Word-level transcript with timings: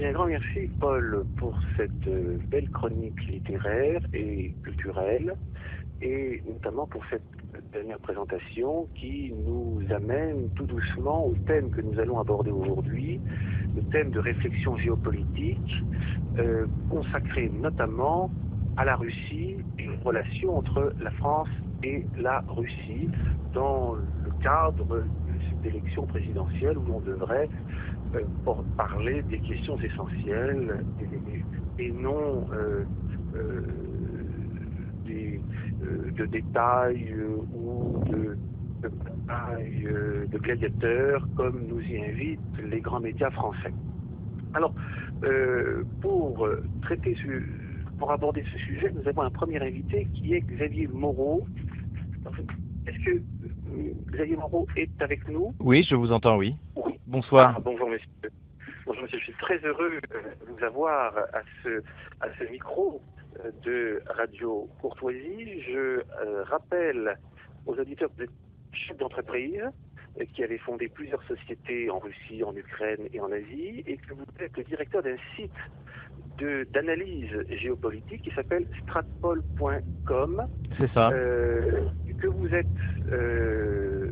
Un 0.00 0.12
grand 0.12 0.26
merci, 0.26 0.70
Paul, 0.78 1.24
pour 1.38 1.58
cette 1.76 2.06
euh, 2.06 2.38
belle 2.48 2.70
chronique 2.70 3.20
littéraire 3.26 4.00
et 4.14 4.54
culturelle, 4.62 5.34
et 6.00 6.40
notamment 6.46 6.86
pour 6.86 7.02
cette 7.10 7.24
dernière 7.72 7.98
présentation 7.98 8.86
qui 8.94 9.32
nous 9.44 9.82
amène 9.90 10.50
tout 10.54 10.66
doucement 10.66 11.26
au 11.26 11.34
thème 11.48 11.70
que 11.70 11.80
nous 11.80 11.98
allons 11.98 12.20
aborder 12.20 12.52
aujourd'hui, 12.52 13.20
le 13.74 13.82
thème 13.90 14.10
de 14.12 14.20
réflexion 14.20 14.76
géopolitique, 14.76 15.82
euh, 16.38 16.66
consacré 16.90 17.48
notamment 17.48 18.30
à 18.76 18.84
la 18.84 18.94
Russie 18.94 19.56
et 19.80 19.82
une 19.82 20.00
relation 20.04 20.58
entre 20.58 20.92
la 21.00 21.10
France 21.10 21.48
et 21.82 22.06
la 22.16 22.44
Russie 22.46 23.08
dans 23.52 23.94
le 23.94 24.30
cadre 24.44 24.84
de 24.86 25.04
cette 25.48 25.74
élection 25.74 26.06
présidentielle 26.06 26.78
où 26.78 26.94
on 26.94 27.00
devrait 27.00 27.48
pour 28.44 28.64
parler 28.76 29.22
des 29.24 29.40
questions 29.40 29.78
essentielles 29.78 30.84
et, 31.00 31.44
et 31.78 31.90
non 31.92 32.46
euh, 32.52 32.86
euh, 33.34 33.62
des, 35.04 35.42
euh, 35.82 36.10
de 36.16 36.26
détails 36.26 37.12
euh, 37.12 37.40
ou 37.52 38.02
de, 38.10 38.38
de 38.82 38.88
batailles 38.88 39.86
euh, 39.86 40.26
de 40.32 40.38
gladiateurs 40.38 41.28
comme 41.34 41.66
nous 41.66 41.80
y 41.82 42.02
invitent 42.02 42.40
les 42.58 42.80
grands 42.80 43.00
médias 43.00 43.30
français. 43.30 43.74
Alors, 44.54 44.74
euh, 45.24 45.84
pour 46.00 46.46
euh, 46.46 46.64
traiter 46.82 47.16
ce, 47.22 47.42
pour 47.98 48.10
aborder 48.10 48.44
ce 48.52 48.58
sujet, 48.58 48.90
nous 48.94 49.06
avons 49.06 49.22
un 49.22 49.30
premier 49.30 49.60
invité 49.60 50.08
qui 50.14 50.34
est 50.34 50.40
Xavier 50.40 50.88
Moreau. 50.88 51.46
Est-ce 52.86 52.98
que 53.04 53.22
euh, 53.70 53.94
Xavier 54.12 54.36
Moreau 54.36 54.66
est 54.76 54.90
avec 55.00 55.28
nous? 55.28 55.54
Oui, 55.60 55.82
je 55.82 55.94
vous 55.94 56.12
entends, 56.12 56.38
oui. 56.38 56.54
Oui. 56.76 56.97
Bonsoir. 57.08 57.54
Ah, 57.56 57.60
bonjour 57.64 57.88
monsieur. 57.88 58.06
Bonjour 58.84 59.02
monsieur, 59.04 59.18
je 59.18 59.24
suis 59.24 59.32
très 59.40 59.56
heureux 59.64 59.98
euh, 60.14 60.20
de 60.46 60.52
vous 60.52 60.62
avoir 60.62 61.16
à 61.16 61.40
ce, 61.62 61.82
à 62.20 62.26
ce 62.38 62.44
micro 62.50 63.02
euh, 63.46 63.50
de 63.64 64.02
Radio 64.08 64.68
Courtoisie. 64.78 65.62
Je 65.62 66.02
euh, 66.22 66.42
rappelle 66.44 67.16
aux 67.64 67.74
auditeurs 67.80 68.10
que 68.10 68.16
vous 68.18 68.24
êtes 68.24 68.30
chef 68.74 68.98
d'entreprise 68.98 69.64
qui 70.34 70.44
avez 70.44 70.58
fondé 70.58 70.88
plusieurs 70.88 71.22
sociétés 71.22 71.88
en 71.88 71.98
Russie, 71.98 72.44
en 72.44 72.54
Ukraine 72.54 73.08
et 73.14 73.20
en 73.20 73.32
Asie 73.32 73.82
et 73.86 73.96
que 73.96 74.12
vous 74.12 74.24
êtes 74.40 74.54
le 74.58 74.64
directeur 74.64 75.02
d'un 75.02 75.16
site 75.34 75.50
de- 76.38 76.68
d'analyse 76.74 77.30
géopolitique 77.48 78.20
qui 78.22 78.30
s'appelle 78.32 78.66
stratpol.com 78.82 80.46
C'est 80.78 80.92
ça. 80.92 81.08
euh, 81.10 81.86
que 82.18 82.26
vous 82.26 82.52
êtes 82.54 82.68
euh, 83.12 84.07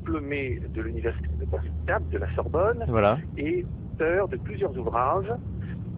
diplômé 0.00 0.60
de 0.74 0.82
l'université 0.82 1.28
de 1.38 1.46
Cap, 1.86 2.02
de 2.10 2.18
la 2.18 2.32
Sorbonne, 2.34 2.84
Voilà. 2.88 3.18
et 3.36 3.64
auteur 3.94 4.28
de 4.28 4.36
plusieurs 4.36 4.76
ouvrages, 4.78 5.32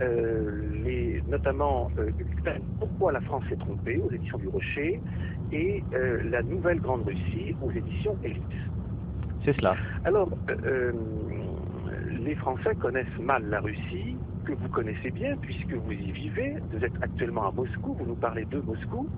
euh, 0.01 0.83
les, 0.85 1.23
notamment 1.29 1.91
euh, 1.99 2.11
Pourquoi 2.81 3.13
la 3.13 3.21
France 3.21 3.45
s'est 3.49 3.57
trompée 3.57 3.99
aux 3.99 4.11
éditions 4.11 4.39
du 4.39 4.49
Rocher 4.49 5.01
et 5.53 5.85
euh, 5.95 6.23
La 6.31 6.43
Nouvelle 6.43 6.81
Grande 6.81 7.07
Russie 7.07 7.55
aux 7.63 7.71
éditions 7.71 8.17
Ellipse. 8.25 8.43
C'est 9.45 9.55
cela. 9.57 9.75
Alors, 10.05 10.31
les 12.11 12.35
Français 12.37 12.75
connaissent 12.77 13.19
mal 13.21 13.45
la 13.51 13.61
Russie, 13.61 14.17
que 14.45 14.53
vous 14.53 14.69
connaissez 14.69 15.11
bien 15.11 15.37
puisque 15.37 15.75
vous 15.75 15.93
y 15.93 16.13
vivez. 16.13 16.57
Vous 16.73 16.85
êtes 16.85 16.95
actuellement 17.01 17.49
à 17.49 17.53
Moscou, 17.53 17.95
vous 17.99 18.07
nous 18.07 18.17
parlez 18.17 18.45
de 18.47 18.61
Moscou, 18.61 19.09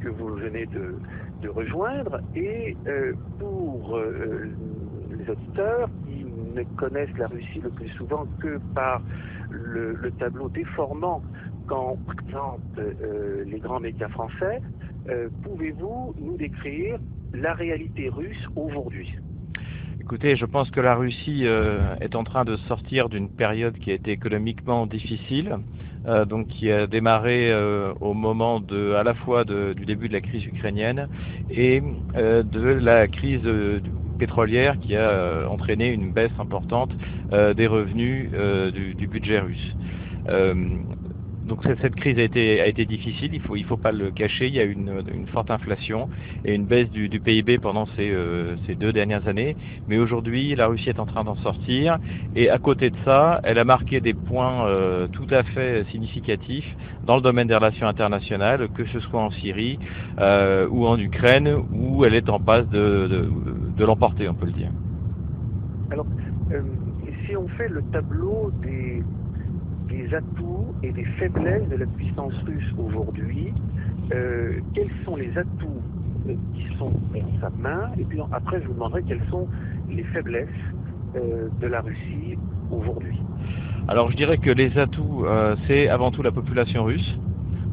que 0.00 0.08
vous 0.08 0.34
venez 0.36 0.66
de, 0.66 1.00
rejoindre. 1.48 2.20
Et 2.34 2.76
euh, 2.86 3.12
pour 3.38 3.96
euh, 3.96 4.50
les 5.10 5.28
auditeurs 5.28 5.88
qui 6.06 6.24
ne 6.24 6.62
connaissent 6.76 7.16
la 7.18 7.26
Russie 7.26 7.60
le 7.60 7.70
plus 7.70 7.90
souvent 7.90 8.26
que 8.40 8.58
par 8.74 9.02
le, 9.50 9.94
le 9.94 10.10
tableau 10.12 10.48
déformant 10.48 11.22
qu'en 11.66 11.96
présentent 11.96 12.78
euh, 12.78 13.44
les 13.44 13.58
grands 13.58 13.80
médias 13.80 14.08
français, 14.08 14.60
euh, 15.08 15.28
pouvez-vous 15.42 16.14
nous 16.18 16.36
décrire 16.36 16.98
la 17.34 17.52
réalité 17.54 18.08
russe 18.08 18.46
aujourd'hui? 18.56 19.10
Écoutez, 20.06 20.36
je 20.36 20.44
pense 20.44 20.70
que 20.70 20.80
la 20.80 20.94
Russie 20.96 21.46
euh, 21.46 21.96
est 22.00 22.14
en 22.14 22.24
train 22.24 22.44
de 22.44 22.56
sortir 22.68 23.08
d'une 23.08 23.30
période 23.30 23.78
qui 23.78 23.90
a 23.90 23.94
été 23.94 24.10
économiquement 24.12 24.86
difficile, 24.86 25.56
euh, 26.06 26.26
donc 26.26 26.48
qui 26.48 26.70
a 26.70 26.86
démarré 26.86 27.50
euh, 27.50 27.94
au 28.00 28.12
moment 28.12 28.60
de, 28.60 28.92
à 28.92 29.02
la 29.02 29.14
fois 29.14 29.44
de- 29.46 29.72
du 29.74 29.86
début 29.86 30.08
de 30.08 30.12
la 30.12 30.20
crise 30.20 30.44
ukrainienne 30.44 31.08
et 31.48 31.80
euh, 32.16 32.42
de 32.42 32.60
la 32.60 33.08
crise 33.08 33.40
euh, 33.46 33.80
pétrolière 34.18 34.78
qui 34.78 34.94
a 34.94 35.08
euh, 35.10 35.46
entraîné 35.48 35.88
une 35.88 36.12
baisse 36.12 36.32
importante 36.38 36.94
des 37.30 37.66
revenus 37.66 38.30
du, 38.72 38.94
du 38.94 39.08
budget 39.08 39.40
russe. 39.40 39.76
Donc 41.46 41.62
cette, 41.64 41.94
crise 41.94 42.18
a 42.18 42.22
été, 42.22 42.60
a 42.60 42.66
été 42.66 42.86
difficile, 42.86 43.34
il 43.34 43.40
faut, 43.40 43.54
il 43.54 43.64
faut 43.64 43.76
pas 43.76 43.92
le 43.92 44.10
cacher, 44.10 44.46
il 44.46 44.54
y 44.54 44.60
a 44.60 44.64
une, 44.64 45.02
une 45.14 45.26
forte 45.28 45.50
inflation 45.50 46.08
et 46.44 46.54
une 46.54 46.64
baisse 46.64 46.90
du, 46.90 47.08
du 47.08 47.20
PIB 47.20 47.58
pendant 47.58 47.86
ces, 47.96 48.10
euh, 48.10 48.56
ces 48.66 48.74
deux 48.74 48.92
dernières 48.92 49.28
années. 49.28 49.54
Mais 49.86 49.98
aujourd'hui, 49.98 50.54
la 50.54 50.68
Russie 50.68 50.88
est 50.88 50.98
en 50.98 51.06
train 51.06 51.24
d'en 51.24 51.36
sortir. 51.36 51.98
Et 52.34 52.48
à 52.48 52.58
côté 52.58 52.90
de 52.90 52.96
ça, 53.04 53.40
elle 53.44 53.58
a 53.58 53.64
marqué 53.64 54.00
des 54.00 54.14
points 54.14 54.66
euh, 54.66 55.06
tout 55.08 55.26
à 55.30 55.42
fait 55.42 55.84
significatifs 55.90 56.74
dans 57.06 57.16
le 57.16 57.22
domaine 57.22 57.48
des 57.48 57.54
relations 57.54 57.86
internationales, 57.86 58.68
que 58.74 58.86
ce 58.86 59.00
soit 59.00 59.20
en 59.20 59.30
Syrie 59.30 59.78
euh, 60.20 60.66
ou 60.70 60.86
en 60.86 60.98
Ukraine, 60.98 61.54
où 61.72 62.04
elle 62.06 62.14
est 62.14 62.30
en 62.30 62.40
passe 62.40 62.68
de, 62.70 63.06
de, 63.06 63.28
de 63.76 63.84
l'emporter, 63.84 64.28
on 64.28 64.34
peut 64.34 64.46
le 64.46 64.52
dire. 64.52 64.70
Alors, 65.90 66.06
euh, 66.52 66.62
si 67.26 67.36
on 67.36 67.48
fait 67.48 67.68
le 67.68 67.82
tableau 67.92 68.50
des, 68.62 69.02
des 69.88 70.14
atouts 70.14 70.63
et 70.84 70.92
des 70.92 71.04
faiblesses 71.18 71.68
de 71.70 71.76
la 71.76 71.86
puissance 71.86 72.34
russe 72.46 72.74
aujourd'hui, 72.76 73.52
euh, 74.12 74.60
quels 74.74 74.90
sont 75.04 75.16
les 75.16 75.36
atouts 75.38 75.82
euh, 76.28 76.34
qui 76.54 76.76
sont 76.78 76.90
dans 76.90 77.40
sa 77.40 77.50
main 77.58 77.90
Et 77.98 78.04
puis 78.04 78.18
après, 78.32 78.60
je 78.60 78.66
vous 78.66 78.74
demanderai 78.74 79.02
quelles 79.02 79.24
sont 79.30 79.48
les 79.90 80.02
faiblesses 80.04 80.48
euh, 81.16 81.48
de 81.60 81.66
la 81.66 81.80
Russie 81.80 82.38
aujourd'hui. 82.70 83.18
Alors 83.88 84.10
je 84.10 84.16
dirais 84.16 84.38
que 84.38 84.50
les 84.50 84.76
atouts, 84.78 85.26
c'est 85.66 85.88
avant 85.88 86.10
tout 86.10 86.22
la 86.22 86.32
population 86.32 86.84
russe. 86.84 87.18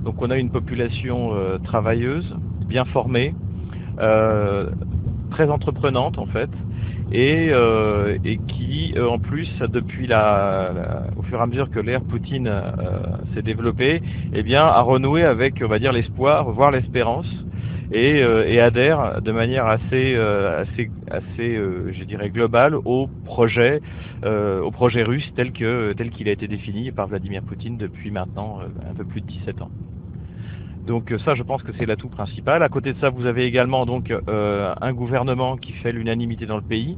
Donc 0.04 0.22
on 0.22 0.30
a 0.30 0.38
une 0.38 0.50
population 0.50 1.32
travailleuse, 1.64 2.36
bien 2.68 2.84
formée, 2.84 3.34
très 3.96 5.50
entreprenante 5.50 6.18
en 6.18 6.26
fait, 6.26 6.50
et, 7.12 7.50
euh, 7.52 8.18
et 8.24 8.40
qui 8.48 8.94
euh, 8.98 9.08
en 9.10 9.20
plus 9.20 9.50
depuis 9.62 10.08
la, 10.08 10.72
la- 10.76 11.08
au 11.16 11.24
fur 11.24 11.40
et 11.40 11.42
à 11.44 11.48
mesure 11.48 11.70
que 11.70 11.80
l'ère 11.80 12.04
Poutine 12.04 12.48
euh, 12.48 13.02
s'est 13.34 13.44
développée, 13.44 14.02
eh 14.34 14.44
bien 14.44 14.66
a 14.66 14.82
renoué 14.82 15.24
avec 15.24 15.62
on 15.62 15.68
va 15.68 15.80
dire 15.80 15.92
l'espoir, 15.94 16.52
voire 16.52 16.72
l'espérance. 16.72 17.28
Et, 17.94 18.24
euh, 18.24 18.48
et 18.48 18.62
adhère 18.62 19.22
de 19.22 19.32
manière 19.34 19.66
assez, 19.68 20.16
assez, 20.16 20.92
assez, 21.10 21.56
je 21.58 22.04
dirais 22.06 22.30
globale 22.30 22.76
au 22.86 23.10
projet 23.26 23.82
au 24.24 24.72
projet 24.72 25.04
russe 25.04 25.28
tel 25.36 25.52
que 25.52 25.94
tel 25.98 26.10
qu'il 26.12 26.30
a 26.30 26.32
été 26.32 26.48
défini 26.48 26.92
par 26.92 27.08
Vladimir 27.08 27.44
Poutine 27.44 27.78
depuis 27.78 28.12
maintenant 28.12 28.62
un 28.86 28.94
peu 28.94 29.06
plus 29.06 29.22
de 29.22 29.26
17 29.28 29.62
ans. 29.62 29.72
Donc 30.86 31.12
euh, 31.12 31.20
ça, 31.20 31.36
je 31.36 31.44
pense 31.44 31.64
que 31.64 31.72
c'est 31.78 31.86
l'atout 31.86 32.10
principal. 32.10 32.64
À 32.64 32.70
côté 32.70 32.94
de 32.94 32.98
ça, 33.00 33.10
vous 33.10 33.26
avez 33.26 33.46
également 33.46 33.86
donc 33.86 34.12
euh, 34.30 34.74
un 34.82 34.94
gouvernement 34.94 35.58
qui 35.58 35.74
fait 35.74 35.92
l'unanimité 35.92 36.46
dans 36.46 36.56
le 36.58 36.64
pays, 36.64 36.98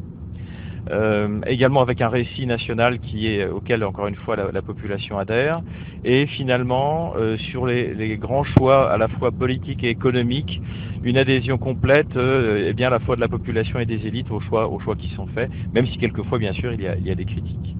euh, 0.89 1.39
également 1.47 1.81
avec 1.81 2.01
un 2.01 2.09
récit 2.09 2.45
national 2.45 2.99
qui 2.99 3.27
est 3.27 3.45
auquel 3.45 3.83
encore 3.83 4.07
une 4.07 4.15
fois 4.15 4.35
la, 4.35 4.51
la 4.51 4.61
population 4.61 5.17
adhère, 5.17 5.61
et 6.03 6.27
finalement 6.27 7.13
sur 7.51 7.65
les, 7.65 8.17
grands 8.17 8.43
choix 8.43 8.91
à 8.91 8.97
la 8.97 9.07
fois 9.07 9.31
politiques 9.31 9.83
et 9.83 9.89
économiques, 9.89 10.61
une 11.03 11.17
adhésion 11.17 11.57
complète, 11.57 12.15
euh, 12.15 12.65
eh 12.69 12.73
bien 12.73 12.87
à 12.87 12.91
la 12.91 12.99
fois 12.99 13.15
de 13.15 13.21
la 13.21 13.29
population 13.29 13.79
et 13.79 13.85
des 13.85 14.07
élites 14.07 14.31
aux 14.31 14.39
choix 14.39 14.67
aux 14.69 14.79
choix 14.79 14.95
qui 14.95 15.09
sont 15.09 15.27
faits, 15.27 15.51
même 15.73 15.87
si 15.87 15.97
quelquefois 15.97 16.39
bien 16.39 16.53
sûr 16.53 16.73
il 16.73 16.81
y 16.81 17.11
a 17.11 17.15
des 17.15 17.25
critiques. 17.25 17.77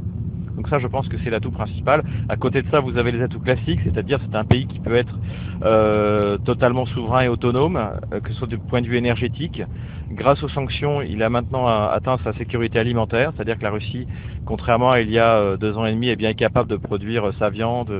Donc 0.64 0.70
ça, 0.70 0.80
je 0.80 0.88
pense 0.88 1.10
que 1.10 1.18
c'est 1.22 1.30
l'atout 1.30 1.52
principal. 1.52 2.06
À 2.30 2.38
côté 2.38 2.62
de 2.62 2.68
ça, 2.72 2.80
vous 2.80 2.98
avez 2.98 3.12
les 3.12 3.22
atouts 3.22 3.42
classiques, 3.42 3.82
c'est-à-dire 3.84 4.22
c'est 4.22 4.38
un 4.38 4.46
pays 4.46 4.66
qui 4.66 4.80
peut 4.80 4.96
être 4.96 5.20
euh, 5.62 6.38
totalement 6.38 6.86
souverain 6.86 7.24
et 7.24 7.28
autonome, 7.28 7.76
euh, 8.14 8.22
que 8.22 8.30
ce 8.32 8.36
soit 8.36 8.48
du 8.48 8.58
point 8.60 8.82
de 8.82 8.88
vue 8.88 8.96
énergétique. 8.96 9.62
Grâce 10.10 10.42
aux 10.42 10.48
sanctions, 10.48 11.02
il 11.02 11.22
a 11.22 11.30
maintenant 11.30 11.68
atteint 11.68 12.18
sa 12.24 12.32
sécurité 12.36 12.80
alimentaire, 12.80 13.34
c'est-à-dire 13.36 13.58
que 13.58 13.64
la 13.64 13.72
Russie, 13.72 14.08
contrairement 14.46 14.92
à 14.92 15.02
il 15.02 15.12
y 15.12 15.20
a 15.20 15.36
euh, 15.36 15.58
deux 15.58 15.78
ans 15.78 15.86
et 15.86 15.92
demi, 15.92 16.08
est 16.08 16.16
bien 16.16 16.34
capable 16.34 16.70
de 16.70 16.78
produire 16.78 17.28
euh, 17.28 17.34
sa 17.40 17.50
viande 17.50 17.92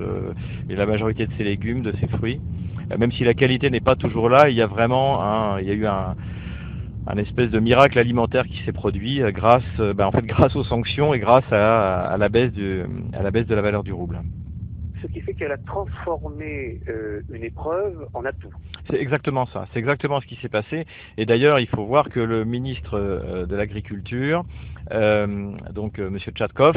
et 0.70 0.78
la 0.78 0.86
majorité 0.86 1.28
de 1.28 1.34
ses 1.38 1.44
légumes, 1.44 1.82
de 1.82 1.94
ses 2.00 2.08
fruits. 2.08 2.40
Même 2.98 3.12
si 3.12 3.26
la 3.26 3.34
qualité 3.34 3.70
n'est 3.72 3.82
pas 3.82 3.98
toujours 3.98 4.30
là, 4.30 4.50
il 4.50 4.56
y 4.56 4.62
a 4.62 4.68
vraiment 4.68 5.22
un, 5.22 5.60
il 5.60 5.68
y 5.68 5.72
a 5.72 5.74
eu 5.74 5.86
un, 5.86 6.16
un 7.08 7.18
espèce 7.18 7.50
de 7.50 7.60
miracle 7.60 8.00
alimentaire 8.00 8.46
qui 8.48 8.64
s'est 8.64 8.72
produit 8.72 9.22
euh, 9.22 9.32
grâce, 9.32 9.64
euh, 9.80 9.94
ben, 9.94 10.08
en 10.08 10.12
fait, 10.12 10.22
grâce 10.26 10.56
aux 10.56 10.64
sanctions 10.64 11.14
et 11.14 11.20
grâce 11.20 11.52
à, 11.52 12.02
à 12.02 12.18
la 12.18 12.30
baisse 12.30 12.52
du, 12.52 12.84
à 13.14 13.24
la 13.24 13.32
baisse 13.32 13.48
de 13.48 13.56
la 13.56 13.62
valeur 13.62 13.84
du 13.84 13.94
rouble. 13.94 14.22
Ce 15.02 15.08
qui 15.08 15.20
fait 15.20 15.34
qu'elle 15.34 15.52
a 15.52 15.58
transformé 15.58 16.80
euh, 16.88 17.22
une 17.30 17.44
épreuve 17.44 18.08
en 18.14 18.24
atout. 18.24 18.54
C'est 18.90 19.02
exactement 19.02 19.46
ça. 19.48 19.68
C'est 19.74 19.80
exactement 19.80 20.22
ce 20.22 20.28
qui 20.28 20.38
s'est 20.38 20.50
passé. 20.50 20.86
Et 21.18 21.26
d'ailleurs, 21.26 21.60
il 21.60 21.68
faut 21.68 21.84
voir 21.84 22.08
que 22.08 22.22
le 22.22 22.46
ministre 22.46 22.98
euh, 22.98 23.46
de 23.46 23.56
l'Agriculture 23.56 24.46
donc 25.72 25.98
Monsieur 25.98 26.34
Tchatkov, 26.34 26.76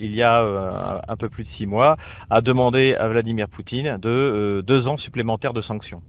il 0.00 0.12
y 0.12 0.22
a 0.22 1.00
un 1.06 1.16
peu 1.16 1.28
plus 1.28 1.44
de 1.44 1.48
six 1.50 1.64
mois, 1.64 1.96
a 2.28 2.40
demandé 2.40 2.96
à 2.96 3.06
Vladimir 3.06 3.48
Poutine 3.48 3.98
de 3.98 4.64
deux 4.66 4.88
ans 4.88 4.96
supplémentaires 4.96 5.52
de 5.52 5.62
sanctions. 5.62 6.02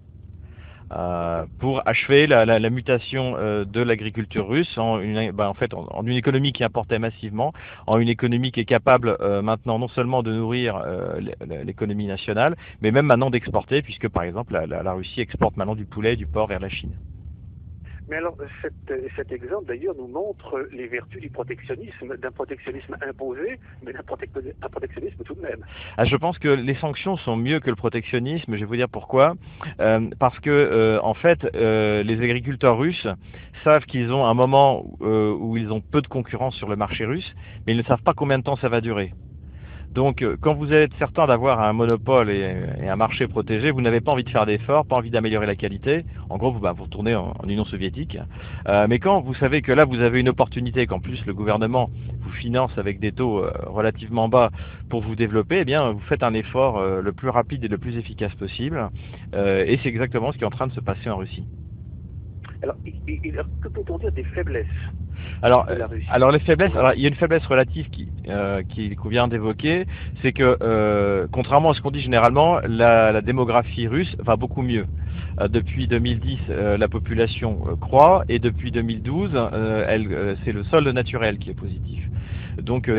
Euh, 0.94 1.46
pour 1.60 1.86
achever 1.86 2.28
la, 2.28 2.46
la, 2.46 2.60
la 2.60 2.70
mutation 2.70 3.36
euh, 3.38 3.66
de 3.66 3.82
l'agriculture 3.82 4.48
russe 4.48 4.78
en 4.78 5.00
une, 5.02 5.32
bah, 5.32 5.50
en 5.50 5.54
fait, 5.54 5.74
en, 5.74 6.06
une 6.06 6.16
économie 6.16 6.54
qui 6.54 6.64
importait 6.64 7.00
massivement, 7.00 7.52
en 7.88 8.00
une 8.00 8.08
économie 8.08 8.54
qui 8.54 8.62
est 8.62 8.66
capable 8.66 9.18
euh, 9.20 9.42
maintenant 9.42 9.80
non 9.80 9.90
seulement 9.90 10.24
de 10.24 10.32
nourrir 10.32 10.78
euh, 10.78 11.20
l'économie 11.66 12.08
nationale, 12.08 12.56
mais 12.82 12.92
même 12.92 13.06
maintenant 13.06 13.30
d'exporter, 13.30 13.82
puisque 13.82 14.08
par 14.08 14.24
exemple 14.24 14.54
la, 14.54 14.82
la, 14.82 14.94
Russie 14.94 15.20
exporte 15.20 15.58
maintenant 15.58 15.76
du 15.76 15.86
poulet 15.86 16.14
et 16.14 16.16
du 16.16 16.26
porc 16.26 16.48
vers 16.48 16.60
la 16.60 16.70
Chine. 16.70 16.94
Mais 18.10 18.18
alors, 18.18 18.38
cet, 18.62 19.32
exemple 19.32 19.66
d'ailleurs 19.68 19.96
nous 19.98 20.08
montre 20.08 20.68
les 20.72 20.88
vertus 20.88 21.22
du 21.22 21.30
protectionnisme, 21.30 22.16
d'un 22.18 22.32
protectionnisme 22.32 22.96
imposé, 23.02 23.60
mais 23.84 23.92
d'un 23.92 24.04
protectionnisme 24.04 25.24
tout 25.26 25.36
de 25.36 25.42
même. 25.42 25.64
Ah, 25.98 26.06
je 26.06 26.16
pense 26.16 26.40
que 26.40 26.48
les 26.48 26.76
sanctions 26.76 27.18
sont 27.18 27.36
mieux 27.36 27.60
que 27.60 27.70
le 27.70 27.76
protectionnisme. 27.76 28.56
Je 28.56 28.60
vais 28.60 28.66
vous 28.66 28.76
dire 28.76 28.90
pourquoi. 28.90 29.36
Euh, 29.80 30.10
parce 30.20 30.40
que, 30.40 30.50
euh, 30.50 31.00
en 31.02 31.14
fait, 31.14 31.40
euh, 31.56 32.04
les 32.04 32.22
agriculteurs 32.22 32.78
russes 32.78 33.08
savent 33.64 33.86
qu'ils 33.86 34.12
ont 34.14 34.26
un 34.26 34.34
moment 34.34 34.86
où 35.00 35.58
ils 35.58 35.72
ont 35.72 35.82
peu 35.82 36.02
de 36.02 36.08
concurrence 36.08 36.56
sur 36.56 36.70
le 36.70 36.76
marché 36.76 37.06
russe, 37.06 37.36
mais 37.66 37.74
ils 37.74 37.78
ne 37.78 37.84
savent 37.84 38.04
pas 38.04 38.14
combien 38.14 38.40
de 38.40 38.44
temps 38.44 38.56
ça 38.58 38.70
va 38.70 38.82
durer. 38.82 39.12
Donc, 39.98 40.22
euh, 40.22 40.38
quand 40.40 40.54
vous 40.54 40.74
êtes 40.74 40.92
certain 41.00 41.26
d'avoir 41.26 41.60
un 41.60 41.74
monopole 41.74 42.30
et, 42.30 42.54
un 42.88 42.96
marché 42.96 43.28
protégé, 43.28 43.72
vous 43.72 43.82
n'avez 43.82 44.00
pas 44.00 44.12
envie 44.12 44.24
de 44.24 44.30
faire 44.30 44.46
d'efforts, 44.46 44.86
pas 44.86 44.96
envie 44.96 45.10
d'améliorer 45.10 45.48
la 45.48 45.56
qualité. 45.56 46.06
En 46.30 46.38
gros, 46.38 46.52
vous, 46.52 46.60
bah, 46.60 46.72
vous 46.72 46.84
retournez 46.84 47.16
en, 47.16 47.34
Union 47.48 47.66
soviétique. 47.66 48.16
Euh, 48.68 48.86
mais 48.88 49.00
quand 49.00 49.22
vous 49.22 49.34
savez 49.34 49.64
que 49.64 49.72
là, 49.72 49.86
vous 49.86 50.00
avez 50.02 50.20
une 50.20 50.30
opportunité, 50.30 50.86
qu'en 50.86 51.00
plus 51.00 51.26
le 51.26 51.34
gouvernement 51.34 51.90
vous 52.22 52.30
finance 52.30 52.78
avec 52.78 53.00
des 53.00 53.12
taux 53.12 53.40
euh, 53.40 53.52
relativement 53.66 54.30
bas 54.30 54.52
pour 54.88 55.02
vous 55.02 55.16
développer, 55.16 55.62
eh 55.62 55.66
bien, 55.66 55.90
vous 55.90 56.00
faites 56.02 56.22
un 56.22 56.36
effort 56.36 56.80
le 56.80 57.12
plus 57.12 57.30
rapide 57.30 57.64
et 57.64 57.68
le 57.68 57.80
plus 57.80 57.98
efficace 57.98 58.36
possible. 58.36 58.92
Et 59.34 59.80
c'est 59.82 59.90
exactement 59.90 60.32
ce 60.32 60.38
qui 60.38 60.44
est 60.44 60.48
en 60.48 60.52
train 60.52 60.68
de 60.68 60.74
se 60.74 60.80
passer 60.80 61.10
en 61.10 61.18
Russie. 61.18 61.44
Alors, 62.64 62.78
que 63.62 63.70
peut-on 63.70 63.98
dire 63.98 64.12
des 64.12 64.24
faiblesses 64.24 64.66
alors, 65.42 65.68
alors 66.10 66.32
les 66.32 66.40
faiblesses, 66.40 66.76
alors 66.76 66.94
il 66.96 67.02
y 67.02 67.06
a 67.06 67.10
une 67.10 67.16
faiblesse 67.16 67.46
relative 67.46 67.88
qui 67.90 68.12
euh, 68.28 68.64
qui 68.70 68.96
convient 68.96 69.28
d'évoquer, 69.28 69.86
c'est 70.22 70.32
que 70.32 70.58
euh, 70.62 71.28
contrairement 71.32 71.72
à 71.72 71.74
ce 71.74 71.82
qu'on 71.82 71.92
dit 71.92 72.02
généralement, 72.02 72.60
la, 72.64 73.12
la, 73.12 73.22
démographie 73.22 73.88
russe 73.88 74.16
va 74.20 74.36
beaucoup 74.36 74.62
mieux. 74.62 74.88
Euh, 75.40 75.48
depuis 75.48 75.88
2010, 75.88 76.40
euh, 76.50 76.78
la 76.78 76.88
population 76.88 77.66
euh, 77.68 77.76
croît 77.76 78.24
et 78.30 78.40
depuis 78.40 78.72
2012, 78.72 79.32
elle 79.88 80.38
c'est 80.44 80.52
le 80.52 80.64
solde 80.66 80.88
naturel 80.88 81.38
qui 81.38 81.50
est 81.50 81.56
positif. 81.56 82.00
Donc, 82.62 82.90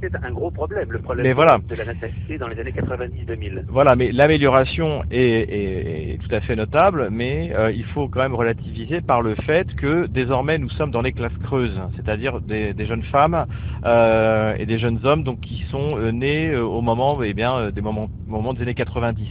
c'est 0.00 0.16
un 0.24 0.30
gros 0.32 0.50
problème, 0.50 0.92
le 0.92 0.98
problème 1.00 1.26
mais 1.26 1.32
voilà. 1.32 1.58
de 1.68 1.74
la 1.74 1.84
natalité 1.84 2.38
dans 2.38 2.48
les 2.48 2.58
années 2.58 2.72
90-2000. 2.72 3.64
Voilà, 3.68 3.96
mais 3.96 4.12
l'amélioration 4.12 5.02
est, 5.10 5.20
est, 5.20 6.14
est, 6.14 6.18
tout 6.18 6.34
à 6.34 6.40
fait 6.40 6.56
notable, 6.56 7.08
mais 7.10 7.52
euh, 7.54 7.70
il 7.70 7.84
faut 7.84 8.08
quand 8.08 8.20
même 8.20 8.34
relativiser 8.34 9.00
par 9.00 9.22
le 9.22 9.34
fait 9.34 9.74
que 9.76 10.06
désormais 10.06 10.58
nous 10.58 10.70
sommes 10.70 10.90
dans 10.90 11.02
les 11.02 11.12
classes 11.12 11.36
creuses, 11.44 11.80
c'est-à-dire 11.96 12.40
des, 12.40 12.72
des, 12.72 12.86
jeunes 12.86 13.02
femmes 13.04 13.46
euh, 13.84 14.54
et 14.58 14.66
des 14.66 14.78
jeunes 14.78 15.00
hommes 15.04 15.24
donc 15.24 15.40
qui 15.40 15.64
sont 15.70 15.98
euh, 15.98 16.10
nés 16.10 16.56
au 16.56 16.80
moment, 16.80 17.22
eh 17.22 17.34
bien, 17.34 17.70
des 17.70 17.80
moments, 17.80 18.08
moments 18.26 18.54
des 18.54 18.62
années 18.62 18.74
90. 18.74 19.28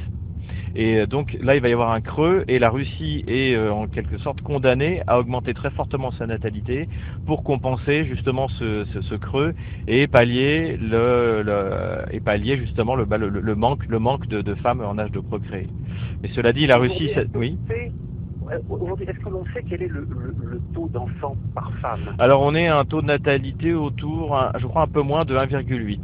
Et 0.78 1.00
euh, 1.00 1.08
donc 1.08 1.36
là, 1.42 1.56
il 1.56 1.62
va 1.62 1.70
y 1.70 1.74
avoir 1.74 1.92
un 1.92 2.02
creux 2.02 2.46
et 2.48 2.60
la 2.60 2.70
Russie 2.70 3.24
est 3.28 3.56
euh, 3.56 3.74
en 3.74 3.88
quelque 3.88 4.20
sorte 4.20 4.42
condamnée 4.42 5.02
à 5.08 5.20
augmenter 5.20 5.56
très 5.56 5.72
fortement 5.72 6.12
sa 6.12 6.28
natalité 6.28 6.88
pour 7.26 7.44
compenser 7.44 8.06
justement 8.06 8.48
ce, 8.48 8.86
ce, 8.94 9.02
ce 9.02 9.16
creux 9.16 9.56
et 9.88 10.06
pallier 10.06 10.78
le, 10.78 11.42
le 11.42 12.06
et 12.12 12.20
pallier 12.20 12.58
justement 12.58 12.96
le, 12.96 13.06
le, 13.10 13.28
le, 13.28 13.56
manque 13.56 13.88
le 13.88 13.98
manque 13.98 14.28
de, 14.28 14.42
de, 14.42 14.54
femmes 14.54 14.82
en 14.82 15.00
âge 15.00 15.12
de 15.12 15.20
procréer. 15.20 15.68
Mais 16.22 16.30
cela 16.30 16.54
dit, 16.54 16.68
la 16.68 16.78
Russie, 16.78 17.10
oui. 17.34 17.58
Aujourd'hui, 18.70 19.08
est-ce 19.10 19.20
que 19.20 19.30
l'on 19.30 19.44
sait 19.54 19.64
quel 19.68 19.82
est 19.82 19.88
le, 19.88 20.08
le, 20.08 20.52
le 20.52 20.62
taux 20.74 20.88
d'enfants 20.90 21.36
par 21.54 21.74
femme? 21.82 22.16
Alors, 22.18 22.42
on 22.44 22.56
est 22.56 22.68
à 22.68 22.78
un 22.78 22.86
taux 22.86 23.02
de 23.02 23.08
natalité 23.08 23.74
autour, 23.74 24.40
je 24.58 24.66
crois, 24.68 24.84
un 24.84 24.88
peu 24.88 25.02
moins 25.02 25.26
de 25.26 25.36
1,8. 25.36 26.00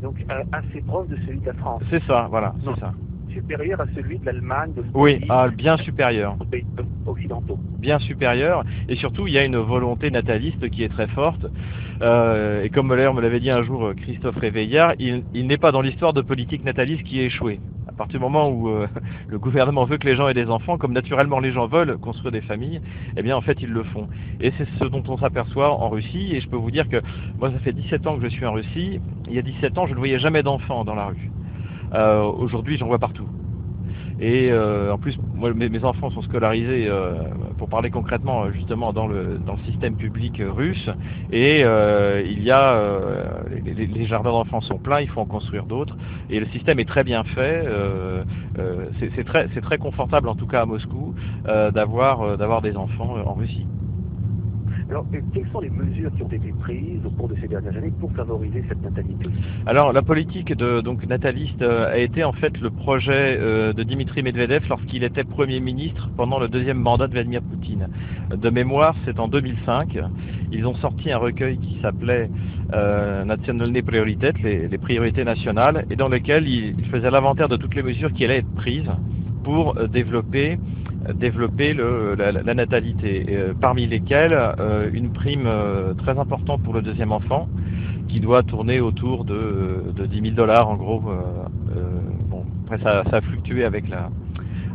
Donc, 0.00 0.16
assez 0.50 0.80
proche 0.80 1.06
de 1.08 1.16
celui 1.26 1.38
de 1.38 1.46
la 1.46 1.52
France. 1.52 1.82
C'est 1.90 2.02
ça, 2.04 2.26
voilà, 2.28 2.54
c'est 2.64 2.80
ça 2.80 2.92
supérieur 3.32 3.80
à 3.80 3.86
celui 3.94 4.18
de 4.18 4.26
l'Allemagne, 4.26 4.72
de 4.74 4.84
Oui, 4.94 5.20
ah, 5.28 5.48
bien 5.48 5.76
supérieur. 5.78 6.36
pays 6.50 6.64
occidentaux. 7.06 7.58
Bien 7.78 7.98
supérieur. 7.98 8.64
Et 8.88 8.96
surtout, 8.96 9.26
il 9.26 9.32
y 9.32 9.38
a 9.38 9.44
une 9.44 9.56
volonté 9.56 10.10
nataliste 10.10 10.68
qui 10.70 10.82
est 10.84 10.88
très 10.88 11.08
forte. 11.08 11.46
Euh, 12.02 12.62
et 12.62 12.70
comme 12.70 12.88
me 12.88 13.20
l'avait 13.20 13.40
dit 13.40 13.50
un 13.50 13.62
jour 13.62 13.92
Christophe 13.96 14.36
Réveillard, 14.36 14.94
il, 14.98 15.22
il 15.34 15.46
n'est 15.46 15.58
pas 15.58 15.72
dans 15.72 15.82
l'histoire 15.82 16.12
de 16.12 16.22
politique 16.22 16.64
nataliste 16.64 17.02
qui 17.04 17.20
a 17.20 17.24
échoué. 17.24 17.60
À 17.88 17.92
partir 17.92 18.18
du 18.18 18.22
moment 18.22 18.48
où 18.48 18.68
euh, 18.68 18.86
le 19.28 19.38
gouvernement 19.38 19.84
veut 19.84 19.98
que 19.98 20.06
les 20.06 20.16
gens 20.16 20.28
aient 20.28 20.34
des 20.34 20.48
enfants, 20.48 20.78
comme 20.78 20.92
naturellement 20.92 21.40
les 21.40 21.52
gens 21.52 21.66
veulent 21.66 21.98
construire 21.98 22.32
des 22.32 22.40
familles, 22.40 22.80
eh 23.16 23.22
bien 23.22 23.36
en 23.36 23.42
fait 23.42 23.58
ils 23.60 23.70
le 23.70 23.82
font. 23.84 24.08
Et 24.40 24.52
c'est 24.56 24.66
ce 24.78 24.84
dont 24.84 25.02
on 25.08 25.18
s'aperçoit 25.18 25.70
en 25.70 25.90
Russie. 25.90 26.30
Et 26.34 26.40
je 26.40 26.48
peux 26.48 26.56
vous 26.56 26.70
dire 26.70 26.88
que 26.88 27.02
moi 27.38 27.50
ça 27.50 27.58
fait 27.58 27.72
17 27.72 28.06
ans 28.06 28.16
que 28.16 28.22
je 28.22 28.28
suis 28.28 28.46
en 28.46 28.52
Russie. 28.52 29.00
Il 29.28 29.34
y 29.34 29.38
a 29.38 29.42
17 29.42 29.76
ans, 29.76 29.86
je 29.86 29.92
ne 29.92 29.98
voyais 29.98 30.18
jamais 30.18 30.42
d'enfants 30.42 30.84
dans 30.84 30.94
la 30.94 31.06
rue. 31.06 31.30
Euh, 31.94 32.22
Aujourd'hui, 32.22 32.76
j'en 32.76 32.86
vois 32.86 32.98
partout. 32.98 33.28
Et 34.20 34.52
euh, 34.52 34.92
en 34.92 34.98
plus, 34.98 35.16
moi, 35.34 35.52
mes, 35.54 35.82
enfants 35.82 36.10
sont 36.10 36.20
scolarisés, 36.20 36.86
euh, 36.88 37.14
pour 37.56 37.70
parler 37.70 37.90
concrètement, 37.90 38.50
justement 38.50 38.92
dans 38.92 39.06
le, 39.06 39.38
dans 39.38 39.54
le 39.54 39.72
système 39.72 39.96
public 39.96 40.42
russe. 40.46 40.90
Et 41.32 41.62
euh, 41.64 42.22
il 42.26 42.42
y 42.42 42.50
a 42.50 42.74
euh, 42.74 43.24
les, 43.64 43.86
les, 43.86 44.06
jardins 44.06 44.30
d'enfants 44.30 44.60
sont 44.60 44.78
pleins, 44.78 45.00
il 45.00 45.08
faut 45.08 45.20
en 45.20 45.26
construire 45.26 45.64
d'autres. 45.64 45.96
Et 46.28 46.38
le 46.38 46.46
système 46.48 46.78
est 46.80 46.88
très 46.88 47.02
bien 47.02 47.24
fait. 47.24 47.64
Euh, 47.64 48.24
c'est 48.98 49.24
très, 49.24 49.48
très 49.48 49.78
confortable, 49.78 50.28
en 50.28 50.34
tout 50.34 50.46
cas 50.46 50.62
à 50.62 50.66
Moscou, 50.66 51.14
d'avoir 51.44 52.60
des 52.60 52.76
enfants 52.76 53.16
en 53.24 53.32
Russie. 53.32 53.66
Alors, 54.90 55.06
quelles 55.32 55.46
sont 55.52 55.60
les 55.60 55.70
mesures 55.70 56.10
qui 56.16 56.22
ont 56.24 56.28
été 56.28 56.52
prises 56.58 57.00
au 57.06 57.10
cours 57.10 57.28
de 57.28 57.36
ces 57.40 57.46
dernières 57.46 57.76
années 57.76 57.92
pour 58.00 58.10
favoriser 58.10 58.64
cette 58.68 58.82
natalité 58.82 59.24
Alors, 59.64 59.92
la 59.92 60.02
politique 60.02 60.52
de, 60.52 60.80
donc, 60.80 61.06
nataliste 61.06 61.62
euh, 61.62 61.92
a 61.92 61.98
été 61.98 62.24
en 62.24 62.32
fait 62.32 62.58
le 62.60 62.70
projet 62.70 63.38
euh, 63.38 63.72
de 63.72 63.84
Dimitri 63.84 64.24
Medvedev 64.24 64.68
lorsqu'il 64.68 65.04
était 65.04 65.22
Premier 65.22 65.60
ministre 65.60 66.10
pendant 66.16 66.40
le 66.40 66.48
deuxième 66.48 66.78
mandat 66.78 67.06
de 67.06 67.12
Vladimir 67.12 67.40
Poutine. 67.40 67.86
De 68.34 68.50
mémoire, 68.50 68.96
c'est 69.04 69.20
en 69.20 69.28
2005. 69.28 69.96
Ils 70.50 70.66
ont 70.66 70.74
sorti 70.74 71.12
un 71.12 71.18
recueil 71.18 71.58
qui 71.58 71.78
s'appelait 71.80 72.28
euh, 72.72 73.24
Nationalne 73.24 73.72
les, 73.72 73.82
les, 74.68 74.78
priorités 74.78 75.22
nationales, 75.22 75.86
et 75.88 75.94
dans 75.94 76.08
lequel 76.08 76.48
il, 76.48 76.74
il 76.76 76.86
faisait 76.86 77.12
l'inventaire 77.12 77.48
de 77.48 77.56
toutes 77.56 77.76
les 77.76 77.84
mesures 77.84 78.12
qui 78.12 78.24
allaient 78.24 78.38
être 78.38 78.54
prises 78.54 78.90
pour 79.44 79.78
euh, 79.78 79.86
développer 79.86 80.58
développer 81.14 81.72
le, 81.72 82.14
la, 82.14 82.32
la, 82.32 82.54
natalité, 82.54 83.26
euh, 83.30 83.52
parmi 83.58 83.86
lesquelles 83.86 84.36
euh, 84.58 84.90
une 84.92 85.12
prime 85.12 85.46
euh, 85.46 85.94
très 85.94 86.18
importante 86.18 86.62
pour 86.62 86.74
le 86.74 86.82
deuxième 86.82 87.12
enfant, 87.12 87.48
qui 88.08 88.20
doit 88.20 88.42
tourner 88.42 88.80
autour 88.80 89.24
de, 89.24 89.92
de 89.94 90.06
10 90.06 90.20
000 90.22 90.34
dollars 90.34 90.68
en 90.68 90.76
gros. 90.76 91.00
bon, 92.28 92.44
après 92.64 92.82
ça, 92.82 93.04
ça, 93.08 93.18
a 93.18 93.20
fluctué 93.20 93.64
avec 93.64 93.88
la 93.88 94.10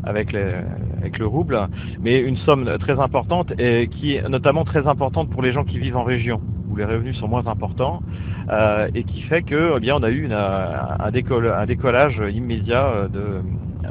avec, 0.05 0.31
les, 0.31 0.53
avec 0.99 1.17
le 1.17 1.25
rouble, 1.25 1.59
mais 1.99 2.21
une 2.21 2.37
somme 2.37 2.77
très 2.79 2.99
importante 2.99 3.51
et 3.59 3.87
qui 3.87 4.15
est 4.15 4.29
notamment 4.29 4.63
très 4.63 4.87
importante 4.87 5.29
pour 5.31 5.41
les 5.41 5.51
gens 5.51 5.63
qui 5.63 5.79
vivent 5.79 5.97
en 5.97 6.03
région 6.03 6.39
où 6.69 6.75
les 6.75 6.85
revenus 6.85 7.17
sont 7.17 7.27
moins 7.27 7.47
importants 7.47 8.03
euh, 8.49 8.87
et 8.93 9.03
qui 9.03 9.21
fait 9.23 9.41
que 9.41 9.73
eh 9.75 9.79
bien 9.79 9.95
on 9.95 10.03
a 10.03 10.11
eu 10.11 10.23
une, 10.23 10.31
un, 10.31 10.97
un 10.99 11.65
décollage 11.65 12.21
immédiat 12.31 13.07
de, 13.11 13.41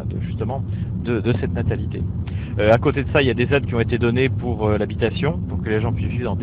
de 0.05 0.21
justement 0.21 0.63
de, 1.05 1.23
cette 1.41 1.53
natalité. 1.53 2.03
Euh, 2.59 2.73
à 2.73 2.79
côté 2.79 3.03
de 3.03 3.11
ça, 3.13 3.21
il 3.21 3.27
y 3.27 3.31
a 3.31 3.35
des 3.35 3.53
aides 3.53 3.67
qui 3.67 3.75
ont 3.75 3.81
été 3.81 3.99
données 3.99 4.29
pour 4.29 4.67
euh, 4.67 4.79
l'habitation, 4.79 5.39
pour 5.49 5.63
que 5.63 5.69
les 5.69 5.81
gens 5.81 5.93
puissent 5.93 6.09
vivre 6.09 6.37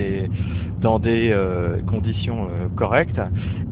dans 0.81 0.99
des, 0.99 1.31
euh, 1.31 1.81
conditions 1.87 2.47
correctes. 2.75 3.19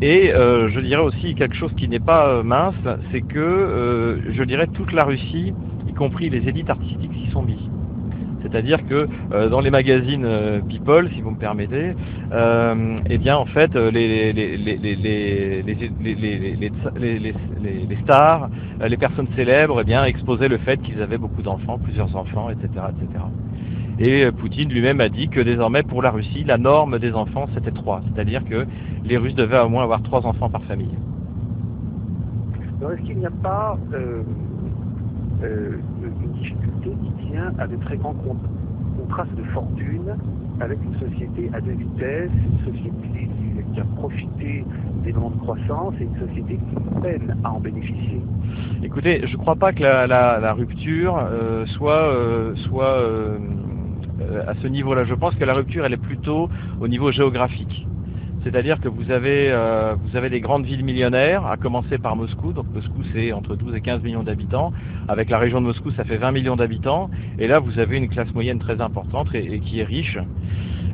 Et 0.02 0.32
je 0.34 0.80
dirais 0.80 1.02
aussi 1.02 1.36
quelque 1.36 1.56
chose 1.56 1.72
qui 1.78 1.88
n'est 1.88 2.00
pas 2.00 2.44
mince, 2.44 2.76
c'est 3.12 3.22
que 3.22 4.22
je 4.30 4.44
dirais 4.44 4.68
toute 4.68 4.94
la 4.94 5.04
Russie, 5.04 5.54
y 5.88 5.94
compris 5.94 6.30
les 6.30 6.48
élites 6.48 6.70
artistiques, 6.70 7.12
s'y 7.14 7.32
sont 7.32 7.44
mis. 7.44 7.70
C'est-à-dire 8.42 8.86
que 8.88 9.08
euh, 9.34 9.50
dans 9.50 9.60
les 9.60 9.70
magazines 9.70 10.24
euh, 10.26 10.62
People, 10.62 11.10
si 11.14 11.22
vous 11.22 11.32
me 11.32 11.38
permettez, 11.38 11.94
euh, 12.32 13.00
eh 13.10 13.18
bien 13.18 13.38
en 13.38 13.46
fait 13.46 13.74
les, 13.76 14.34
stars, 18.04 18.50
les 18.88 18.98
personnes 18.98 19.28
célèbres, 19.36 19.84
eh 19.88 20.10
exposaient 20.10 20.48
le 20.48 20.58
fait 20.60 20.82
qu'ils 20.82 21.02
avaient 21.02 21.18
beaucoup 21.18 21.42
d'enfants, 21.42 21.78
plusieurs 21.78 22.16
enfants, 22.16 22.50
etc., 22.50 22.68
etc. 22.90 23.24
Et 24.02 24.32
Poutine 24.32 24.70
lui-même 24.70 25.02
a 25.02 25.10
dit 25.10 25.28
que 25.28 25.42
désormais 25.42 25.84
pour 25.84 26.02
la 26.02 26.12
Russie, 26.12 26.46
la 26.46 26.58
norme 26.58 27.00
des 27.00 27.14
enfants 27.14 27.48
c'était 27.54 27.72
trois, 27.72 28.02
c'est-à-dire 28.14 28.46
que 28.46 28.66
les 29.04 29.18
Russes 29.18 29.36
devaient 29.36 29.60
au 29.60 29.70
moins 29.70 29.84
avoir 29.84 30.02
trois 30.04 30.26
enfants 30.26 30.50
par 30.50 30.64
famille. 30.64 30.96
Est-ce 32.82 33.02
qu'il 33.02 33.18
n'y 33.18 33.26
a 33.26 33.32
pas 33.32 33.78
euh, 33.94 34.24
euh, 35.44 35.78
qui 36.84 37.28
tient 37.28 37.54
à 37.58 37.68
de 37.68 37.76
très 37.78 37.98
grands 37.98 38.16
contrastes 38.98 39.36
de 39.36 39.44
fortune 39.54 40.16
avec 40.60 40.80
une 40.84 41.00
société 41.00 41.50
à 41.54 41.62
deux 41.62 41.72
vitesses, 41.72 42.32
une 42.32 42.74
société 42.74 43.30
qui 43.74 43.80
a 43.80 43.84
profité 43.96 44.66
des 45.04 45.14
moments 45.14 45.32
de 45.32 45.40
croissance 45.40 45.94
et 46.00 46.04
une 46.04 46.28
société 46.28 46.56
qui 46.56 47.02
peine 47.02 47.38
à 47.44 47.52
en 47.52 47.60
bénéficier 47.60 48.22
Écoutez, 48.84 49.22
je 49.26 49.36
ne 49.36 49.42
crois 49.42 49.56
pas 49.56 49.72
que 49.74 49.84
la, 49.84 50.54
rupture 50.54 51.18
euh, 51.18 51.66
soit, 51.66 51.94
euh, 51.94 52.54
euh, 54.22 54.44
à 54.48 54.54
ce 54.62 54.68
niveau-là. 54.68 55.06
Je 55.06 55.14
pense 55.14 55.36
que 55.36 55.44
la 55.44 55.54
rupture, 55.54 55.86
elle 55.86 55.94
est 55.94 55.98
plutôt 55.98 56.50
au 56.80 56.88
niveau 56.88 57.12
géographique. 57.12 57.88
C'est-à-dire 58.44 58.80
que 58.80 58.88
vous 58.88 59.12
avez, 59.12 59.52
vous 60.02 60.16
avez 60.16 60.30
des 60.30 60.40
grandes 60.40 60.66
villes 60.66 60.84
millionnaires, 60.84 61.46
à 61.46 61.58
commencer 61.58 61.98
par 61.98 62.16
Moscou. 62.16 62.54
Donc 62.54 62.66
Moscou, 62.74 63.04
c'est 63.14 63.34
entre 63.34 63.56
12 63.56 63.76
et 63.76 63.82
15 63.82 64.02
millions 64.02 64.24
d'habitants. 64.24 64.72
Avec 65.08 65.30
la 65.30 65.38
région 65.38 65.60
de 65.60 65.66
Moscou, 65.66 65.92
ça 65.92 66.06
fait 66.06 66.18
20 66.18 66.32
millions 66.32 66.56
d'habitants. 66.56 67.10
Et 67.38 67.48
là, 67.48 67.60
vous 67.60 67.80
avez 67.80 67.98
une 67.98 68.08
classe 68.08 68.34
moyenne 68.34 68.60
très 68.60 68.80
importante 68.80 69.28
et 69.34 69.60
qui 69.60 69.80
est 69.82 69.84
riche. 69.84 70.18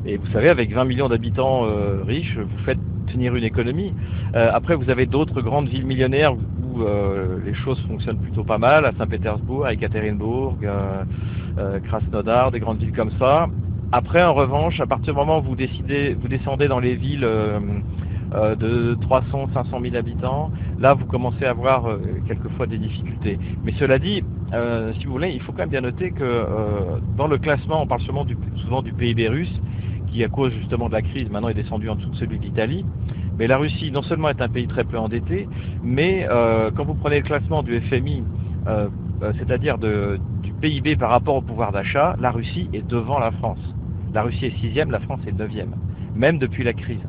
Et 0.06 0.18
vous 0.18 0.28
savez, 0.32 0.50
avec 0.50 0.72
20 0.72 0.86
millions 0.86 1.10
d'habitants 1.10 1.66
euh, 1.66 2.04
riches, 2.06 2.38
vous 2.38 2.64
faites 2.64 2.78
tenir 3.12 3.36
une 3.36 3.44
économie. 3.44 3.92
Euh, 4.36 4.52
après, 4.54 4.75
vous 4.75 4.90
avez 4.92 5.08
d'autres 5.08 5.42
grandes 5.42 5.68
villes 5.68 5.86
millionnaires 5.86 6.34
où 6.36 6.82
euh, 6.82 7.40
les 7.44 7.56
choses 7.56 7.82
fonctionnent 7.88 8.20
plutôt 8.20 8.44
pas 8.44 8.60
mal, 8.60 8.86
à 8.86 8.92
Saint-Pétersbourg, 8.98 9.66
à 9.66 9.74
Ekaterinbourg, 9.74 10.58
Krasnodar, 11.86 12.52
des 12.52 12.60
grandes 12.60 12.78
villes 12.78 12.94
comme 12.94 13.12
ça. 13.18 13.48
Après, 13.92 14.24
en 14.24 14.34
revanche, 14.34 14.80
à 14.80 14.88
partir 14.88 15.13
du 15.13 15.20
moment 15.20 15.39
où 15.39 15.44
vous 15.44 15.56
décidez, 15.56 16.15
vous 16.15 16.27
descendez 16.27 16.68
dans 16.68 16.80
les 16.80 16.96
villes 16.96 17.22
de 17.22 18.98
300, 19.01 19.50
500 19.54 19.80
000 19.82 19.96
habitants, 19.96 20.51
là, 20.80 20.94
vous 20.94 21.06
commencez 21.06 21.46
à 21.46 21.51
avoir 21.51 21.88
quelquefois 22.27 22.68
des 22.68 22.77
difficultés. 22.77 23.39
Mais 23.63 23.74
cela 23.80 24.00
dit, 24.00 24.24
si 25.00 25.06
vous 25.06 25.12
voulez, 25.12 25.30
il 25.30 25.42
faut 25.42 25.54
quand 25.54 25.60
même 25.60 25.70
bien 25.70 25.82
noter 25.82 26.12
que 26.12 26.46
dans 27.15 27.27
le 27.27 27.38
classement, 27.38 27.84
on 27.84 27.88
parle 27.88 28.01
souvent 28.01 28.25
du, 28.25 28.38
souvent 28.65 28.82
du 28.82 28.92
PIB 28.92 29.30
russe, 29.30 29.62
qui 30.12 30.24
à 30.24 30.30
cause 30.30 30.54
justement 30.54 30.88
de 30.88 30.94
la 30.94 31.01
crise 31.01 31.30
maintenant 31.30 31.50
est 31.50 31.54
descendu 31.54 31.89
en 31.89 31.96
dessous 31.96 32.10
de 32.10 32.15
celui 32.15 32.39
d'Italie. 32.39 32.86
Mais 33.38 33.48
la 33.48 33.58
Russie 33.58 33.92
non 33.92 34.01
seulement 34.04 34.30
est 34.30 34.42
un 34.42 34.48
pays 34.48 34.68
très 34.68 34.86
peu 34.86 34.98
endetté, 34.98 35.48
mais 35.84 36.25
euh, 36.30 36.72
quand 36.75 36.86
vous 36.86 36.96
prenez 36.96 37.18
le 37.18 37.24
classement 37.24 37.63
du 37.63 37.80
FMI, 37.82 38.24
euh, 38.68 38.89
euh, 39.22 39.34
c'est-à-dire 39.38 39.77
du 39.77 39.88
PIB 40.65 40.95
par 40.95 41.12
rapport 41.12 41.36
au 41.36 41.41
pouvoir 41.43 41.72
d'achat, 41.72 42.15
la 42.19 42.31
Russie 42.31 42.69
est 42.74 42.81
devant 42.81 43.19
la 43.19 43.29
France. 43.29 43.60
La 44.15 44.24
Russie 44.24 44.48
est 44.48 44.60
sixième, 44.60 44.89
la 44.89 45.00
France 45.00 45.19
est 45.27 45.31
neuvième, 45.31 45.75
même 46.15 46.39
depuis 46.39 46.63
la 46.63 46.74
crise. 46.74 47.03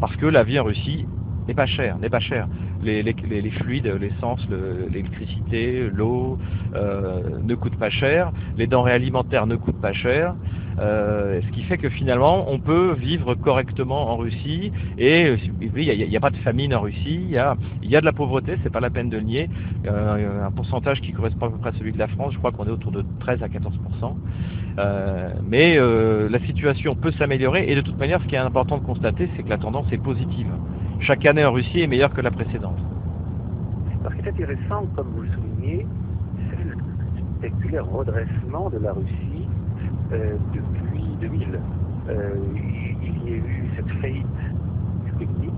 Parce 0.00 0.14
que 0.14 0.26
la 0.26 0.44
vie 0.44 0.60
en 0.60 0.62
Russie 0.62 1.06
n'est 1.48 1.54
pas 1.54 1.66
chère, 1.66 1.98
n'est 1.98 2.08
pas 2.08 2.20
chère. 2.20 2.46
Les, 2.84 3.02
fluides, 3.50 3.88
l'essence, 4.00 4.46
l'électricité, 4.48 5.90
l'eau 5.90 6.38
ne 6.72 7.54
coûtent 7.56 7.78
pas 7.78 7.90
cher, 7.90 8.30
les 8.56 8.68
denrées 8.68 8.92
alimentaires 8.92 9.48
ne 9.48 9.56
coûtent 9.56 9.80
pas 9.80 9.92
cher, 9.92 10.36
euh, 10.80 11.40
ce 11.42 11.52
qui 11.52 11.62
fait 11.62 11.76
que 11.76 11.90
finalement, 11.90 12.50
on 12.50 12.58
peut 12.58 12.94
vivre 12.94 13.34
correctement 13.34 14.10
en 14.10 14.16
Russie. 14.16 14.72
Et 14.98 15.26
euh, 15.26 15.36
il 15.60 16.08
n'y 16.08 16.16
a, 16.16 16.20
pas 16.20 16.30
de 16.30 16.36
famine 16.38 16.74
en 16.74 16.80
Russie. 16.80 17.20
Il 17.22 17.30
y 17.30 17.38
a, 17.38 18.00
de 18.00 18.04
la 18.04 18.12
pauvreté, 18.12 18.56
c'est 18.62 18.72
pas 18.72 18.80
la 18.80 18.90
peine 18.90 19.10
de 19.10 19.18
le 19.18 19.24
nier. 19.24 19.50
Euh, 19.86 20.46
un 20.46 20.50
pourcentage 20.50 21.00
qui 21.00 21.12
correspond 21.12 21.46
à 21.46 21.50
peu 21.50 21.58
près 21.58 21.70
à 21.70 21.72
celui 21.74 21.92
de 21.92 21.98
la 21.98 22.08
France. 22.08 22.32
Je 22.32 22.38
crois 22.38 22.52
qu'on 22.52 22.66
est 22.66 22.70
autour 22.70 22.92
de 22.92 23.04
13 23.20 23.42
à 23.42 23.48
14% 23.48 24.14
mais 25.46 25.76
la 25.76 26.38
situation 26.46 26.94
peut 26.94 27.12
s'améliorer. 27.12 27.70
Et 27.70 27.74
de 27.74 27.82
toute 27.82 27.98
manière, 27.98 28.22
ce 28.22 28.26
qui 28.26 28.34
est 28.34 28.38
important 28.38 28.78
de 28.78 28.84
constater, 28.84 29.28
c'est 29.36 29.42
que 29.42 29.50
la 29.50 29.58
tendance 29.58 29.84
est 29.92 30.02
positive. 30.02 30.46
Chaque 31.00 31.26
année 31.26 31.44
en 31.44 31.52
Russie 31.52 31.80
est 31.80 31.86
meilleure 31.86 32.14
que 32.14 32.22
la 32.22 32.30
précédente. 32.30 32.78
Ce 34.02 34.14
qui 34.14 34.26
est 34.26 34.28
intéressant, 34.30 34.86
comme 34.96 35.08
vous 35.08 35.22
le 35.22 35.28
soulignez, 35.32 35.86
c'est 36.48 36.64
le 36.64 36.76
spectaculaire 37.38 37.86
redressement 37.86 38.70
de 38.70 38.78
la 38.78 38.94
Russie 38.94 39.39
euh, 40.12 40.36
depuis 40.52 41.04
2000. 41.20 41.60
Euh, 42.08 42.34
il 43.02 43.30
y 43.30 43.34
a 43.34 43.36
eu 43.36 43.70
cette 43.76 43.90
faillite 44.00 44.26
technique, 45.18 45.52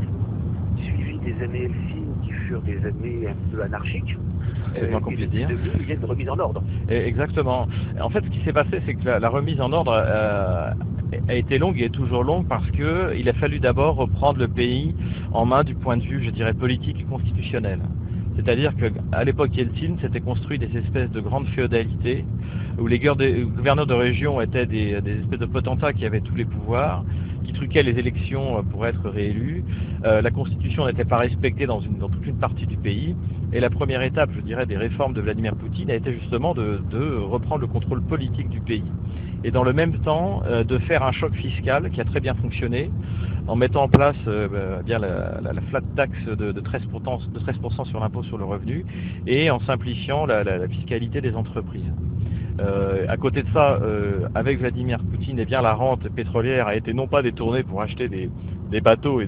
suivie 0.76 1.18
des 1.18 1.42
années 1.42 1.64
Helsinki 1.64 2.04
qui 2.22 2.32
furent 2.32 2.62
des 2.62 2.78
années 2.84 3.28
un 3.28 3.50
peu 3.50 3.62
anarchiques. 3.62 4.16
C'est 4.74 4.90
moins 4.90 5.00
qu'on 5.00 5.12
dire. 5.12 5.28
il 5.30 5.88
y 5.88 5.92
a 5.92 5.94
une 5.94 6.04
remise 6.04 6.28
en 6.28 6.38
ordre. 6.38 6.62
exactement. 6.88 7.68
En 8.00 8.10
fait, 8.10 8.24
ce 8.24 8.30
qui 8.30 8.44
s'est 8.44 8.52
passé, 8.52 8.80
c'est 8.86 8.94
que 8.94 9.04
la, 9.04 9.28
remise 9.28 9.60
en 9.60 9.72
ordre 9.72 9.92
euh, 9.94 10.70
a 11.28 11.34
été 11.34 11.58
longue 11.58 11.80
et 11.80 11.84
est 11.84 11.90
toujours 11.90 12.24
longue 12.24 12.46
parce 12.46 12.68
qu'il 12.70 13.28
a 13.28 13.32
fallu 13.34 13.58
d'abord 13.58 13.96
reprendre 13.96 14.38
le 14.38 14.48
pays 14.48 14.94
en 15.32 15.46
main 15.46 15.64
du 15.64 15.74
point 15.74 15.96
de 15.96 16.02
vue, 16.02 16.22
je 16.24 16.30
dirais, 16.30 16.54
politique 16.54 17.00
et 17.00 17.04
constitutionnel. 17.04 17.80
C'est-à-dire 18.36 18.72
qu'à 18.76 19.24
l'époque 19.24 19.54
Yeltsin, 19.54 19.96
s'était 20.00 20.20
construit 20.20 20.58
des 20.58 20.74
espèces 20.76 21.10
de 21.10 21.20
grandes 21.20 21.48
féodalités 21.48 22.24
où 22.78 22.86
les 22.86 22.98
gouverneurs 22.98 23.86
de 23.86 23.94
région 23.94 24.40
étaient 24.40 24.66
des, 24.66 24.92
espèces 24.92 25.38
de 25.38 25.46
potentats 25.46 25.92
qui 25.92 26.06
avaient 26.06 26.20
tous 26.20 26.34
les 26.34 26.44
pouvoirs, 26.44 27.04
qui 27.44 27.52
truquaient 27.52 27.82
les 27.82 27.98
élections 27.98 28.58
euh, 28.58 28.62
pour 28.62 28.86
être 28.86 29.08
réélus. 29.08 29.64
Euh, 30.04 30.22
la 30.22 30.30
constitution 30.30 30.86
n'était 30.86 31.04
pas 31.04 31.18
respectée 31.18 31.66
dans, 31.66 31.80
toute 31.80 32.26
une 32.26 32.38
partie 32.38 32.66
du 32.66 32.76
pays. 32.76 33.14
Et 33.52 33.60
la 33.60 33.70
première 33.70 34.02
étape, 34.02 34.30
je 34.34 34.40
dirais, 34.40 34.66
des 34.66 34.76
réformes 34.76 35.12
de 35.12 35.20
Vladimir 35.20 35.54
Poutine 35.56 35.90
a 35.90 35.94
été 35.94 36.12
justement 36.12 36.54
de, 36.54 36.80
reprendre 37.18 37.60
le 37.60 37.66
contrôle 37.66 38.02
politique 38.02 38.48
du 38.48 38.60
pays. 38.60 38.84
Et 39.44 39.50
dans 39.50 39.64
le 39.64 39.72
même 39.72 39.98
temps, 40.00 40.42
euh, 40.46 40.64
de 40.64 40.78
faire 40.78 41.02
un 41.02 41.12
choc 41.12 41.34
fiscal 41.34 41.90
qui 41.90 42.00
a 42.00 42.04
très 42.04 42.20
bien 42.20 42.34
fonctionné 42.34 42.90
en 43.48 43.56
mettant 43.56 43.82
en 43.82 43.88
place 43.88 44.16
bah, 44.24 44.82
bien 44.84 45.00
la, 45.00 45.40
flat 45.68 45.80
tax 45.96 46.12
de, 46.26 46.52
13%, 46.52 47.32
de 47.32 47.38
13 47.40 47.56
sur 47.86 47.98
l'impôt 47.98 48.22
sur 48.22 48.38
le 48.38 48.44
revenu 48.44 48.86
et 49.26 49.50
en 49.50 49.58
simplifiant 49.62 50.26
la 50.26 50.68
fiscalité 50.68 51.20
des 51.20 51.34
entreprises. 51.34 51.90
Euh, 52.60 53.06
à 53.08 53.16
côté 53.16 53.42
de 53.42 53.48
ça, 53.52 53.78
euh, 53.82 54.28
avec 54.34 54.58
Vladimir 54.58 54.98
Poutine, 54.98 55.38
eh 55.38 55.44
bien, 55.44 55.62
la 55.62 55.74
rente 55.74 56.08
pétrolière 56.10 56.66
a 56.66 56.76
été 56.76 56.92
non 56.92 57.06
pas 57.06 57.22
détournée 57.22 57.62
pour 57.62 57.80
acheter 57.80 58.08
des, 58.08 58.80
bateaux 58.80 59.20
et 59.20 59.26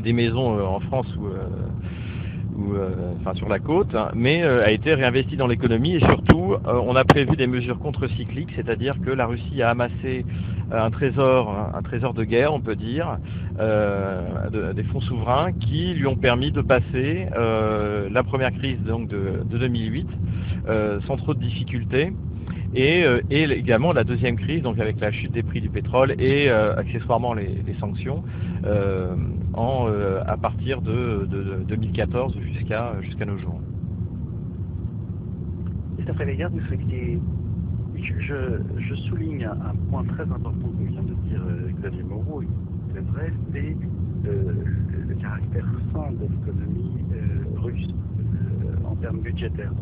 des, 0.00 0.12
maisons 0.12 0.58
euh, 0.58 0.62
en 0.62 0.80
France 0.80 1.12
ou, 1.16 1.26
ou 2.58 2.74
enfin, 3.20 3.34
sur 3.34 3.48
la 3.48 3.58
côte, 3.58 3.94
hein, 3.94 4.10
mais 4.14 4.42
a 4.42 4.70
été 4.70 4.94
réinvestie 4.94 5.36
dans 5.36 5.46
l'économie 5.46 5.96
et 5.96 6.00
surtout, 6.00 6.54
on 6.64 6.96
a 6.96 7.04
prévu 7.04 7.36
des 7.36 7.46
mesures 7.46 7.78
contre-cycliques, 7.78 8.52
c'est-à-dire 8.56 8.96
que 9.04 9.10
la 9.10 9.26
Russie 9.26 9.60
a 9.60 9.70
amassé 9.70 10.24
un 10.72 10.90
trésor, 10.90 11.54
un 11.74 11.82
trésor 11.82 12.14
de 12.14 12.24
guerre, 12.24 12.52
on 12.52 12.60
peut 12.60 12.76
dire, 12.76 13.18
des 13.58 14.82
fonds 14.84 15.00
souverains 15.00 15.52
qui 15.52 15.94
lui 15.94 16.06
ont 16.06 16.16
permis 16.16 16.50
de 16.52 16.60
passer 16.60 17.26
la 17.34 18.22
première 18.22 18.52
crise 18.52 18.80
donc 18.80 19.08
de, 19.08 19.42
de 19.48 19.58
2008 19.58 20.08
euh, 20.68 21.00
sans 21.06 21.16
trop 21.16 21.32
de 21.32 21.38
difficultés. 21.38 22.12
Et, 22.74 23.04
euh, 23.04 23.20
également 23.30 23.92
la 23.92 24.02
deuxième 24.02 24.36
crise, 24.36 24.62
donc 24.62 24.80
avec 24.80 24.98
la 25.00 25.12
chute 25.12 25.30
des 25.30 25.44
prix 25.44 25.60
du 25.60 25.68
pétrole 25.68 26.20
et 26.20 26.50
euh, 26.50 26.74
accessoirement 26.76 27.34
les, 27.34 27.62
sanctions, 27.78 28.24
à 28.64 30.36
partir 30.36 30.82
de, 30.82 31.28
2014 31.68 32.36
jusqu'à 32.40 32.94
jusqu'à 33.00 33.24
nos 33.24 33.38
jours. 33.38 33.60
Je, 37.96 38.58
je, 38.78 38.94
souligne 38.94 39.44
un 39.44 39.74
point 39.90 40.04
très 40.04 40.22
important 40.22 40.68
que 40.78 40.84
vient 40.84 41.02
de 41.02 41.14
dire 41.28 41.42
Xavier 41.78 42.02
Moreau, 42.02 42.42
c'est 42.94 43.00
vrai, 43.00 43.32
c'est 43.52 43.76
le, 44.24 45.14
caractère 45.20 45.66
fin 45.92 46.12
de 46.12 46.22
l'économie 46.22 47.04
russe 47.56 47.88
en 48.84 48.94
termes 48.96 49.20
budgétaires. 49.20 49.72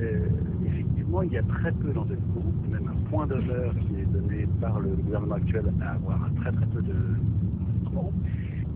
Euh, 0.00 0.26
effectivement, 0.66 1.22
il 1.22 1.32
y 1.32 1.38
a 1.38 1.42
très 1.42 1.72
peu 1.72 1.92
d'endettement, 1.92 2.42
même 2.70 2.88
un 2.88 3.10
point 3.10 3.26
d'honneur 3.26 3.72
qui 3.74 4.00
est 4.00 4.06
donné 4.06 4.46
par 4.60 4.80
le 4.80 4.90
gouvernement 4.90 5.36
actuel 5.36 5.72
à 5.80 5.92
avoir 5.92 6.28
très 6.40 6.52
très 6.52 6.66
peu 6.66 6.82
de 6.82 6.94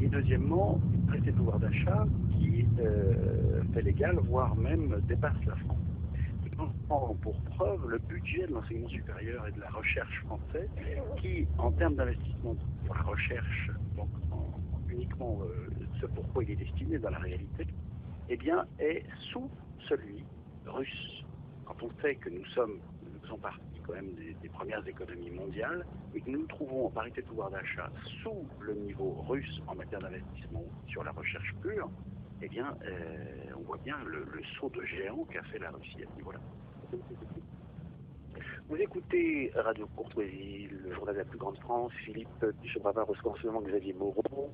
Et 0.01 0.07
deuxièmement, 0.07 0.81
de 1.13 1.31
pouvoir 1.33 1.59
d'achat 1.59 2.07
qui 2.39 2.65
euh, 2.79 3.63
fait 3.75 3.83
l'égal, 3.83 4.17
voire 4.29 4.55
même 4.57 5.01
dépasse 5.09 5.35
la 5.47 5.57
France. 5.57 5.78
Pour 6.89 7.41
preuve 7.57 7.89
le 7.89 7.99
budget 7.99 8.47
de 8.47 8.55
l'enseignement 8.55 8.89
supérieur 8.89 9.47
et 9.47 9.53
de 9.53 9.61
la 9.61 9.71
recherche 9.71 10.23
français, 10.25 10.69
qui, 11.21 11.47
en 11.59 11.71
termes 11.73 11.95
d'investissement 11.97 12.57
pour 12.87 12.95
la 12.95 13.03
recherche, 13.03 13.71
donc 13.97 14.09
uniquement 14.89 15.41
euh, 15.43 15.69
ce 16.01 16.07
pourquoi 16.07 16.43
il 16.45 16.51
est 16.53 16.57
destiné 16.57 16.99
dans 16.99 17.11
la 17.11 17.19
réalité, 17.19 17.67
eh 18.29 18.37
bien, 18.37 18.67
est 18.79 19.05
sous 19.33 19.51
celui 19.89 20.25
russe, 20.67 21.25
quand 21.65 21.83
on 21.83 21.91
sait 22.03 22.17
que 22.17 22.31
nous 22.31 22.45
sommes, 22.47 22.81
nous 23.03 23.21
faisons 23.21 23.39
partie 23.39 23.81
quand 23.87 23.95
même 23.95 24.15
des, 24.15 24.49
premières 24.49 24.87
économies 24.89 25.31
mondiales 25.31 25.87
et 26.15 26.21
que 26.21 26.31
nous 26.31 26.41
nous 26.41 26.47
trouvons 26.47 26.87
en 26.87 26.91
parité 26.91 27.23
de 27.23 27.27
pouvoir 27.27 27.51
d'achat 27.51 27.91
sous 28.23 28.47
le 28.61 28.75
niveau 28.75 29.25
russe 29.29 29.61
en 29.69 29.77
matière 29.77 30.01
d'investissement 30.01 30.65
sur 30.89 31.05
la 31.05 31.13
recherche 31.13 31.55
pure, 31.63 31.89
eh 32.43 32.49
bien, 32.49 32.77
euh, 32.87 33.53
on 33.57 33.63
voit 33.63 33.79
bien 33.85 33.97
le, 34.07 34.25
saut 34.59 34.71
de 34.71 34.83
géant 34.83 35.25
qu'a 35.25 35.43
fait 35.45 35.59
la 35.59 35.71
Russie 35.71 36.03
à 36.03 36.11
ce 36.11 36.17
niveau-là. 36.17 36.39
Vous 38.69 38.77
écoutez 38.77 39.51
Radio 39.57 39.87
Courtoisie, 39.97 40.69
le 40.85 40.95
journal 40.95 41.15
de 41.15 41.21
la 41.21 41.25
plus 41.25 41.39
grande 41.39 41.59
France, 41.59 41.93
Philippe 42.05 42.45
Duchebravard 42.63 43.07
reçoit 43.07 43.33
en 43.33 43.37
ce 43.37 43.47
moment 43.47 43.63
Xavier 43.63 43.95
Moreau 43.95 44.53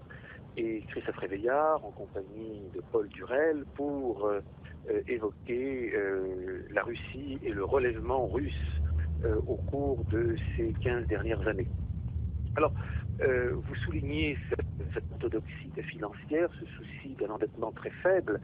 et 0.57 0.83
Christophe 0.89 1.17
Réveillard 1.17 1.85
en 1.85 1.91
compagnie 1.91 2.63
de 2.75 2.81
Paul 2.93 3.09
Durel 3.09 3.65
pour 3.75 4.27
euh, 4.27 4.41
euh, 4.89 5.03
évoquer 5.09 5.93
la 6.71 6.83
Russie 6.83 7.39
et 7.43 7.51
le 7.51 7.65
relèvement 7.65 8.27
russe 8.27 8.53
au 9.47 9.57
cours 9.57 10.05
de 10.11 10.37
ces 10.57 10.75
15 10.83 11.07
dernières 11.07 11.47
années. 11.49 11.69
Alors, 12.57 12.73
vous 13.21 13.75
soulignez 13.85 14.39
cette, 14.49 15.05
orthodoxie 15.13 15.71
financière, 15.83 16.49
ce 16.59 16.67
souci 16.67 17.15
d'un 17.15 17.31
endettement 17.31 17.73
très 17.73 17.91
faible. 18.03 18.41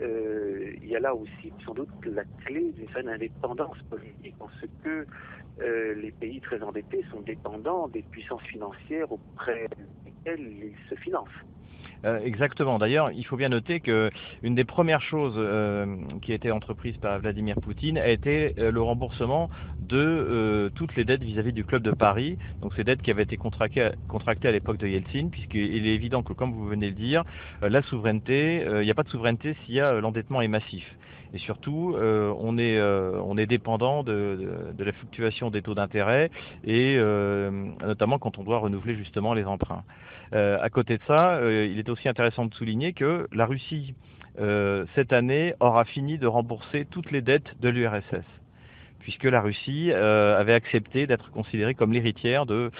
il 0.00 0.86
y 0.86 0.96
a 0.96 1.00
là 1.00 1.14
aussi 1.14 1.52
sans 1.64 1.74
doute 1.74 1.90
la 2.04 2.24
clé 2.44 2.72
d'une 2.72 2.86
certaine 2.86 3.08
indépendance 3.08 3.76
politique 3.90 4.36
en 4.40 4.48
ce 4.60 4.66
que 4.82 5.06
les 5.94 6.12
pays 6.12 6.40
très 6.40 6.62
endettés 6.62 7.04
sont 7.10 7.20
dépendants 7.20 7.88
des 7.88 8.02
puissances 8.02 8.42
financières 8.42 9.10
auprès 9.12 9.68
desquelles 10.04 10.40
ils 10.40 10.76
se 10.88 10.94
financent. 10.96 11.28
Euh, 12.04 12.20
exactement. 12.24 12.78
D'ailleurs, 12.78 13.10
il 13.12 13.24
faut 13.24 13.36
bien 13.36 13.48
noter 13.48 13.80
que 13.80 14.10
une 14.42 14.54
des 14.54 14.64
premières 14.64 15.02
choses 15.02 15.34
euh, 15.36 15.96
qui 16.22 16.32
a 16.32 16.34
été 16.34 16.50
entreprise 16.50 16.96
par 16.96 17.18
Vladimir 17.20 17.56
Poutine 17.60 17.98
a 17.98 18.08
été 18.08 18.54
euh, 18.58 18.70
le 18.72 18.82
remboursement 18.82 19.50
de 19.80 20.70
toutes 20.74 20.96
les 20.96 21.04
dettes 21.04 21.22
vis-à-vis 21.22 21.52
du 21.52 21.64
club 21.64 21.82
de 21.82 21.90
Paris. 21.92 22.38
Donc 22.60 22.74
ces 22.74 22.84
dettes 22.84 23.02
qui 23.02 23.10
avaient 23.10 23.22
été 23.22 23.36
contractées, 23.36 23.90
à 24.48 24.52
l'époque 24.52 24.78
de 24.78 24.86
Yeltsin, 24.86 25.28
puisqu'il 25.30 25.86
est 25.86 25.94
évident 25.94 26.22
que, 26.22 26.32
comme 26.32 26.52
vous 26.52 26.66
venez 26.66 26.90
de 26.90 26.96
le 26.96 27.06
dire, 27.06 27.24
la 27.60 27.82
souveraineté, 27.82 28.64
il 28.66 28.84
n'y 28.84 28.90
a 28.90 28.94
pas 28.94 29.02
de 29.02 29.08
souveraineté 29.08 29.56
s'il 29.64 29.74
y 29.74 29.80
a 29.80 30.00
l'endettement 30.00 30.40
est 30.40 30.48
massif. 30.48 30.84
Et 31.34 31.38
surtout, 31.38 31.96
on, 31.98 32.58
est, 32.58 32.80
on 32.80 33.36
est 33.38 33.46
dépendant 33.46 34.02
de, 34.02 34.12
de, 34.12 34.72
de 34.72 34.84
la 34.84 34.92
fluctuation 34.92 35.50
des 35.50 35.62
taux 35.62 35.74
d'intérêt 35.74 36.30
et 36.64 36.98
notamment 37.84 38.18
quand 38.18 38.38
on 38.38 38.44
doit 38.44 38.58
renouveler 38.58 38.96
justement 38.96 39.34
les 39.34 39.44
emprunts. 39.44 39.84
Euh, 40.34 40.58
à 40.60 40.70
côté 40.70 40.96
de 40.96 41.02
ça, 41.06 41.34
euh, 41.34 41.66
il 41.70 41.78
est 41.78 41.88
aussi 41.88 42.08
intéressant 42.08 42.46
de 42.46 42.54
souligner 42.54 42.92
que 42.92 43.28
la 43.32 43.44
Russie, 43.44 43.94
euh, 44.40 44.86
cette 44.94 45.12
année, 45.12 45.54
aura 45.60 45.84
fini 45.84 46.18
de 46.18 46.26
rembourser 46.26 46.86
toutes 46.90 47.10
les 47.10 47.20
dettes 47.20 47.54
de 47.60 47.68
l'URSS 47.68 48.24
puisque 49.00 49.24
la 49.24 49.40
Russie 49.40 49.92
avait 49.92 50.52
accepté 50.52 51.08
d'être 51.08 51.32
considérée 51.32 51.74
comme 51.74 51.92
l'héritière 51.92 52.46
de, 52.46 52.70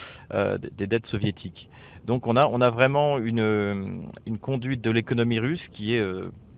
des 0.76 0.87
dettes 0.87 1.09
soviétiques. 1.09 1.68
Donc 2.06 2.28
on 2.28 2.37
a, 2.37 2.71
vraiment 2.71 3.18
une, 3.18 4.04
une 4.25 4.38
conduite 4.38 4.82
de 4.82 4.92
l'économie 4.92 5.40
russe 5.40 5.61
qui 5.73 5.97
est 5.97 6.04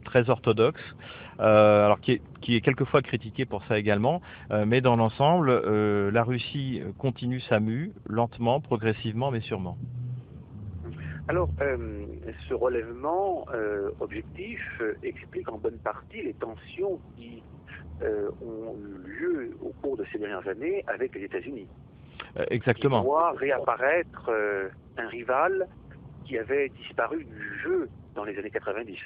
très 0.05 0.29
orthodoxe, 0.29 0.83
alors 1.39 1.99
qui 2.03 2.13
est, 2.13 2.23
qui 2.43 2.57
est, 2.57 2.61
quelquefois 2.61 3.01
critiquée 3.01 3.47
pour 3.47 3.65
ça 3.65 3.79
également, 3.79 4.21
mais 4.67 4.83
dans 4.83 4.97
l'ensemble, 4.97 5.51
la 6.11 6.25
Russie 6.25 6.83
continue 6.99 7.41
sa 7.41 7.59
mue, 7.59 7.93
lentement, 8.07 8.61
progressivement, 8.61 9.31
mais 9.31 9.41
sûrement. 9.41 9.79
Alors, 11.27 11.49
euh, 11.63 12.05
ce 12.49 12.55
relèvement 12.55 13.47
euh, 13.55 13.91
objectif 14.01 14.61
euh, 14.81 14.95
explique 15.03 15.49
en 15.49 15.57
bonne 15.57 15.79
partie 15.79 16.23
les 16.23 16.35
tensions 16.35 17.01
qui 17.17 17.43
ont 18.43 18.77
eu 18.77 19.09
lieu 19.09 19.57
au 19.63 19.71
cours 19.81 19.97
de 19.97 20.05
ces 20.13 20.19
dernières 20.19 20.47
années 20.47 20.85
avec 20.89 21.15
les 21.15 21.23
États-Unis. 21.23 21.69
exactement. 22.51 23.01
On 23.01 23.05
voit 23.05 23.33
réapparaître 23.33 24.31
un 24.99 25.09
rival 25.09 25.69
qui 26.25 26.39
avait 26.39 26.71
disparu 26.71 27.25
du 27.25 27.61
jeu 27.63 27.89
dans 28.15 28.25
les 28.25 28.39
années 28.39 28.51
90 28.51 28.99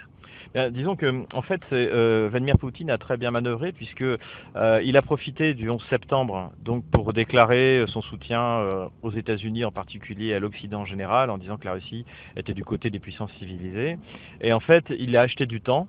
Disons 0.70 0.96
que, 0.96 1.24
en 1.34 1.42
fait, 1.42 1.60
euh, 1.72 2.28
Vladimir 2.30 2.56
Poutine 2.58 2.90
a 2.90 2.96
très 2.96 3.18
bien 3.18 3.30
manœuvré 3.30 3.72
puisque 3.72 4.02
euh, 4.02 4.80
il 4.82 4.96
a 4.96 5.02
profité 5.02 5.52
du 5.52 5.68
11 5.68 5.84
septembre 5.90 6.52
donc 6.62 6.84
pour 6.90 7.12
déclarer 7.12 7.84
son 7.88 8.00
soutien 8.00 8.40
euh, 8.42 8.88
aux 9.02 9.10
États-Unis 9.10 9.64
en 9.66 9.72
particulier 9.72 10.32
à 10.32 10.38
l'Occident 10.38 10.80
en 10.80 10.86
général 10.86 11.30
en 11.30 11.36
disant 11.36 11.58
que 11.58 11.66
la 11.66 11.74
Russie 11.74 12.06
était 12.36 12.54
du 12.54 12.64
côté 12.64 12.88
des 12.88 12.98
puissances 12.98 13.32
civilisées. 13.38 13.98
Et 14.40 14.52
en 14.52 14.60
fait, 14.60 14.86
il 14.98 15.16
a 15.16 15.22
acheté 15.22 15.44
du 15.44 15.60
temps 15.60 15.86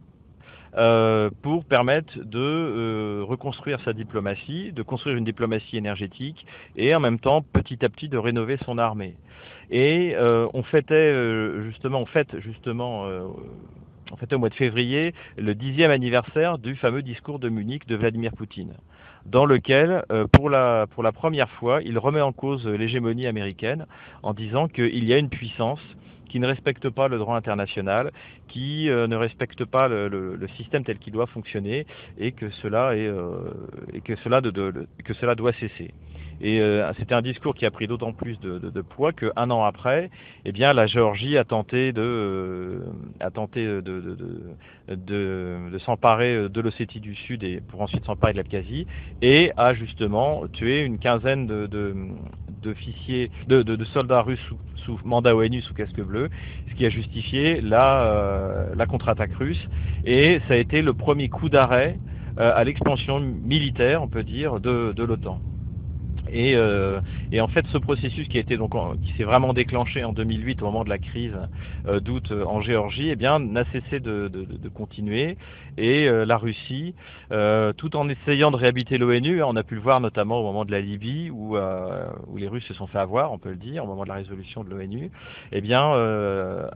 euh, 0.78 1.32
pour 1.42 1.66
permettre 1.66 2.20
de 2.20 2.38
euh, 2.38 3.24
reconstruire 3.28 3.80
sa 3.82 3.92
diplomatie, 3.92 4.72
de 4.72 4.84
construire 4.84 5.18
une 5.18 5.26
diplomatie 5.26 5.78
énergétique 5.78 6.46
et 6.76 6.94
en 6.94 7.00
même 7.00 7.20
temps 7.20 7.42
petit 7.42 7.84
à 7.84 7.90
petit 7.90 8.08
de 8.08 8.20
rénover 8.20 8.58
son 8.66 8.78
armée. 8.78 9.16
Et 9.72 10.16
euh, 10.16 10.48
on 10.54 10.64
fêtait 10.64 11.14
justement, 11.64 12.02
on 12.02 12.06
fête 12.06 12.40
justement 12.40 13.06
en 14.12 14.16
fait, 14.18 14.34
au 14.34 14.40
mois 14.40 14.50
de 14.50 14.56
février, 14.56 15.14
le 15.38 15.54
dixième 15.54 15.92
anniversaire 15.92 16.58
du 16.58 16.76
fameux 16.76 17.04
discours 17.04 17.38
de 17.38 17.50
Munich 17.50 17.86
de 17.88 17.96
Vladimir 17.96 18.32
Poutine, 18.32 18.74
dans 19.28 19.46
lequel, 19.46 20.04
pour, 20.34 20.50
la, 20.50 20.88
première 21.14 21.50
fois, 21.52 21.82
il 21.84 22.00
remet 22.00 22.22
en 22.22 22.32
cause 22.32 22.66
l'hégémonie 22.66 23.28
américaine 23.28 23.86
en 24.24 24.34
disant 24.34 24.68
qu'il 24.68 25.06
y 25.06 25.14
a 25.14 25.20
une 25.20 25.30
puissance 25.30 25.82
qui 26.30 26.40
ne 26.40 26.48
respecte 26.48 26.90
pas 26.90 27.08
le 27.10 27.18
droit 27.18 27.36
international, 27.36 28.12
qui 28.48 28.90
euh, 28.90 29.08
ne 29.08 29.16
respecte 29.16 29.66
pas 29.66 29.88
le, 29.88 30.08
le, 30.08 30.48
système 30.56 30.86
tel 30.86 30.98
qu'il 31.00 31.12
doit 31.12 31.28
fonctionner 31.28 31.86
et 32.18 32.32
que 32.32 32.50
cela, 32.62 32.96
est, 32.96 33.08
euh, 33.08 33.52
et 33.94 34.02
que 34.02 34.16
cela, 34.18 34.40
de, 34.40 34.88
que 35.04 35.14
cela 35.16 35.36
doit 35.36 35.54
cesser. 35.54 35.92
Et 36.42 36.62
euh, 36.62 36.90
c'était 36.98 37.16
un 37.16 37.22
discours 37.22 37.54
qui 37.54 37.66
a 37.66 37.72
pris 37.72 37.88
d'autant 37.88 38.14
plus 38.14 38.40
de, 38.40 38.60
de, 38.60 38.70
de 38.70 38.82
poids 38.82 39.12
qu'un 39.12 39.50
an 39.50 39.64
après, 39.64 40.10
eh 40.46 40.52
bien, 40.52 40.72
la 40.74 40.88
Géorgie 40.88 41.38
a 41.38 41.44
tenté 41.44 41.92
de, 41.92 42.02
euh, 42.02 42.80
a 43.20 43.30
tenté 43.30 43.66
de, 43.66 44.18
s'emparer 45.86 46.48
de 46.50 46.62
l'Ossétie 46.62 47.02
du 47.02 47.16
Sud 47.16 47.44
et 47.44 47.62
pour 47.68 47.82
ensuite 47.82 48.06
s'emparer 48.06 48.34
de 48.34 48.38
l'Abkhazie 48.38 48.88
et 49.22 49.52
a 49.58 49.74
justement 49.74 50.44
tué 50.48 50.84
une 50.84 50.98
quinzaine 50.98 51.46
de, 51.46 51.68
d'officiers, 52.62 53.32
de, 53.48 53.86
soldats 53.86 54.22
russes 54.22 54.40
sous, 54.48 54.58
sous, 54.86 55.00
mandat 55.04 55.36
ONU 55.36 55.62
sous 55.62 55.74
casque 55.74 56.02
bleu, 56.02 56.30
ce 56.70 56.76
qui 56.76 56.86
a 56.86 56.90
justifié 56.90 57.60
la, 57.60 58.04
euh, 58.04 58.76
la 58.76 58.86
contre-attaque 58.86 59.34
russe. 59.34 59.68
Et 60.06 60.40
ça 60.48 60.54
a 60.54 60.58
été 60.58 60.82
le 60.82 60.94
premier 60.94 61.28
coup 61.28 61.50
d'arrêt 61.50 61.98
à 62.38 62.64
l'expansion 62.64 63.20
militaire, 63.20 64.02
on 64.02 64.08
peut 64.08 64.24
dire, 64.24 64.62
de 64.62 65.04
l'OTAN. 65.04 65.42
Et, 66.32 66.56
euh, 66.56 67.00
en 67.40 67.48
fait, 67.48 67.66
ce 67.68 67.78
processus 67.78 68.28
qui 68.28 68.38
a 68.38 68.42
été 68.42 68.58
donc 68.58 68.74
qui 69.04 69.14
s'est 69.14 69.24
vraiment 69.24 69.54
déclenché 69.54 70.04
en 70.04 70.14
2008 70.14 70.62
au 70.62 70.66
moment 70.66 70.84
de 70.84 70.90
la 70.90 70.98
crise 70.98 71.38
euh, 71.88 72.00
d'août 72.00 72.32
euh, 72.32 72.44
en 72.46 72.62
Géorgie, 72.62 73.10
eh 73.10 73.16
bien, 73.16 73.40
n'a 73.40 73.64
cessé 73.72 74.00
de, 74.00 74.30
continuer. 74.74 75.38
Et 75.78 76.08
euh, 76.08 76.26
la 76.26 76.38
Russie, 76.38 76.94
tout 77.78 77.96
en 77.96 78.10
essayant 78.10 78.52
de 78.52 78.56
réhabiter 78.56 78.98
l'ONU, 78.98 79.42
hein, 79.42 79.46
on 79.48 79.56
a 79.56 79.64
pu 79.64 79.76
le 79.76 79.82
voir 79.82 80.02
notamment 80.02 80.40
au 80.40 80.44
moment 80.44 80.66
de 80.66 80.72
la 80.72 80.82
Libye 80.82 81.30
où, 81.30 81.58
où 81.58 82.38
les 82.38 82.48
Russes 82.48 82.66
se 82.66 82.74
sont 82.74 82.88
fait 82.88 83.00
avoir, 83.00 83.32
on 83.32 83.38
peut 83.38 83.50
le 83.50 83.56
dire, 83.56 83.84
au 83.84 83.88
moment 83.88 84.04
de 84.04 84.10
la 84.10 84.16
résolution 84.16 84.64
de 84.64 84.70
l'ONU, 84.70 85.12
eh 85.52 85.62
bien, 85.62 85.94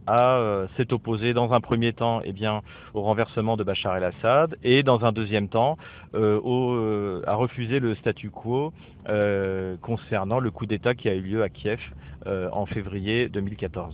a 0.07 0.67
s'est 0.77 0.93
opposé 0.93 1.33
dans 1.33 1.53
un 1.53 1.61
premier 1.61 1.93
temps, 1.93 2.21
eh 2.23 2.31
bien, 2.31 2.61
au 2.93 3.01
renversement 3.01 3.57
de 3.57 3.63
Bachar 3.63 3.97
el-Assad 3.97 4.57
et 4.63 4.83
dans 4.83 5.05
un 5.05 5.11
deuxième 5.11 5.47
temps, 5.47 5.77
au, 6.13 7.21
a 7.26 7.36
refusé 7.36 7.80
le 7.80 7.95
statu 7.95 8.30
quo. 8.30 8.73
Euh, 9.10 9.76
concernant 9.82 10.39
le 10.39 10.49
coup 10.49 10.65
d'État 10.65 10.95
qui 10.95 11.10
a 11.10 11.15
eu 11.15 11.21
lieu 11.21 11.43
à 11.43 11.49
Kiev 11.49 11.82
euh, 12.26 12.47
en 12.54 12.65
février 12.65 13.28
2014. 13.28 13.93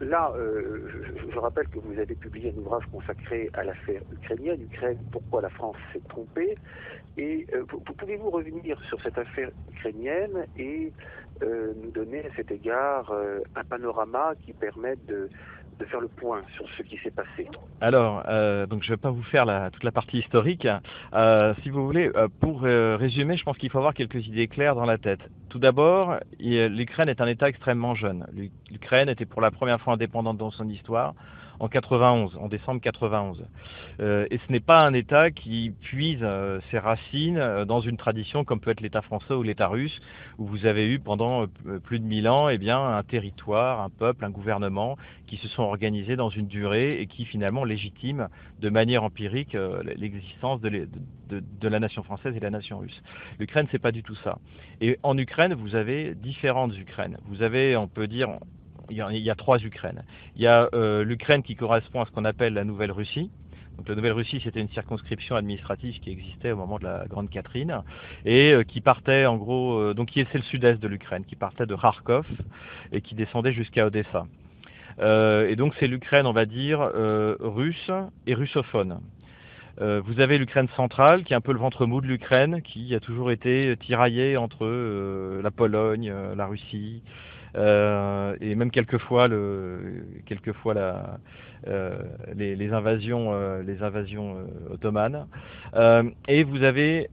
Là, 0.00 0.32
euh, 0.36 0.86
je, 0.88 1.32
je, 1.32 1.38
rappelle 1.38 1.66
que 1.68 1.78
vous 1.78 1.98
avez 1.98 2.14
publié 2.14 2.52
un 2.54 2.60
ouvrage 2.60 2.84
consacré 2.92 3.50
à 3.54 3.64
l'affaire 3.64 4.02
ukrainienne, 4.12 4.62
Ukraine, 4.62 4.98
pourquoi 5.10 5.40
la 5.40 5.48
France 5.48 5.76
s'est 5.92 6.02
trompée? 6.08 6.56
Et 7.16 7.46
euh, 7.54 7.64
pouvez-vous 7.98 8.30
revenir 8.30 8.78
sur 8.88 9.00
cette 9.02 9.16
affaire 9.18 9.50
ukrainienne 9.72 10.46
et 10.58 10.92
euh, 11.42 11.72
nous 11.82 11.90
donner 11.90 12.20
à 12.20 12.34
cet 12.36 12.50
égard 12.50 13.12
un 13.56 13.64
panorama 13.64 14.34
qui 14.44 14.52
permette 14.52 15.04
de, 15.06 15.30
de 15.78 15.84
faire 15.84 16.00
le 16.00 16.08
point 16.08 16.42
sur 16.54 16.66
ce 16.76 16.82
qui 16.82 16.96
s'est 16.98 17.10
passé. 17.10 17.48
Alors, 17.80 18.22
euh, 18.28 18.66
donc 18.66 18.82
je 18.82 18.90
ne 18.90 18.96
vais 18.96 19.00
pas 19.00 19.10
vous 19.10 19.22
faire 19.24 19.46
toute 19.72 19.84
la 19.84 19.92
partie 19.92 20.18
historique. 20.18 20.66
Euh, 21.14 21.54
si 21.62 21.70
vous 21.70 21.84
voulez, 21.84 22.10
euh, 22.14 22.28
pour 22.40 22.62
résumer, 22.62 23.36
je 23.36 23.44
pense 23.44 23.58
qu'il 23.58 23.70
faut 23.70 23.78
avoir 23.78 23.94
quelques 23.94 24.26
idées 24.26 24.48
claires 24.48 24.74
dans 24.74 24.84
la 24.84 24.98
tête. 24.98 25.20
Tout 25.48 25.58
d'abord, 25.58 26.16
l'Ukraine 26.40 27.08
est 27.08 27.20
un 27.20 27.26
État 27.26 27.48
extrêmement 27.48 27.94
jeune. 27.94 28.26
L'Ukraine 28.70 29.08
était 29.08 29.26
pour 29.26 29.40
la 29.40 29.50
première 29.50 29.80
fois 29.80 29.94
indépendante 29.94 30.38
dans 30.38 30.50
son 30.50 30.68
histoire 30.68 31.14
en 31.60 31.68
91, 31.68 32.36
en 32.36 32.48
décembre 32.48 32.80
91. 32.80 33.44
Euh, 34.00 34.26
et 34.30 34.38
ce 34.38 34.52
n'est 34.52 34.60
pas 34.60 34.84
un 34.84 34.92
État 34.92 35.30
qui 35.30 35.72
puise 35.82 36.20
euh, 36.22 36.60
ses 36.70 36.78
racines 36.78 37.38
euh, 37.38 37.64
dans 37.64 37.80
une 37.80 37.96
tradition 37.96 38.44
comme 38.44 38.60
peut 38.60 38.70
être 38.70 38.80
l'État 38.80 39.02
français 39.02 39.34
ou 39.34 39.42
l'État 39.42 39.68
russe, 39.68 40.00
où 40.38 40.46
vous 40.46 40.66
avez 40.66 40.90
eu 40.90 40.98
pendant 40.98 41.46
plus 41.84 42.00
de 42.00 42.04
mille 42.04 42.28
ans 42.28 42.48
eh 42.48 42.58
bien, 42.58 42.78
un 42.78 43.02
territoire, 43.02 43.80
un 43.80 43.90
peuple, 43.90 44.24
un 44.24 44.30
gouvernement 44.30 44.96
qui 45.26 45.36
se 45.36 45.48
sont 45.48 45.62
organisés 45.62 46.16
dans 46.16 46.28
une 46.28 46.46
durée 46.46 47.00
et 47.00 47.06
qui 47.06 47.24
finalement 47.24 47.64
légitiment 47.64 48.26
de 48.60 48.68
manière 48.70 49.04
empirique 49.04 49.56
l'existence 49.96 50.60
de, 50.60 50.88
la 51.62 51.80
nation 51.80 52.02
française 52.02 52.34
et 52.36 52.38
de 52.38 52.44
la 52.44 52.50
nation 52.50 52.78
russe. 52.78 53.02
L'Ukraine, 53.38 53.66
c'est 53.70 53.78
pas 53.78 53.92
du 53.92 54.02
tout 54.02 54.16
ça. 54.16 54.38
Et 54.80 54.98
en 55.02 55.16
Ukraine, 55.16 55.54
vous 55.54 55.74
avez 55.74 56.14
différentes 56.14 56.76
Ukraines. 56.76 57.18
Vous 57.26 57.42
avez, 57.42 57.76
on 57.76 57.88
peut 57.88 58.06
dire, 58.06 58.38
il 58.90 58.96
y, 58.96 59.00
a, 59.00 59.12
il 59.12 59.22
y 59.22 59.30
a 59.30 59.34
trois 59.34 59.58
Ukraines. 59.62 60.02
Il 60.36 60.42
y 60.42 60.46
a 60.46 60.68
euh, 60.74 61.04
l'Ukraine 61.04 61.42
qui 61.42 61.56
correspond 61.56 62.02
à 62.02 62.06
ce 62.06 62.10
qu'on 62.10 62.24
appelle 62.24 62.54
la 62.54 62.64
Nouvelle-Russie. 62.64 63.30
Donc 63.76 63.88
la 63.88 63.96
Nouvelle-Russie, 63.96 64.40
c'était 64.44 64.60
une 64.60 64.68
circonscription 64.68 65.34
administrative 65.34 65.98
qui 66.00 66.10
existait 66.10 66.52
au 66.52 66.56
moment 66.56 66.78
de 66.78 66.84
la 66.84 67.06
Grande 67.08 67.28
Catherine 67.28 67.82
et 68.24 68.52
euh, 68.52 68.62
qui 68.62 68.80
partait 68.80 69.26
en 69.26 69.36
gros, 69.36 69.78
euh, 69.78 69.94
donc 69.94 70.08
qui 70.10 70.24
c'est 70.30 70.38
le 70.38 70.44
sud-est 70.44 70.80
de 70.80 70.88
l'Ukraine, 70.88 71.24
qui 71.24 71.34
partait 71.34 71.66
de 71.66 71.74
Kharkov 71.74 72.26
et 72.92 73.00
qui 73.00 73.14
descendait 73.14 73.52
jusqu'à 73.52 73.86
Odessa. 73.86 74.26
Euh, 75.00 75.48
et 75.48 75.56
donc 75.56 75.74
c'est 75.80 75.88
l'Ukraine, 75.88 76.26
on 76.26 76.32
va 76.32 76.46
dire, 76.46 76.80
euh, 76.80 77.36
russe 77.40 77.90
et 78.26 78.34
russophone. 78.34 79.00
Euh, 79.80 80.00
vous 80.04 80.20
avez 80.20 80.38
l'Ukraine 80.38 80.68
centrale, 80.76 81.24
qui 81.24 81.32
est 81.32 81.36
un 81.36 81.40
peu 81.40 81.52
le 81.52 81.58
ventre 81.58 81.84
mou 81.86 82.00
de 82.00 82.06
l'Ukraine, 82.06 82.62
qui 82.62 82.94
a 82.94 83.00
toujours 83.00 83.32
été 83.32 83.76
tiraillée 83.78 84.36
entre 84.36 84.64
euh, 84.64 85.42
la 85.42 85.50
Pologne, 85.50 86.10
euh, 86.10 86.34
la 86.36 86.46
Russie, 86.46 87.02
et 87.54 88.54
même 88.54 88.70
quelquefois, 88.70 89.28
le, 89.28 90.04
la, 90.74 91.18
les, 92.36 92.56
les, 92.56 92.72
invasions, 92.72 93.60
les 93.60 93.82
invasions 93.82 94.36
ottomanes. 94.70 95.26
et 96.28 96.44
vous 96.44 96.62
avez 96.62 97.08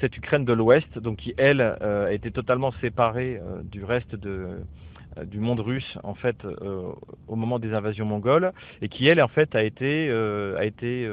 cette 0.00 0.16
Ukraine 0.16 0.44
de 0.44 0.52
l'Ouest, 0.52 0.98
donc 0.98 1.18
qui 1.18 1.34
elle 1.36 1.60
a 1.60 2.12
été 2.12 2.30
totalement 2.30 2.72
séparée 2.80 3.40
du 3.70 3.84
reste 3.84 4.14
de 4.14 4.46
euh, 5.18 5.24
du 5.24 5.40
monde 5.40 5.60
russe 5.60 5.98
en 6.02 6.14
fait 6.14 6.36
euh, 6.44 6.92
au 7.28 7.36
moment 7.36 7.58
des 7.58 7.72
invasions 7.72 8.04
mongoles 8.04 8.52
et 8.82 8.88
qui 8.88 9.06
elle 9.06 9.22
en 9.22 9.28
fait 9.28 9.54
a 9.54 9.62
été 9.62 10.08
euh, 10.10 10.56
a 10.58 10.64
été 10.64 11.08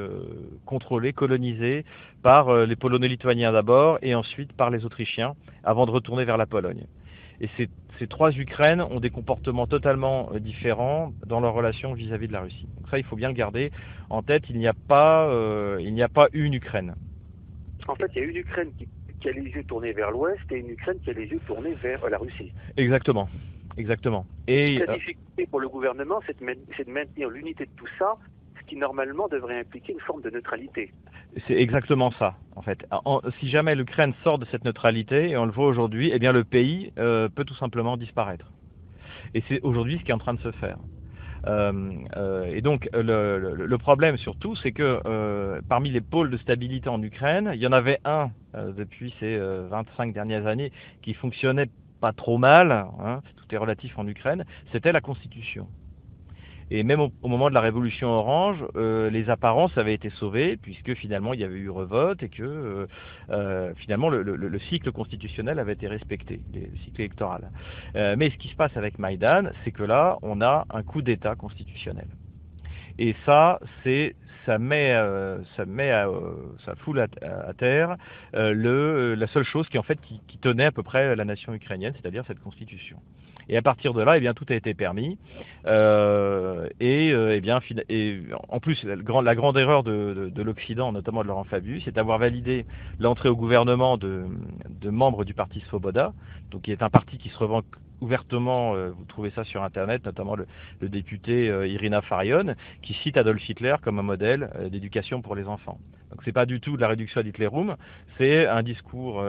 contrôlée, 0.66 1.12
colonisée 1.12 1.84
par 2.22 2.66
les 2.66 2.76
Polono-Lituaniens 2.76 3.52
d'abord 3.52 3.98
et 4.02 4.14
ensuite 4.14 4.52
par 4.52 4.70
les 4.70 4.84
Autrichiens 4.84 5.34
avant 5.62 5.86
de 5.86 5.90
retourner 5.90 6.24
vers 6.24 6.36
la 6.36 6.46
Pologne. 6.46 6.86
Et 7.40 7.48
ces, 7.56 7.68
ces 7.98 8.06
trois 8.06 8.32
Ukraines 8.36 8.80
ont 8.80 9.00
des 9.00 9.10
comportements 9.10 9.66
totalement 9.66 10.30
différents 10.38 11.12
dans 11.26 11.40
leur 11.40 11.54
relation 11.54 11.94
vis-à-vis 11.94 12.28
de 12.28 12.32
la 12.32 12.42
Russie. 12.42 12.66
Donc 12.76 12.88
ça, 12.90 12.98
il 12.98 13.04
faut 13.04 13.16
bien 13.16 13.28
le 13.28 13.34
garder 13.34 13.70
en 14.10 14.22
tête. 14.22 14.44
Il 14.48 14.58
n'y 14.58 14.68
a 14.68 14.74
pas, 14.74 15.30
il 15.80 15.92
n'y 15.94 16.02
a 16.02 16.08
pas 16.08 16.28
une 16.32 16.54
Ukraine. 16.54 16.94
En 17.88 17.96
fait, 17.96 18.10
il 18.14 18.18
y 18.18 18.24
a 18.24 18.28
une 18.28 18.36
Ukraine 18.36 18.70
qui, 18.78 18.88
qui 19.20 19.28
a 19.28 19.32
les 19.32 19.42
yeux 19.42 19.64
tournés 19.64 19.92
vers 19.92 20.10
l'Ouest 20.10 20.40
et 20.50 20.56
une 20.56 20.70
Ukraine 20.70 20.98
qui 21.00 21.10
a 21.10 21.12
les 21.14 21.26
yeux 21.26 21.40
tournés 21.46 21.74
vers 21.74 22.08
la 22.08 22.18
Russie. 22.18 22.52
Exactement. 22.76 23.28
Exactement. 23.76 24.26
Et 24.46 24.78
la 24.78 24.92
euh, 24.92 24.94
difficulté 24.94 25.46
pour 25.46 25.60
le 25.60 25.68
gouvernement, 25.68 26.20
c'est 26.26 26.38
de, 26.38 26.90
maintenir 26.90 27.28
l'unité 27.28 27.64
de 27.64 27.70
tout 27.76 27.88
ça, 27.98 28.16
ce 28.60 28.66
qui 28.66 28.76
normalement 28.76 29.26
devrait 29.28 29.60
impliquer 29.60 29.92
une 29.92 30.00
forme 30.00 30.22
de 30.22 30.30
neutralité. 30.30 30.92
C'est 31.46 31.54
exactement 31.54 32.10
ça, 32.12 32.36
en 32.54 32.62
fait. 32.62 32.86
si 33.40 33.48
jamais 33.48 33.74
l'Ukraine 33.74 34.14
sort 34.22 34.38
de 34.38 34.46
cette 34.50 34.64
neutralité, 34.64 35.30
et 35.30 35.36
on 35.36 35.46
le 35.46 35.52
voit 35.52 35.66
aujourd'hui, 35.66 36.10
eh 36.12 36.18
bien 36.18 36.32
le 36.32 36.44
pays 36.44 36.92
euh, 36.98 37.28
peut 37.28 37.44
tout 37.44 37.56
simplement 37.56 37.96
disparaître. 37.96 38.52
Et 39.34 39.42
c'est 39.48 39.60
aujourd'hui 39.62 39.98
ce 39.98 40.04
qui 40.04 40.10
est 40.10 40.14
en 40.14 40.18
train 40.18 40.34
de 40.34 40.40
se 40.40 40.52
faire. 40.52 40.78
Euh, 41.46 42.44
et 42.44 42.62
donc 42.62 42.88
le, 42.94 43.76
problème 43.76 44.16
surtout, 44.16 44.54
c'est 44.56 44.72
que 44.72 45.60
parmi 45.68 45.90
les 45.90 46.00
pôles 46.00 46.30
de 46.30 46.36
stabilité 46.38 46.88
en 46.88 47.02
Ukraine, 47.02 47.50
il 47.54 47.60
y 47.60 47.66
en 47.66 47.72
avait 47.72 47.98
un 48.04 48.30
depuis 48.54 49.12
ces 49.18 49.36
25 49.38 50.14
dernières 50.14 50.46
années 50.46 50.72
qui 51.02 51.14
fonctionnait 51.14 51.68
pas 52.00 52.12
trop 52.12 52.38
mal, 52.38 52.70
hein, 53.00 53.22
tout 53.36 53.54
est 53.54 53.58
relatif 53.58 53.98
en 53.98 54.06
Ukraine, 54.06 54.44
c'était 54.72 54.92
la 54.92 55.00
Constitution. 55.00 55.66
Et 56.70 56.82
même 56.82 57.00
au, 57.00 57.10
moment 57.22 57.48
de 57.48 57.54
la 57.54 57.60
révolution 57.60 58.08
orange, 58.08 58.64
euh, 58.76 59.10
les 59.10 59.30
apparences 59.30 59.76
avaient 59.76 59.94
été 59.94 60.10
sauvées, 60.10 60.56
puisque 60.56 60.94
finalement 60.94 61.34
il 61.34 61.40
y 61.40 61.44
avait 61.44 61.58
eu 61.58 61.70
revote 61.70 62.22
et 62.22 62.28
que 62.28 62.42
euh, 62.42 62.86
euh, 63.30 63.72
finalement 63.76 64.08
le, 64.08 64.58
cycle 64.70 64.92
constitutionnel 64.92 65.58
avait 65.58 65.74
été 65.74 65.88
respecté, 65.88 66.40
le 66.54 66.76
cycle 66.84 67.00
électoral. 67.00 67.50
mais 67.94 68.30
ce 68.30 68.36
qui 68.36 68.48
se 68.48 68.56
passe 68.56 68.76
avec 68.76 68.98
Maïdan, 68.98 69.50
c'est 69.62 69.72
que 69.72 69.82
là, 69.82 70.18
on 70.22 70.40
a 70.40 70.64
un 70.70 70.82
coup 70.82 71.02
d'État 71.02 71.34
constitutionnel. 71.34 72.06
Et 72.98 73.14
ça, 73.26 73.60
c'est 73.82 74.14
ça 74.46 74.58
met, 74.58 74.94
ça 75.56 75.64
met, 75.64 75.90
ça 76.64 76.74
fout 76.76 76.96
à, 76.98 77.54
terre 77.54 77.96
euh, 78.34 78.52
le, 78.52 79.14
la 79.14 79.26
seule 79.28 79.44
chose 79.44 79.68
qui 79.68 79.78
en 79.78 79.82
fait 79.82 79.98
qui, 80.00 80.38
tenait 80.38 80.66
à 80.66 80.72
peu 80.72 80.82
près 80.82 81.16
la 81.16 81.24
nation 81.24 81.54
ukrainienne, 81.54 81.94
c'est-à-dire 82.00 82.24
cette 82.26 82.40
constitution. 82.40 82.98
Et 83.48 83.56
à 83.56 83.62
partir 83.62 83.94
de 83.94 84.02
là, 84.02 84.16
eh 84.16 84.20
bien, 84.20 84.34
tout 84.34 84.46
a 84.48 84.54
été 84.54 84.74
permis. 84.74 85.18
Euh, 85.66 86.68
et, 86.80 87.08
eh 87.08 87.40
bien, 87.40 87.60
et 87.88 88.20
en 88.48 88.60
plus, 88.60 88.82
la, 88.84 88.96
la 88.96 89.34
grande 89.34 89.56
erreur 89.56 89.82
de, 89.82 90.30
de, 90.34 90.42
l'Occident, 90.42 90.92
notamment 90.92 91.22
de 91.22 91.28
Laurent 91.28 91.44
Fabius, 91.44 91.82
c'est 91.84 91.94
d'avoir 91.94 92.18
validé 92.18 92.66
l'entrée 92.98 93.28
au 93.28 93.36
gouvernement 93.36 93.96
de, 93.96 94.24
de, 94.68 94.90
membres 94.90 95.24
du 95.24 95.34
parti 95.34 95.60
Svoboda, 95.68 96.12
donc 96.50 96.62
qui 96.62 96.72
est 96.72 96.82
un 96.82 96.90
parti 96.90 97.18
qui 97.18 97.28
se 97.28 97.38
revend 97.38 97.62
ouvertement, 98.00 98.74
euh, 98.74 98.90
vous 98.90 99.04
trouvez 99.04 99.30
ça 99.30 99.44
sur 99.44 99.62
Internet, 99.62 100.04
notamment 100.04 100.36
le, 100.36 100.46
député 100.82 101.48
euh, 101.48 101.66
Irina 101.66 102.02
Farion, 102.02 102.54
qui 102.82 102.94
cite 102.94 103.16
Adolf 103.16 103.48
Hitler 103.48 103.76
comme 103.82 103.98
un 103.98 104.02
modèle 104.02 104.50
euh, 104.56 104.68
d'éducation 104.68 105.22
pour 105.22 105.34
les 105.34 105.46
enfants. 105.46 105.78
Donc 106.10 106.20
c'est 106.24 106.32
pas 106.32 106.46
du 106.46 106.60
tout 106.60 106.76
de 106.76 106.80
la 106.80 106.88
réduction 106.88 107.20
à 107.20 107.24
Hitlerum, 107.24 107.76
c'est 108.18 108.46
un 108.46 108.62
discours 108.62 109.20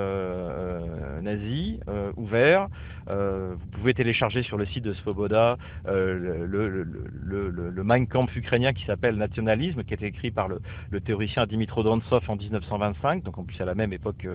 nazi, 1.24 1.80
ouvert. 2.16 2.68
vous 3.08 3.68
pouvez 3.72 3.96
télécharger 3.96 4.44
sur 4.44 4.56
le 4.58 4.68
site 4.68 4.84
de 4.84 4.94
Svoboda 4.94 5.58
le, 5.88 6.46
le, 6.46 7.84
Mein 7.84 8.06
Kampf 8.06 8.36
ukrainien 8.36 8.72
qui 8.74 8.86
s'appelle 8.86 9.16
Nationalisme, 9.16 9.84
qui 9.84 9.94
a 9.94 9.96
été 9.96 10.06
écrit 10.06 10.30
par 10.30 10.48
le, 10.48 10.62
théoricien 11.02 11.48
Dimitro 11.48 11.82
Donsov 11.82 12.24
en 12.28 12.36
1925, 12.36 13.24
donc 13.24 13.40
en 13.40 13.46
plus 13.46 13.60
à 13.60 13.66
la 13.66 13.74
même 13.74 13.92
époque 13.92 14.28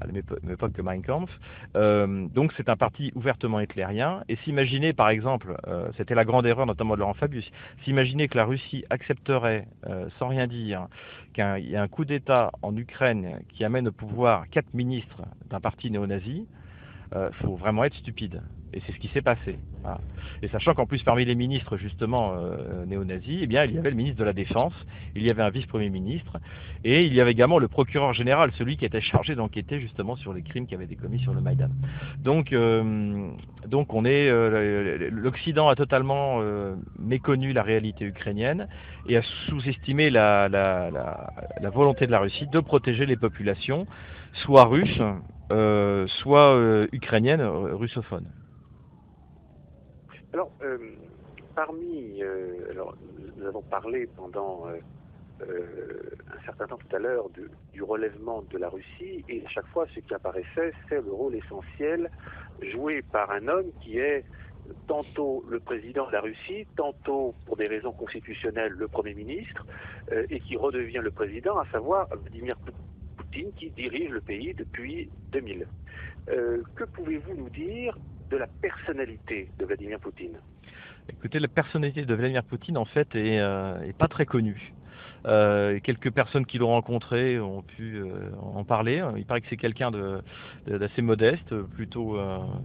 à 0.00 0.06
la 0.06 0.12
même 0.12 0.52
époque 0.52 0.72
que 0.72 0.82
Mein 0.82 1.02
Kampf. 1.02 1.30
Euh, 1.76 2.26
donc 2.28 2.52
c'est 2.56 2.68
un 2.68 2.76
parti 2.76 3.12
ouvertement 3.14 3.60
hitlérien. 3.60 4.22
Et 4.28 4.36
s'imaginer, 4.36 4.92
par 4.92 5.10
exemple, 5.10 5.56
euh, 5.66 5.90
c'était 5.96 6.14
la 6.14 6.24
grande 6.24 6.46
erreur 6.46 6.66
notamment 6.66 6.94
de 6.94 7.00
Laurent 7.00 7.14
Fabius, 7.14 7.50
s'imaginer 7.84 8.28
que 8.28 8.36
la 8.36 8.44
Russie 8.44 8.84
accepterait, 8.90 9.66
euh, 9.86 10.08
sans 10.18 10.28
rien 10.28 10.46
dire, 10.46 10.88
qu'il 11.34 11.44
y 11.58 11.74
ait 11.74 11.76
un 11.76 11.88
coup 11.88 12.04
d'État 12.04 12.50
en 12.62 12.76
Ukraine 12.76 13.40
qui 13.48 13.64
amène 13.64 13.88
au 13.88 13.92
pouvoir 13.92 14.48
quatre 14.50 14.72
ministres 14.74 15.22
d'un 15.48 15.60
parti 15.60 15.90
néo-nazi, 15.90 16.46
il 17.14 17.34
faut 17.42 17.56
vraiment 17.56 17.84
être 17.84 17.96
stupide. 17.96 18.42
Et 18.72 18.80
c'est 18.86 18.92
ce 18.92 18.98
qui 18.98 19.08
s'est 19.08 19.22
passé. 19.22 19.58
Et 20.42 20.48
sachant 20.48 20.74
qu'en 20.74 20.86
plus 20.86 21.02
parmi 21.02 21.24
les 21.24 21.34
ministres 21.34 21.76
justement 21.76 22.34
euh, 22.34 22.86
néo-nazis, 22.86 23.40
eh 23.42 23.46
bien 23.46 23.64
il 23.64 23.72
y 23.72 23.78
avait 23.78 23.90
le 23.90 23.96
ministre 23.96 24.18
de 24.18 24.24
la 24.24 24.32
Défense, 24.32 24.72
il 25.14 25.22
y 25.22 25.30
avait 25.30 25.42
un 25.42 25.50
vice-premier 25.50 25.90
ministre, 25.90 26.38
et 26.84 27.04
il 27.04 27.12
y 27.12 27.20
avait 27.20 27.32
également 27.32 27.58
le 27.58 27.68
procureur 27.68 28.14
général, 28.14 28.52
celui 28.56 28.76
qui 28.76 28.84
était 28.84 29.00
chargé 29.00 29.34
d'enquêter 29.34 29.80
justement 29.80 30.16
sur 30.16 30.32
les 30.32 30.42
crimes 30.42 30.66
qui 30.66 30.74
avaient 30.74 30.84
été 30.84 30.96
commis 30.96 31.18
sur 31.20 31.34
le 31.34 31.40
Maïdan. 31.40 31.68
Donc, 32.18 32.52
euh, 32.52 33.30
donc 33.66 33.88
euh, 33.92 35.08
l'Occident 35.10 35.68
a 35.68 35.74
totalement 35.74 36.38
euh, 36.40 36.74
méconnu 36.98 37.52
la 37.52 37.62
réalité 37.62 38.04
ukrainienne 38.04 38.68
et 39.08 39.16
a 39.16 39.22
sous-estimé 39.48 40.10
la, 40.10 40.48
volonté 41.72 42.06
de 42.06 42.12
la 42.12 42.20
Russie 42.20 42.46
de 42.46 42.60
protéger 42.60 43.04
les 43.04 43.16
populations, 43.16 43.86
soit 44.32 44.64
russes, 44.64 45.02
soit 45.50 46.86
ukrainiennes, 46.92 47.42
russophones. 47.42 48.30
Alors, 50.32 50.52
euh, 50.62 50.78
parmi, 51.56 52.22
euh, 52.22 52.70
alors, 52.70 52.94
nous 53.36 53.46
avons 53.46 53.62
parlé 53.62 54.08
pendant 54.16 54.66
euh, 54.68 55.46
un 56.32 56.44
certain 56.44 56.68
temps 56.68 56.76
tout 56.76 56.94
à 56.94 57.00
l'heure 57.00 57.28
du 57.72 57.82
relèvement 57.82 58.42
de 58.42 58.58
la 58.58 58.68
Russie, 58.68 59.24
et 59.28 59.42
à 59.44 59.48
chaque 59.48 59.66
fois, 59.68 59.86
ce 59.92 59.98
qui 60.00 60.14
apparaissait, 60.14 60.72
c'est 60.88 61.02
le 61.02 61.12
rôle 61.12 61.34
essentiel 61.34 62.10
joué 62.72 63.02
par 63.02 63.30
un 63.32 63.48
homme 63.48 63.72
qui 63.80 63.98
est 63.98 64.24
tantôt 64.86 65.44
le 65.48 65.58
président 65.58 66.06
de 66.06 66.12
la 66.12 66.20
Russie, 66.20 66.66
tantôt 66.76 67.34
pour 67.46 67.56
des 67.56 67.66
raisons 67.66 67.92
constitutionnelles 67.92 68.72
le 68.72 68.86
Premier 68.86 69.14
ministre, 69.14 69.66
et 70.28 70.38
qui 70.40 70.56
redevient 70.56 71.00
le 71.02 71.10
président, 71.10 71.58
à 71.58 71.66
savoir 71.72 72.06
Vladimir 72.22 72.56
Poutine, 72.58 72.99
qui 73.30 73.70
dirige 73.76 74.10
le 74.10 74.20
pays 74.20 74.54
depuis 74.54 75.08
2000. 75.32 75.66
que 76.26 76.84
pouvez-vous 76.84 77.34
nous 77.34 77.50
dire 77.50 77.96
de 78.30 78.36
la 78.36 78.46
personnalité 78.46 79.48
de 79.58 79.64
Vladimir 79.64 79.98
Poutine? 80.00 80.38
Écoutez, 81.08 81.40
la 81.40 81.48
personnalité 81.48 82.04
de 82.04 82.14
Vladimir 82.14 82.44
Poutine, 82.44 82.76
en 82.76 82.84
fait, 82.84 83.14
est, 83.14 83.40
euh, 83.40 83.92
pas 83.98 84.08
très 84.08 84.26
connue. 84.26 84.72
Euh, 85.26 85.80
quelques 85.82 86.10
personnes 86.10 86.46
qui 86.46 86.56
l'ont 86.56 86.68
rencontré 86.68 87.38
ont 87.40 87.62
pu 87.62 87.96
euh, 87.96 88.30
en 88.40 88.64
parler. 88.64 89.02
Il 89.16 89.26
paraît 89.26 89.40
que 89.40 89.48
c'est 89.50 89.56
quelqu'un 89.56 89.90
d'assez 90.66 91.02
modeste, 91.02 91.54
plutôt, 91.74 92.18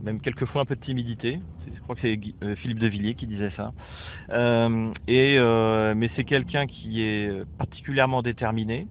même 0.04 0.22
quelquefois 0.22 0.62
un 0.62 0.66
peu 0.66 0.76
de 0.76 0.82
timidité. 0.82 1.40
Je 1.74 1.80
crois 1.82 1.96
que 1.96 2.02
c'est 2.02 2.56
Philippe 2.58 2.80
de 2.80 2.88
Villiers 2.88 3.16
qui 3.16 3.28
disait 3.28 3.52
ça. 3.58 3.74
mais 4.30 6.10
c'est 6.16 6.24
quelqu'un 6.24 6.68
qui 6.68 7.02
est 7.02 7.46
particulièrement 7.58 8.22
déterminé, 8.22 8.88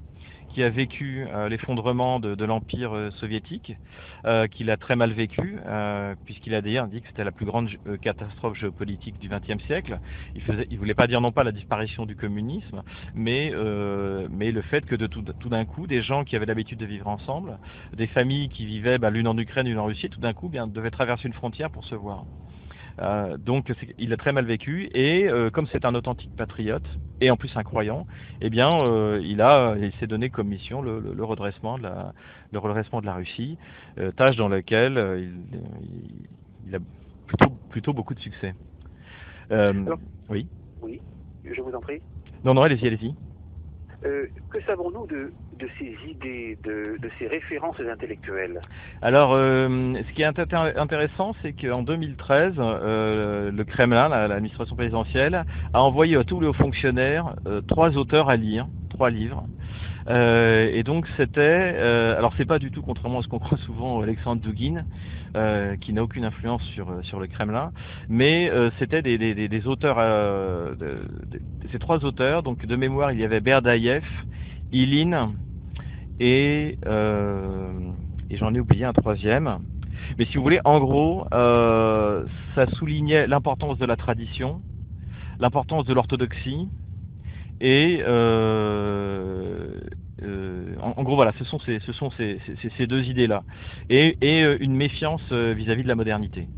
qui 0.55 0.63
a 0.63 0.71
vécu 0.71 1.27
euh, 1.29 1.49
l'effondrement 1.49 2.21
de, 2.21 2.45
l'Empire 2.45 2.95
euh, 2.95 3.11
soviétique, 3.11 3.75
euh, 4.25 4.47
qu'il 4.47 4.71
a 4.71 4.77
très 4.77 4.95
mal 4.95 5.13
vécu, 5.13 5.59
puisqu'il 6.25 6.55
a 6.55 6.63
d'ailleurs 6.63 6.87
dit 6.87 7.03
que 7.03 7.09
c'était 7.09 7.25
la 7.25 7.33
plus 7.33 7.45
grande 7.45 7.69
catastrophe 8.01 8.57
géopolitique 8.57 9.19
du 9.19 9.29
XXe 9.29 9.63
siècle. 9.65 9.99
Il 10.35 10.43
ne 10.71 10.79
voulait 10.79 10.95
pas 10.95 11.09
dire 11.09 11.21
non 11.21 11.33
pas 11.33 11.43
la 11.43 11.53
disparition 11.53 12.07
du 12.07 12.15
communisme, 12.15 12.83
mais, 13.15 13.51
le 13.51 14.63
fait 14.63 14.87
que 14.87 14.95
de 14.95 15.09
tout, 15.09 15.25
tout 15.41 15.49
d'un 15.49 15.65
coup, 15.65 15.87
des 15.89 16.03
gens 16.03 16.25
qui 16.25 16.37
avaient 16.37 16.47
l'habitude 16.47 16.79
de 16.79 16.87
vivre 16.87 17.09
ensemble, 17.09 17.59
des 17.93 18.07
familles 18.07 18.49
qui 18.49 18.65
vivaient 18.65 18.99
bah, 18.99 19.11
l'une 19.11 19.27
en 19.27 19.37
Ukraine, 19.37 19.67
l'une 19.67 19.79
en 19.79 19.87
Russie, 19.87 20.09
tout 20.09 20.21
d'un 20.21 20.33
coup 20.33 20.49
bien, 20.49 20.69
devaient 20.69 20.93
traverser 20.93 21.27
une 21.27 21.35
frontière 21.35 21.71
pour 21.71 21.85
se 21.85 21.97
voir. 21.97 22.25
Euh, 23.01 23.37
donc 23.37 23.73
il 23.99 24.13
a 24.13 24.17
très 24.17 24.33
mal 24.33 24.45
vécu 24.45 24.89
et 24.95 25.29
euh, 25.29 25.51
comme 25.51 25.67
c'est 25.73 25.85
un 25.85 25.95
authentique 25.97 26.31
patriote 26.37 26.87
et 27.21 27.31
en 27.31 27.37
plus 27.37 27.51
un 27.57 27.65
croyant, 27.65 28.07
eh 28.41 28.51
bien 28.51 28.71
euh, 28.85 29.21
il 29.25 29.41
a 29.41 29.75
il 29.77 29.93
s'est 29.95 30.07
donné 30.07 30.31
comme 30.31 30.49
mission 30.49 30.81
le, 30.81 31.01
le, 31.01 31.25
redressement 31.25 31.77
de 31.77 31.85
la 31.85 32.13
le 32.53 32.59
redressement 32.59 33.01
de 33.01 33.07
la 33.07 33.15
Russie, 33.15 33.59
tâche 34.17 34.37
dans 34.37 34.49
laquelle 34.49 34.95
il, 35.19 35.61
il, 36.69 36.75
a 36.77 36.79
plutôt 37.27 37.53
plutôt 37.71 37.93
beaucoup 37.93 38.15
de 38.15 38.21
succès. 38.21 38.55
oui. 39.51 40.47
Oui, 40.81 41.01
je 41.45 41.61
vous 41.61 41.73
en 41.73 41.81
prie. 41.81 42.01
Non 42.45 42.55
non 42.55 42.63
allez-y 42.63 42.87
allez-y. 42.87 43.15
Euh, 44.07 44.27
que 44.51 44.59
savons-nous 44.67 45.07
de, 45.07 45.33
ces 45.79 45.97
idées, 46.07 46.59
de, 46.65 46.99
ces 47.19 47.27
références 47.27 47.77
intellectuelles? 47.81 48.61
Alors, 49.01 49.33
euh, 49.33 49.95
ce 49.95 50.13
qui 50.15 50.23
est 50.23 50.77
intéressant, 50.79 51.35
c'est 51.41 51.55
qu'en 51.55 51.83
2013, 51.83 52.55
euh, 52.59 53.51
le 53.51 53.65
Kremlin, 53.65 54.09
l'administration 54.09 54.77
présidentielle, 54.77 55.45
a 55.73 55.83
envoyé 55.83 56.17
à 56.17 56.25
tous 56.25 56.39
les 56.41 56.47
hauts 56.47 56.53
fonctionnaires 56.53 57.35
trois 57.67 57.97
auteurs 57.97 58.29
à 58.29 58.37
lire, 58.37 58.67
trois 58.91 59.09
livres. 59.09 59.45
et 60.09 60.83
donc 60.85 61.07
c'était, 61.17 61.79
alors 62.19 62.35
c'est 62.37 62.45
pas 62.45 62.59
du 62.59 62.71
tout 62.71 62.83
contrairement 62.83 63.21
à 63.21 63.23
ce 63.23 63.29
qu'on 63.29 63.39
croit 63.39 63.59
souvent 63.59 64.03
Alexandre 64.03 64.43
Dugin, 64.43 64.85
qui 65.81 65.93
n'a 65.93 66.03
aucune 66.03 66.25
influence 66.25 66.63
sur 66.75 66.87
sur 67.05 67.21
le 67.21 67.27
Kremlin, 67.27 67.73
mais 68.09 68.51
c'était 68.79 69.03
des, 69.03 69.19
des, 69.19 69.67
auteurs, 69.67 69.97
ces 71.73 71.79
trois 71.79 72.05
auteurs, 72.05 72.43
donc 72.43 72.65
de 72.65 72.77
mémoire 72.77 73.13
il 73.13 73.21
y 73.21 73.25
avait 73.25 73.41
Berdaïev, 73.41 74.05
Ilin 74.73 75.33
et, 76.21 76.79
euh, 76.87 77.91
et 78.31 78.37
j'en 78.37 78.55
ai 78.55 78.61
oublié 78.61 78.85
un 78.85 78.93
troisième. 78.93 79.59
Mais 80.19 80.27
si 80.27 80.37
vous 80.37 80.43
voulez, 80.43 80.61
en 80.65 80.81
gros, 80.81 81.27
euh, 81.33 82.25
ça 82.55 82.67
soulignait 82.73 83.27
l'importance 83.27 83.79
de 83.79 83.87
la 83.87 83.97
tradition, 83.97 84.61
l'importance 85.41 85.85
de 85.85 85.95
l'orthodoxie, 85.95 86.69
et 87.61 88.03
euh, 90.23 90.75
en, 90.81 91.03
gros, 91.03 91.17
voilà, 91.17 91.33
ce 91.39 91.45
sont 91.45 91.59
ces, 91.59 92.87
deux 92.87 93.03
idées-là, 93.05 93.43
et, 93.91 94.17
et, 94.21 94.57
une 94.61 94.75
méfiance 94.75 95.33
vis-à-vis 95.33 95.83
de 95.83 95.89
la 95.89 95.95
modernité. 95.95 96.49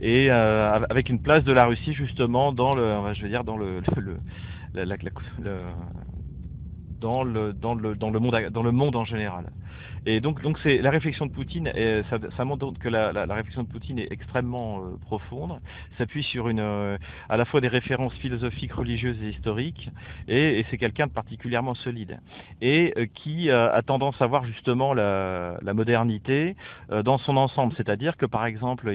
Et 0.00 0.30
avec 0.30 1.08
une 1.08 1.20
place 1.20 1.44
de 1.44 1.52
la 1.52 1.66
Russie 1.66 1.92
justement 1.92 2.52
dans 2.52 2.74
le, 2.74 2.96
je 3.14 3.22
veux 3.22 3.28
dire, 3.28 3.44
dans 3.44 3.56
le, 3.56 3.80
le, 3.96 4.18
le 4.74 4.82
le, 7.24 7.52
dans 8.52 8.62
le 8.62 8.70
monde 8.72 8.96
en 8.96 9.04
général. 9.04 9.46
Et 10.04 10.20
donc, 10.20 10.42
donc 10.42 10.58
c'est 10.62 10.78
la 10.78 10.90
réflexion 10.90 11.26
de 11.26 11.30
Poutine, 11.30 11.70
et 11.76 12.02
ça, 12.10 12.18
ça, 12.36 12.44
montre 12.44 12.72
que 12.80 12.88
la, 12.88 13.12
la, 13.12 13.34
réflexion 13.34 13.62
de 13.62 13.68
Poutine 13.68 14.00
est 14.00 14.08
extrêmement 14.10 14.80
euh, 14.80 14.96
profonde, 15.00 15.60
s'appuie 15.96 16.24
sur 16.24 16.48
une, 16.48 16.58
euh, 16.58 16.98
à 17.28 17.36
la 17.36 17.44
fois 17.44 17.60
des 17.60 17.68
références 17.68 18.14
philosophiques, 18.14 18.72
religieuses 18.72 19.22
et 19.22 19.28
historiques, 19.28 19.90
et, 20.26 20.58
et 20.58 20.66
c'est 20.70 20.78
quelqu'un 20.78 21.06
de 21.06 21.12
particulièrement 21.12 21.74
solide, 21.74 22.18
et 22.60 22.92
euh, 22.96 23.06
qui 23.14 23.50
a 23.50 23.80
tendance 23.82 24.20
à 24.20 24.26
voir 24.26 24.44
justement 24.44 24.92
la, 24.92 25.58
la 25.62 25.74
modernité 25.74 26.56
dans 27.04 27.18
son 27.18 27.36
ensemble, 27.36 27.72
c'est-à-dire 27.76 28.16
que 28.16 28.26
par 28.26 28.46
exemple, 28.46 28.90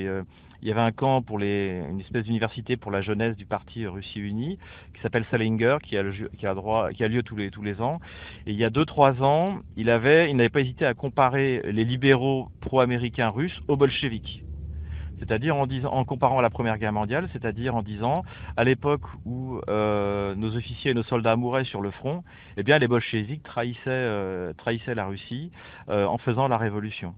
il 0.61 0.67
y 0.67 0.71
avait 0.71 0.81
un 0.81 0.91
camp 0.91 1.21
pour 1.21 1.39
les, 1.39 1.83
une 1.89 1.99
espèce 1.99 2.23
d'université 2.23 2.77
pour 2.77 2.91
la 2.91 3.01
jeunesse 3.01 3.35
du 3.35 3.45
parti 3.45 3.85
Russie 3.85 4.19
Unie 4.19 4.57
qui 4.93 5.01
s'appelle 5.01 5.25
Salinger, 5.29 5.77
qui 5.83 5.97
a, 5.97 6.03
lieu 6.03 7.23
tous 7.23 7.35
les, 7.35 7.81
ans. 7.81 7.99
Et 8.45 8.51
il 8.51 8.57
y 8.57 8.63
a 8.63 8.69
deux 8.69 8.85
trois 8.85 9.21
ans, 9.21 9.59
il 9.75 9.89
avait, 9.89 10.29
il 10.29 10.35
n'avait 10.35 10.49
pas 10.49 10.61
hésité 10.61 10.85
à 10.85 10.93
comparer 10.93 11.61
les 11.65 11.83
libéraux 11.83 12.49
pro-américains 12.61 13.29
russes 13.29 13.61
aux 13.67 13.77
bolcheviks. 13.77 14.43
C'est-à-dire 15.19 15.55
en, 15.55 15.67
en 15.85 16.05
comparant 16.05 16.41
la 16.41 16.49
Première 16.49 16.77
Guerre 16.77 16.93
mondiale, 16.93 17.29
c'est-à-dire 17.33 17.75
en 17.75 17.81
disant, 17.81 18.23
à 18.55 18.63
l'époque 18.63 19.01
où 19.25 19.59
euh, 19.67 20.35
nos 20.35 20.55
officiers 20.55 20.91
et 20.91 20.93
nos 20.93 21.03
soldats 21.03 21.35
mouraient 21.35 21.65
sur 21.65 21.81
le 21.81 21.91
front, 21.91 22.23
eh 22.55 22.63
bien 22.63 22.77
les 22.77 22.87
bolcheviks 22.87 23.43
trahissaient, 23.43 23.79
euh, 23.87 24.53
trahissaient 24.53 24.95
la 24.95 25.05
Russie 25.05 25.51
euh, 25.89 26.05
en 26.05 26.17
faisant 26.17 26.47
la 26.47 26.57
révolution. 26.57 27.15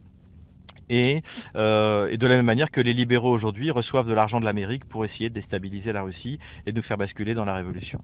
Euh, 0.92 2.08
et, 2.10 2.18
de 2.18 2.28
la 2.28 2.36
même 2.36 2.46
manière 2.46 2.72
que 2.72 2.82
les 2.82 2.94
libéraux 2.94 3.32
aujourd'hui 3.32 3.72
reçoivent 3.72 4.08
de 4.08 4.14
l'argent 4.14 4.40
de 4.40 4.46
l'Amérique 4.46 4.86
pour 4.86 5.06
essayer 5.06 5.30
de 5.30 5.36
déstabiliser 5.36 5.94
la 5.94 6.02
Russie 6.02 6.40
et 6.66 6.72
de 6.72 6.78
nous 6.78 6.84
faire 6.84 6.98
basculer 6.98 7.34
dans 7.34 7.46
la 7.46 7.56
révolution. 7.56 8.02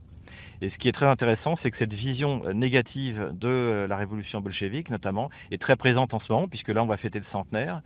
Et 0.61 0.69
ce 0.69 0.77
qui 0.77 0.87
est 0.87 0.93
très 0.93 1.07
intéressant, 1.07 1.57
c'est 1.61 1.71
que 1.71 1.77
cette 1.77 1.93
vision 1.93 2.43
négative 2.53 3.31
de 3.33 3.85
la 3.89 3.97
révolution 3.97 4.39
bolchevique, 4.39 4.89
notamment, 4.89 5.29
est 5.51 5.61
très 5.61 5.75
présente 5.75 6.13
en 6.13 6.19
ce 6.19 6.31
moment, 6.31 6.47
puisque 6.47 6.69
là, 6.69 6.81
on 6.81 6.87
va 6.87 6.95
fêter 6.95 7.19
le 7.19 7.25
centenaire. 7.31 7.81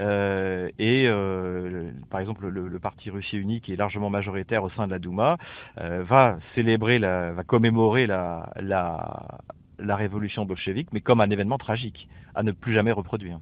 Euh, 0.00 0.68
et 0.80 1.04
euh, 1.06 1.90
par 2.10 2.18
exemple, 2.20 2.48
le, 2.48 2.78
parti 2.80 3.10
Russie 3.10 3.38
Unie, 3.38 3.60
qui 3.60 3.72
est 3.72 3.76
largement 3.76 4.10
majoritaire 4.10 4.64
au 4.64 4.70
sein 4.70 4.86
de 4.86 4.92
la 4.92 4.98
Douma, 4.98 5.36
va 5.76 6.38
célébrer, 6.56 6.98
va 6.98 7.44
commémorer 7.46 8.08
la, 8.08 8.50
la, 8.60 9.38
la 9.78 9.96
révolution 9.96 10.44
bolchevique, 10.44 10.88
mais 10.92 11.00
comme 11.00 11.20
un 11.20 11.30
événement 11.30 11.58
tragique, 11.58 12.08
à 12.34 12.42
ne 12.42 12.50
plus 12.50 12.74
jamais 12.74 12.92
reproduire. 12.92 13.38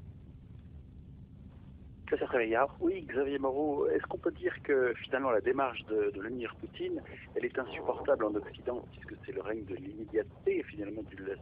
Oui, 2.80 3.02
Xavier 3.02 3.38
Moreau, 3.38 3.88
est-ce 3.88 4.06
qu'on 4.06 4.18
peut 4.18 4.30
dire 4.30 4.54
que 4.62 4.94
finalement 5.04 5.30
la 5.30 5.40
démarche 5.40 5.84
de, 5.86 6.12
de 6.14 6.20
Vladimir 6.20 6.54
Poutine, 6.60 7.02
elle 7.34 7.44
est 7.44 7.58
insupportable 7.58 8.24
en 8.24 8.34
Occident, 8.34 8.84
puisque 8.92 9.14
c'est 9.24 9.32
le 9.32 9.42
règne 9.42 9.64
de 9.64 9.74
l'immédiateté, 9.74 10.62
finalement 10.64 11.02
de 11.02 11.24
la, 11.24 11.34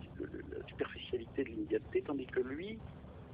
superficialité 0.69 1.45
de 1.45 1.49
l'immédiateté, 1.51 2.03
tandis 2.03 2.27
que 2.27 2.41
lui 2.41 2.79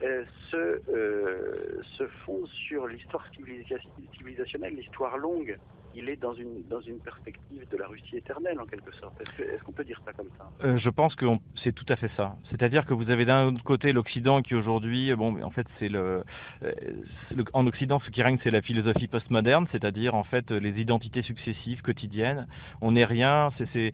euh, 0.03 0.25
se, 0.51 0.81
euh, 0.91 1.81
se 1.97 2.07
fonde 2.25 2.49
sur 2.49 2.87
l'histoire 2.87 3.25
civilisationnelle, 3.33 4.75
l'histoire 4.75 5.17
longue 5.17 5.57
il 5.95 6.09
est 6.09 6.17
dans 6.17 6.35
une, 6.35 6.63
dans 6.69 6.81
une 6.81 6.99
perspective 6.99 7.67
de 7.71 7.77
la 7.77 7.87
Russie 7.89 8.17
éternelle, 8.17 8.61
en 8.61 8.67
quelque 8.67 8.93
sorte. 8.97 9.21
Est-ce 9.21 9.63
qu'on 9.63 9.73
peut 9.73 9.85
dire 9.85 10.01
ça 10.05 10.13
comme 10.13 10.29
ça? 10.39 10.49
Euh, 10.65 10.79
Je 10.79 10.91
pense 10.91 11.15
que 11.15 11.27
c'est 11.63 11.73
tout 11.73 11.85
à 11.89 11.97
fait 11.97 12.11
ça. 12.17 12.37
C'est-à-dire 12.51 12.87
que 12.87 12.95
vous 12.95 13.11
avez 13.11 13.25
d'un 13.25 13.55
côté 13.57 13.93
l'Occident 13.93 14.43
qui 14.43 14.55
aujourd'hui, 14.55 15.15
bon, 15.15 15.43
en 15.43 15.51
fait, 15.51 15.67
c'est 15.79 15.93
euh, 15.95 16.23
le, 16.63 17.45
En 17.53 17.67
Occident, 17.67 18.01
ce 18.01 18.11
qui 18.11 18.23
règne, 18.23 18.39
c'est 18.43 18.51
la 18.51 18.63
philosophie 18.63 19.09
postmoderne, 19.09 19.67
c'est-à-dire, 19.73 20.15
en 20.15 20.25
fait, 20.25 20.51
les 20.51 20.81
identités 20.81 21.23
successives, 21.23 21.83
quotidiennes. 21.83 22.47
On 22.81 22.93
n'est 22.93 23.05
rien. 23.05 23.51
C'est 23.73 23.93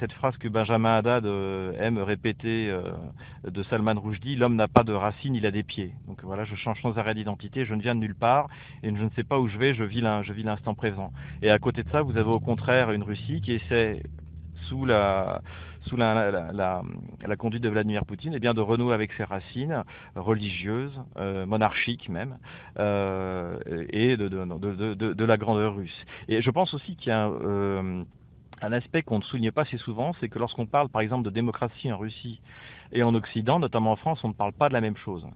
cette 0.00 0.12
phrase 0.12 0.36
que 0.38 0.48
Benjamin 0.48 0.96
Haddad 0.96 1.26
euh, 1.26 1.72
aime 1.78 1.98
répéter 1.98 2.74
de 3.44 3.62
Salman 3.64 3.94
Rushdie 4.00 4.36
l'homme 4.36 4.56
n'a 4.56 4.68
pas 4.68 4.82
de 4.82 4.92
racines, 4.92 5.34
il 5.34 5.46
a 5.46 5.50
des 5.50 5.62
pieds. 5.62 5.92
Donc 6.06 6.22
voilà, 6.22 6.44
je 6.44 6.54
change 6.54 6.80
sans 6.82 6.98
arrêt 6.98 7.14
d'identité, 7.14 7.64
je 7.64 7.74
ne 7.74 7.82
viens 7.82 7.94
de 7.94 8.00
nulle 8.00 8.14
part 8.14 8.48
et 8.82 8.88
je 8.88 9.02
ne 9.02 9.10
sais 9.10 9.24
pas 9.24 9.38
où 9.38 9.48
je 9.48 9.58
vais, 9.58 9.74
je 9.74 9.84
vis 9.84 10.02
l'instant 10.42 10.74
présent. 10.74 11.12
Et 11.42 11.50
à 11.50 11.58
côté 11.58 11.82
de 11.82 11.90
ça, 11.90 12.02
vous 12.02 12.16
avez 12.16 12.30
au 12.30 12.40
contraire 12.40 12.90
une 12.90 13.02
Russie 13.02 13.40
qui 13.40 13.52
essaie, 13.52 14.02
sous 14.68 14.84
la, 14.84 15.42
sous 15.82 15.96
la, 15.96 16.52
la, 16.52 17.36
conduite 17.36 17.62
de 17.62 17.68
Vladimir 17.68 18.04
Poutine, 18.04 18.32
eh 18.34 18.40
bien 18.40 18.54
de 18.54 18.60
renouer 18.60 18.94
avec 18.94 19.12
ses 19.12 19.24
racines 19.24 19.84
religieuses, 20.14 20.98
euh, 21.16 21.46
monarchiques 21.46 22.08
même, 22.08 22.38
euh, 22.78 23.58
et 23.90 24.16
de, 24.16 24.28
de, 24.28 24.94
de, 24.94 25.12
de, 25.12 25.24
la 25.24 25.36
grandeur 25.36 25.76
russe. 25.76 26.04
Et 26.28 26.42
je 26.42 26.50
pense 26.50 26.74
aussi 26.74 26.96
qu'il 26.96 27.08
y 27.08 27.12
a 27.12 27.28
euh, 27.28 28.02
un 28.62 28.72
aspect 28.72 29.02
qu'on 29.02 29.18
ne 29.18 29.24
souligne 29.24 29.52
pas 29.52 29.62
assez 29.62 29.78
souvent, 29.78 30.12
c'est 30.20 30.28
que 30.28 30.38
lorsqu'on 30.38 30.66
parle 30.66 30.88
par 30.88 31.02
exemple 31.02 31.24
de 31.24 31.30
démocratie 31.30 31.92
en 31.92 31.98
Russie 31.98 32.40
et 32.92 33.02
en 33.02 33.14
Occident, 33.14 33.58
notamment 33.58 33.92
en 33.92 33.96
France, 33.96 34.22
on 34.24 34.28
ne 34.28 34.34
parle 34.34 34.52
pas 34.52 34.68
de 34.68 34.74
la 34.74 34.80
même 34.80 34.96
chose. 34.96 35.26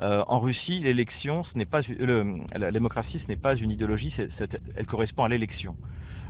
Euh, 0.00 0.24
en 0.26 0.40
Russie, 0.40 0.80
l'élection, 0.80 1.44
ce 1.44 1.58
n'est 1.58 1.66
pas 1.66 1.80
la 2.54 2.72
démocratie, 2.72 3.20
ce 3.22 3.28
n'est 3.28 3.36
pas 3.36 3.54
une 3.54 3.70
idéologie, 3.70 4.12
elle 4.76 4.86
correspond 4.86 5.24
à 5.24 5.28
l'élection. 5.28 5.76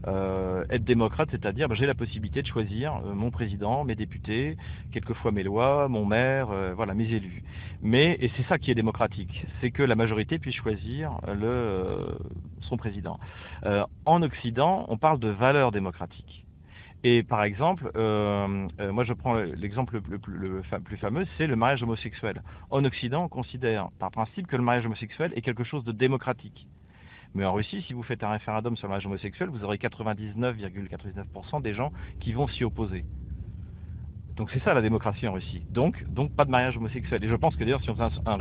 Euh, 0.06 0.66
être 0.68 0.84
démocrate, 0.84 1.30
c'est-à-dire 1.30 1.66
ben, 1.66 1.74
j'ai 1.74 1.86
la 1.86 1.94
possibilité 1.94 2.42
de 2.42 2.46
choisir 2.46 3.00
euh, 3.06 3.14
mon 3.14 3.30
président, 3.30 3.84
mes 3.84 3.94
députés, 3.94 4.58
quelquefois 4.92 5.32
mes 5.32 5.42
lois, 5.42 5.88
mon 5.88 6.04
maire, 6.04 6.48
voilà 6.76 6.92
mes 6.92 7.10
élus. 7.10 7.42
Mais 7.80 8.18
et 8.20 8.30
c'est 8.36 8.42
ça 8.44 8.58
qui 8.58 8.70
est 8.70 8.74
démocratique, 8.74 9.46
c'est 9.60 9.70
que 9.70 9.82
la 9.82 9.94
majorité 9.94 10.38
puisse 10.38 10.56
choisir 10.56 11.18
son 12.60 12.76
président. 12.76 13.18
en 14.04 14.22
Occident, 14.22 14.84
on 14.88 14.98
parle 14.98 15.18
de 15.20 15.28
valeurs 15.28 15.72
démocratiques. 15.72 16.43
Et 17.06 17.22
par 17.22 17.44
exemple, 17.44 17.92
euh, 17.96 18.66
moi 18.90 19.04
je 19.04 19.12
prends 19.12 19.34
l'exemple 19.34 20.00
le, 20.08 20.18
plus 20.18 20.96
fameux, 20.96 21.26
c'est 21.36 21.46
le 21.46 21.54
mariage 21.54 21.82
homosexuel. 21.82 22.42
En 22.70 22.82
Occident, 22.86 23.24
on 23.24 23.28
considère 23.28 23.90
par 23.98 24.10
principe 24.10 24.46
que 24.46 24.56
le 24.56 24.62
mariage 24.62 24.86
homosexuel 24.86 25.30
est 25.36 25.42
quelque 25.42 25.64
chose 25.64 25.84
de 25.84 25.92
démocratique. 25.92 26.66
Mais 27.34 27.44
en 27.44 27.52
Russie, 27.52 27.84
si 27.86 27.92
vous 27.92 28.02
faites 28.02 28.24
un 28.24 28.30
référendum 28.30 28.74
sur 28.78 28.86
le 28.86 28.92
mariage 28.92 29.04
homosexuel, 29.04 29.50
vous 29.50 29.64
aurez 29.64 29.76
99,99% 29.76 31.60
des 31.60 31.74
gens 31.74 31.92
qui 32.20 32.32
vont 32.32 32.48
s'y 32.48 32.64
opposer. 32.64 33.04
Donc 34.36 34.50
c'est 34.50 34.62
ça 34.62 34.72
la 34.72 34.80
démocratie 34.80 35.28
en 35.28 35.34
Russie. 35.34 35.62
Donc, 35.70 36.02
pas 36.36 36.46
de 36.46 36.50
mariage 36.50 36.78
homosexuel. 36.78 37.22
Et 37.22 37.28
je 37.28 37.34
pense 37.34 37.54
que 37.54 37.64
d'ailleurs 37.64 37.82
si 37.82 37.90
on, 37.90 37.96
faisait 37.96 38.18
un, 38.24 38.38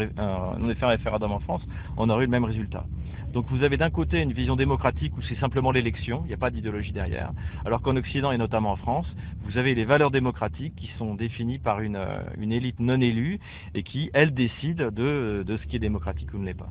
on 0.57 0.73
fait 0.73 0.85
un 0.85 0.87
référendum 0.87 1.33
en 1.33 1.39
France, 1.41 1.63
on 1.97 2.09
aurait 2.09 2.23
eu 2.23 2.27
le 2.27 2.31
même 2.31 2.45
résultat. 2.45 2.85
Donc 3.33 3.47
vous 3.49 3.63
avez 3.63 3.77
d'un 3.77 3.89
côté 3.89 4.21
une 4.21 4.31
vision 4.31 4.55
démocratique 4.55 5.17
où 5.17 5.21
c'est 5.23 5.39
simplement 5.39 5.71
l'élection, 5.71 6.21
il 6.25 6.27
n'y 6.27 6.35
a 6.35 6.37
pas 6.37 6.51
d'idéologie 6.51 6.91
derrière, 6.91 7.31
alors 7.65 7.81
qu'en 7.81 7.97
Occident 7.97 8.31
et 8.31 8.37
notamment 8.37 8.71
en 8.71 8.75
France, 8.75 9.07
vous 9.41 9.57
avez 9.57 9.73
les 9.73 9.85
valeurs 9.85 10.11
démocratiques 10.11 10.75
qui 10.75 10.87
sont 10.99 11.15
définies 11.15 11.57
par 11.57 11.81
une, 11.81 11.99
une 12.37 12.51
élite 12.51 12.79
non 12.79 13.01
élue 13.01 13.39
et 13.73 13.81
qui, 13.81 14.11
elle, 14.13 14.35
décide 14.35 14.77
de, 14.77 15.43
de 15.47 15.57
ce 15.57 15.65
qui 15.65 15.77
est 15.77 15.79
démocratique 15.79 16.31
ou 16.35 16.37
ne 16.37 16.45
l'est 16.45 16.53
pas. 16.53 16.69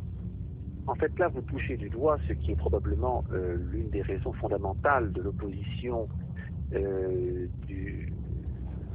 En 0.87 0.95
fait, 0.95 1.17
là, 1.19 1.29
vous 1.29 1.43
touchez 1.43 1.77
du 1.77 1.89
doigt 1.89 2.19
ce 2.29 2.33
qui 2.33 2.53
est 2.53 2.57
probablement 2.57 3.25
euh, 3.33 3.57
l'une 3.73 3.91
des 3.91 4.03
raisons 4.03 4.33
fondamentales 4.33 5.13
de 5.13 5.23
l'opposition 5.23 6.09
euh, 6.75 7.49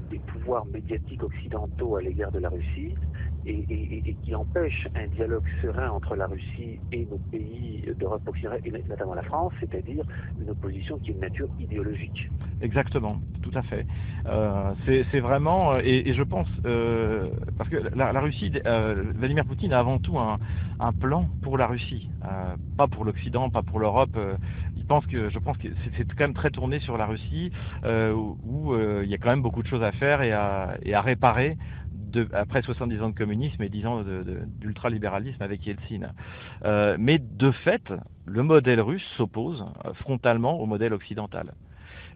des 0.10 0.19
pouvoirs 0.19 0.65
médiatiques 0.67 1.23
occidentaux 1.23 1.97
à 1.97 2.01
l'égard 2.01 2.32
de 2.32 2.39
la 2.39 2.49
Russie. 2.49 2.95
Et, 3.47 4.15
qui 4.23 4.36
empêche 4.36 4.88
un 4.95 5.07
dialogue 5.07 5.43
serein 5.62 5.89
entre 5.89 6.15
la 6.15 6.27
Russie 6.27 6.79
et 6.91 7.05
nos 7.05 7.19
pays 7.31 7.86
d'Europe 7.99 8.27
occidentale, 8.27 8.62
et 8.65 8.71
notamment 8.89 9.13
la 9.13 9.23
France, 9.23 9.53
c'est-à-dire 9.60 10.03
une 10.41 10.49
opposition 10.49 10.97
qui 10.99 11.12
est 11.12 11.13
de 11.13 11.19
nature 11.19 11.47
idéologique. 11.60 12.29
Exactement, 12.62 13.21
tout 13.41 13.51
à 13.53 13.62
fait. 13.62 13.86
Euh, 14.25 14.73
c'est 14.86 15.19
vraiment, 15.19 15.73
euh, 15.73 15.81
et, 15.83 16.13
je 16.13 16.23
pense, 16.23 16.47
euh, 16.65 17.29
parce 17.57 17.69
que 17.69 17.77
la, 17.95 18.19
Russie, 18.19 18.51
Vladimir 19.15 19.45
Poutine 19.45 19.73
a 19.73 19.79
avant 19.79 19.99
tout 19.99 20.17
un, 20.17 20.39
plan 20.99 21.27
pour 21.41 21.57
la 21.57 21.67
Russie, 21.67 22.10
pas 22.77 22.88
pour 22.88 23.05
l'Occident, 23.05 23.49
pas 23.49 23.63
pour 23.63 23.79
l'Europe. 23.79 24.17
il 24.75 24.86
pense 24.86 25.05
que, 25.05 25.29
je 25.29 25.39
pense 25.39 25.57
que 25.57 25.67
c'est 25.95 26.07
quand 26.13 26.25
même 26.25 26.33
très 26.33 26.49
tourné 26.49 26.79
sur 26.79 26.97
la 26.97 27.05
Russie, 27.05 27.51
où, 27.83 28.75
il 28.75 29.10
y 29.10 29.13
a 29.13 29.17
quand 29.17 29.29
même 29.29 29.41
beaucoup 29.41 29.62
de 29.62 29.67
choses 29.67 29.83
à 29.83 29.91
faire 29.91 30.21
et 30.21 30.31
à, 30.31 30.77
et 30.83 30.93
à 30.93 31.01
réparer 31.01 31.57
après 32.34 32.62
70 32.62 33.01
ans 33.01 33.10
de 33.10 33.15
communisme 33.15 33.62
et 33.63 33.69
10 33.69 33.86
ans 33.86 34.03
d'ultralibéralisme 34.60 35.41
avec 35.41 35.65
Yeltsin. 35.65 36.12
Euh, 36.65 36.95
mais 36.99 37.19
de 37.19 37.51
fait, 37.51 37.93
le 38.25 38.43
modèle 38.43 38.82
russe 38.82 39.06
s'oppose 39.17 39.65
euh, 39.86 39.93
frontalement 39.93 40.60
au 40.60 40.65
modèle 40.65 40.93
occidental. 40.93 41.53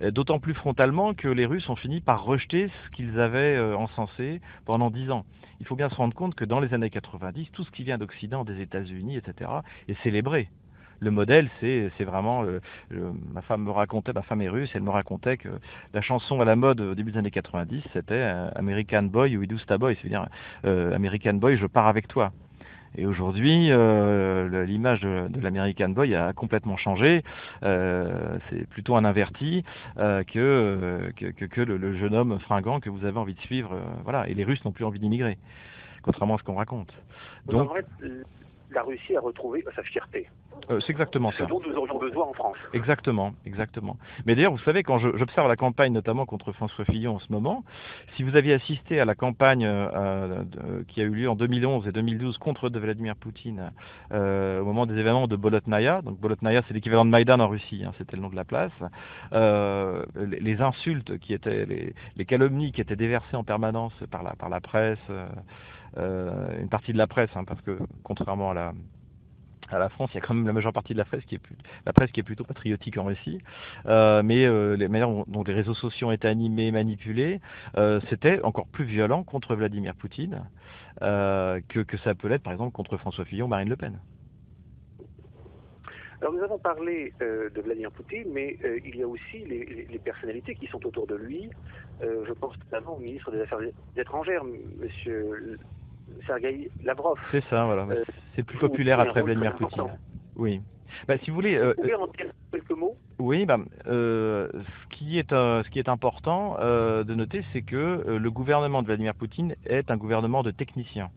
D'autant 0.09 0.39
plus 0.39 0.55
frontalement 0.55 1.13
que 1.13 1.27
les 1.27 1.45
Russes 1.45 1.69
ont 1.69 1.75
fini 1.75 2.01
par 2.01 2.23
rejeter 2.23 2.69
ce 2.69 2.89
qu'ils 2.95 3.19
avaient 3.19 3.55
euh, 3.55 3.77
encensé 3.77 4.41
pendant 4.65 4.89
10 4.89 5.11
ans. 5.11 5.25
Il 5.59 5.67
faut 5.67 5.75
bien 5.75 5.89
se 5.89 5.95
rendre 5.95 6.15
compte 6.15 6.33
que 6.33 6.43
dans 6.43 6.59
les 6.59 6.73
années 6.73 6.89
90, 6.89 7.51
tout 7.51 7.63
ce 7.63 7.69
qui 7.69 7.83
vient 7.83 7.99
d'Occident, 7.99 8.43
des 8.43 8.61
États-Unis, 8.61 9.17
etc., 9.17 9.51
est 9.87 10.01
célébré 10.01 10.49
le 11.01 11.11
modèle, 11.11 11.49
c'est 11.59 12.03
vraiment. 12.03 12.43
Euh, 12.45 12.59
ma 13.33 13.41
femme 13.41 13.63
me 13.63 13.71
racontait, 13.71 14.13
ma 14.13 14.21
femme 14.21 14.41
est 14.41 14.49
russe, 14.49 14.69
elle 14.75 14.83
me 14.83 14.91
racontait 14.91 15.37
que 15.37 15.49
la 15.93 16.01
chanson 16.01 16.39
à 16.41 16.45
la 16.45 16.55
mode 16.55 16.79
au 16.79 16.95
début 16.95 17.11
des 17.11 17.17
années 17.17 17.31
90, 17.31 17.81
c'était 17.91 18.13
euh, 18.13 18.49
American 18.55 19.03
Boy 19.03 19.35
ou 19.35 19.43
Idusta 19.43 19.77
Boy, 19.79 19.97
c'est-à-dire 19.99 20.27
euh, 20.65 20.95
American 20.95 21.33
Boy, 21.33 21.57
je 21.57 21.65
pars 21.65 21.87
avec 21.87 22.07
toi. 22.07 22.31
Et 22.97 23.05
aujourd'hui, 23.05 23.67
l'image 23.67 24.99
de, 24.99 25.39
l'American 25.41 25.87
Boy 25.87 26.13
a 26.13 26.33
complètement 26.33 26.75
changé. 26.75 27.23
c'est 27.61 28.67
plutôt 28.69 28.97
un 28.97 29.05
inverti 29.05 29.63
que, 29.95 31.13
que, 31.15 31.61
le, 31.61 31.97
jeune 31.97 32.13
homme 32.13 32.37
fringant 32.41 32.81
que 32.81 32.89
vous 32.89 33.05
avez 33.05 33.17
envie 33.17 33.33
de 33.33 33.39
suivre. 33.39 33.79
voilà. 34.03 34.27
Et 34.27 34.33
les 34.33 34.43
Russes 34.43 34.65
n'ont 34.65 34.73
plus 34.73 34.83
envie 34.83 34.99
d'immigrer, 34.99 35.37
contrairement 36.01 36.35
à 36.35 36.39
ce 36.39 36.43
qu'on 36.43 36.55
raconte. 36.55 36.91
Donc, 37.45 37.71
la 38.73 38.83
Russie 38.83 39.15
a 39.15 39.21
retrouvé 39.21 39.63
sa 39.75 39.83
fierté. 39.83 40.27
Euh, 40.69 40.79
c'est 40.79 40.91
exactement 40.91 41.31
ça. 41.31 41.45
Ce 41.45 41.49
dont 41.49 41.61
nous 41.65 41.75
aurions 41.75 41.97
besoin 41.97 42.25
en 42.25 42.33
France. 42.33 42.57
Exactement, 42.73 43.33
exactement. 43.45 43.97
Mais 44.25 44.35
d'ailleurs, 44.35 44.51
vous 44.51 44.59
savez, 44.59 44.83
quand 44.83 44.99
j'observe 44.99 45.47
la 45.47 45.55
campagne, 45.55 45.91
notamment 45.91 46.25
contre 46.25 46.51
François 46.51 46.85
Fillon 46.85 47.15
en 47.15 47.19
ce 47.19 47.31
moment, 47.31 47.63
si 48.15 48.23
vous 48.23 48.35
aviez 48.35 48.53
assisté 48.53 48.99
à 48.99 49.05
la 49.05 49.15
campagne 49.15 49.65
euh, 49.65 50.43
qui 50.87 51.01
a 51.01 51.03
eu 51.03 51.09
lieu 51.09 51.29
en 51.29 51.35
2011 51.35 51.87
et 51.87 51.91
2012 51.91 52.37
contre 52.37 52.69
Vladimir 52.69 53.15
Poutine 53.15 53.71
euh, 54.11 54.61
au 54.61 54.65
moment 54.65 54.85
des 54.85 54.97
événements 54.97 55.27
de 55.27 55.35
Bolotnaya, 55.35 56.01
donc 56.01 56.19
Bolotnaya 56.19 56.61
c'est 56.67 56.73
l'équivalent 56.73 57.05
de 57.05 57.09
Maïdan 57.09 57.39
en 57.39 57.47
Russie, 57.47 57.83
hein, 57.85 57.93
c'était 57.97 58.15
le 58.15 58.21
nom 58.21 58.29
de 58.29 58.35
la 58.35 58.45
place, 58.45 58.71
les, 59.31 60.61
insultes 60.61 61.17
qui 61.19 61.33
étaient, 61.33 61.65
les, 61.65 61.93
les, 62.15 62.25
calomnies 62.25 62.71
qui 62.71 62.81
étaient 62.81 62.95
déversées 62.95 63.35
en 63.35 63.43
permanence 63.43 63.93
par 64.11 64.21
la, 64.21 64.35
par 64.35 64.49
la 64.49 64.59
presse, 64.59 64.99
une 65.97 66.69
partie 66.69 66.93
de 66.93 66.97
la 66.97 67.07
presse, 67.07 67.29
hein, 67.35 67.43
parce 67.43 67.61
que 67.61 67.77
contrairement 68.03 68.51
à 68.51 68.53
la 68.53 68.73
à 69.71 69.79
la 69.79 69.89
France, 69.89 70.09
il 70.13 70.15
y 70.15 70.17
a 70.17 70.21
quand 70.21 70.33
même 70.33 70.45
la 70.45 70.53
majeure 70.53 70.73
partie 70.73 70.93
de 70.93 70.97
la 70.97 71.05
presse 71.05 71.23
qui 71.25 71.35
est, 71.35 71.41
la 71.85 71.93
presse 71.93 72.11
qui 72.11 72.19
est 72.19 72.23
plutôt 72.23 72.43
patriotique 72.43 72.97
en 72.97 73.05
Russie, 73.05 73.39
euh, 73.85 74.21
mais 74.23 74.45
euh, 74.45 74.75
les 74.75 74.87
manières 74.87 75.25
dont 75.27 75.43
les 75.43 75.53
réseaux 75.53 75.73
sociaux 75.73 76.09
ont 76.09 76.11
été 76.11 76.27
animés, 76.27 76.71
manipulés, 76.71 77.39
euh, 77.77 77.99
c'était 78.09 78.41
encore 78.41 78.67
plus 78.67 78.85
violent 78.85 79.23
contre 79.23 79.55
Vladimir 79.55 79.95
Poutine 79.95 80.43
que, 80.99 81.81
que 81.81 81.97
ça 81.97 82.13
peut 82.13 82.27
l'être 82.27 82.43
par 82.43 82.53
exemple 82.53 82.73
contre 82.73 82.97
François 82.97 83.25
Fillon, 83.25 83.47
Marine 83.47 83.69
Le 83.69 83.75
Pen. 83.75 83.99
Alors 86.19 86.33
nous 86.33 86.43
avons 86.43 86.59
parlé 86.59 87.13
de 87.19 87.61
Vladimir 87.61 87.91
Poutine, 87.91 88.27
mais 88.31 88.59
il 88.85 88.95
y 88.97 89.01
a 89.01 89.07
aussi 89.07 89.39
les, 89.47 89.87
les, 89.89 89.99
personnalités 89.99 90.53
qui 90.53 90.67
sont 90.67 90.85
autour 90.85 91.07
de 91.07 91.15
lui. 91.15 91.49
je 92.01 92.33
pense 92.33 92.55
notamment 92.59 92.97
au 92.97 92.99
ministre 92.99 93.31
des 93.31 93.41
Affaires 93.41 93.61
étrangères, 93.97 94.43
Monsieur 94.43 95.57
Sergei 96.25 96.69
Lavrov. 96.83 97.17
C'est 97.31 97.43
ça, 97.49 97.65
voilà. 97.65 97.83
Euh, 97.83 98.03
c'est 98.35 98.43
plus 98.43 98.57
populaire 98.57 98.99
après 98.99 99.21
Vladimir 99.21 99.55
Poutine. 99.55 99.83
Oui. 100.35 100.61
Bah, 101.07 101.17
si 101.23 101.29
vous 101.29 101.35
voulez. 101.35 101.55
Euh, 101.55 101.73
vous 101.77 101.83
pouvez 101.83 101.95
en 101.95 102.07
dire 102.07 102.25
quelques 102.51 102.71
mots? 102.71 102.95
Oui, 103.19 103.45
bah, 103.45 103.57
euh, 103.87 104.49
ce, 104.53 104.95
qui 104.95 105.17
est, 105.17 105.29
ce 105.31 105.69
qui 105.69 105.79
est 105.79 105.89
important 105.89 106.57
de 106.59 107.13
noter, 107.13 107.43
c'est 107.53 107.61
que 107.61 108.17
le 108.19 108.31
gouvernement 108.31 108.81
de 108.81 108.87
Vladimir 108.87 109.13
Poutine 109.15 109.55
est 109.65 109.91
un 109.91 109.97
gouvernement 109.97 110.43
de 110.43 110.51
techniciens 110.51 111.09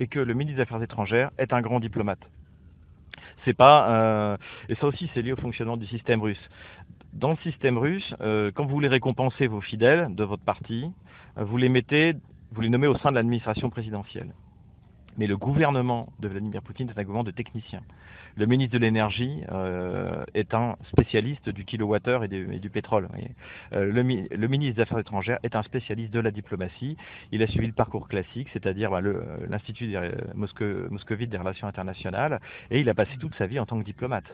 et 0.00 0.06
que 0.06 0.18
le 0.18 0.34
ministre 0.34 0.56
des 0.56 0.62
Affaires 0.62 0.82
étrangères 0.82 1.30
est 1.38 1.52
un 1.52 1.60
grand 1.60 1.80
diplomate. 1.80 2.20
C'est 3.44 3.56
pas 3.56 4.38
et 4.68 4.74
ça 4.76 4.86
aussi 4.86 5.10
c'est 5.14 5.22
lié 5.22 5.32
au 5.32 5.36
fonctionnement 5.36 5.76
du 5.76 5.86
système 5.86 6.22
russe. 6.22 6.50
Dans 7.12 7.30
le 7.30 7.36
système 7.38 7.78
russe, 7.78 8.14
quand 8.20 8.64
vous 8.64 8.70
voulez 8.70 8.88
récompenser 8.88 9.46
vos 9.46 9.60
fidèles 9.60 10.14
de 10.14 10.24
votre 10.24 10.44
parti, 10.44 10.90
vous 11.36 11.56
les 11.56 11.68
mettez 11.68 12.14
vous 12.52 12.60
les 12.60 12.68
nommez 12.68 12.86
au 12.86 12.96
sein 12.98 13.10
de 13.10 13.16
l'administration 13.16 13.70
présidentielle. 13.70 14.32
Mais 15.16 15.26
le 15.26 15.36
gouvernement 15.36 16.08
de 16.20 16.28
Vladimir 16.28 16.62
Poutine 16.62 16.88
est 16.88 16.98
un 16.98 17.02
gouvernement 17.02 17.24
de 17.24 17.30
techniciens. 17.30 17.82
Le 18.40 18.46
ministre 18.46 18.72
de 18.72 18.78
l'énergie 18.78 19.42
euh, 19.52 20.24
est 20.32 20.54
un 20.54 20.76
spécialiste 20.92 21.50
du 21.50 21.66
kilowattheure 21.66 22.24
et, 22.24 22.28
du, 22.28 22.70
pétrole. 22.70 23.06
Euh, 23.74 23.92
le, 23.92 24.48
ministre 24.48 24.76
des 24.76 24.80
Affaires 24.80 24.98
étrangères 24.98 25.38
est 25.42 25.54
un 25.56 25.62
spécialiste 25.62 26.10
de 26.10 26.20
la 26.20 26.30
diplomatie. 26.30 26.96
Il 27.32 27.42
a 27.42 27.46
suivi 27.48 27.66
le 27.66 27.74
parcours 27.74 28.08
classique, 28.08 28.48
c'est-à-dire 28.54 28.92
bah, 28.92 29.02
l'Institut 29.46 29.94
moscovite 30.34 31.28
des 31.28 31.36
relations 31.36 31.66
internationales, 31.66 32.40
et 32.70 32.80
il 32.80 32.88
a 32.88 32.94
passé 32.94 33.10
toute 33.20 33.34
sa 33.34 33.46
vie 33.46 33.60
en 33.60 33.66
tant 33.66 33.78
que 33.78 33.84
diplomate 33.84 34.24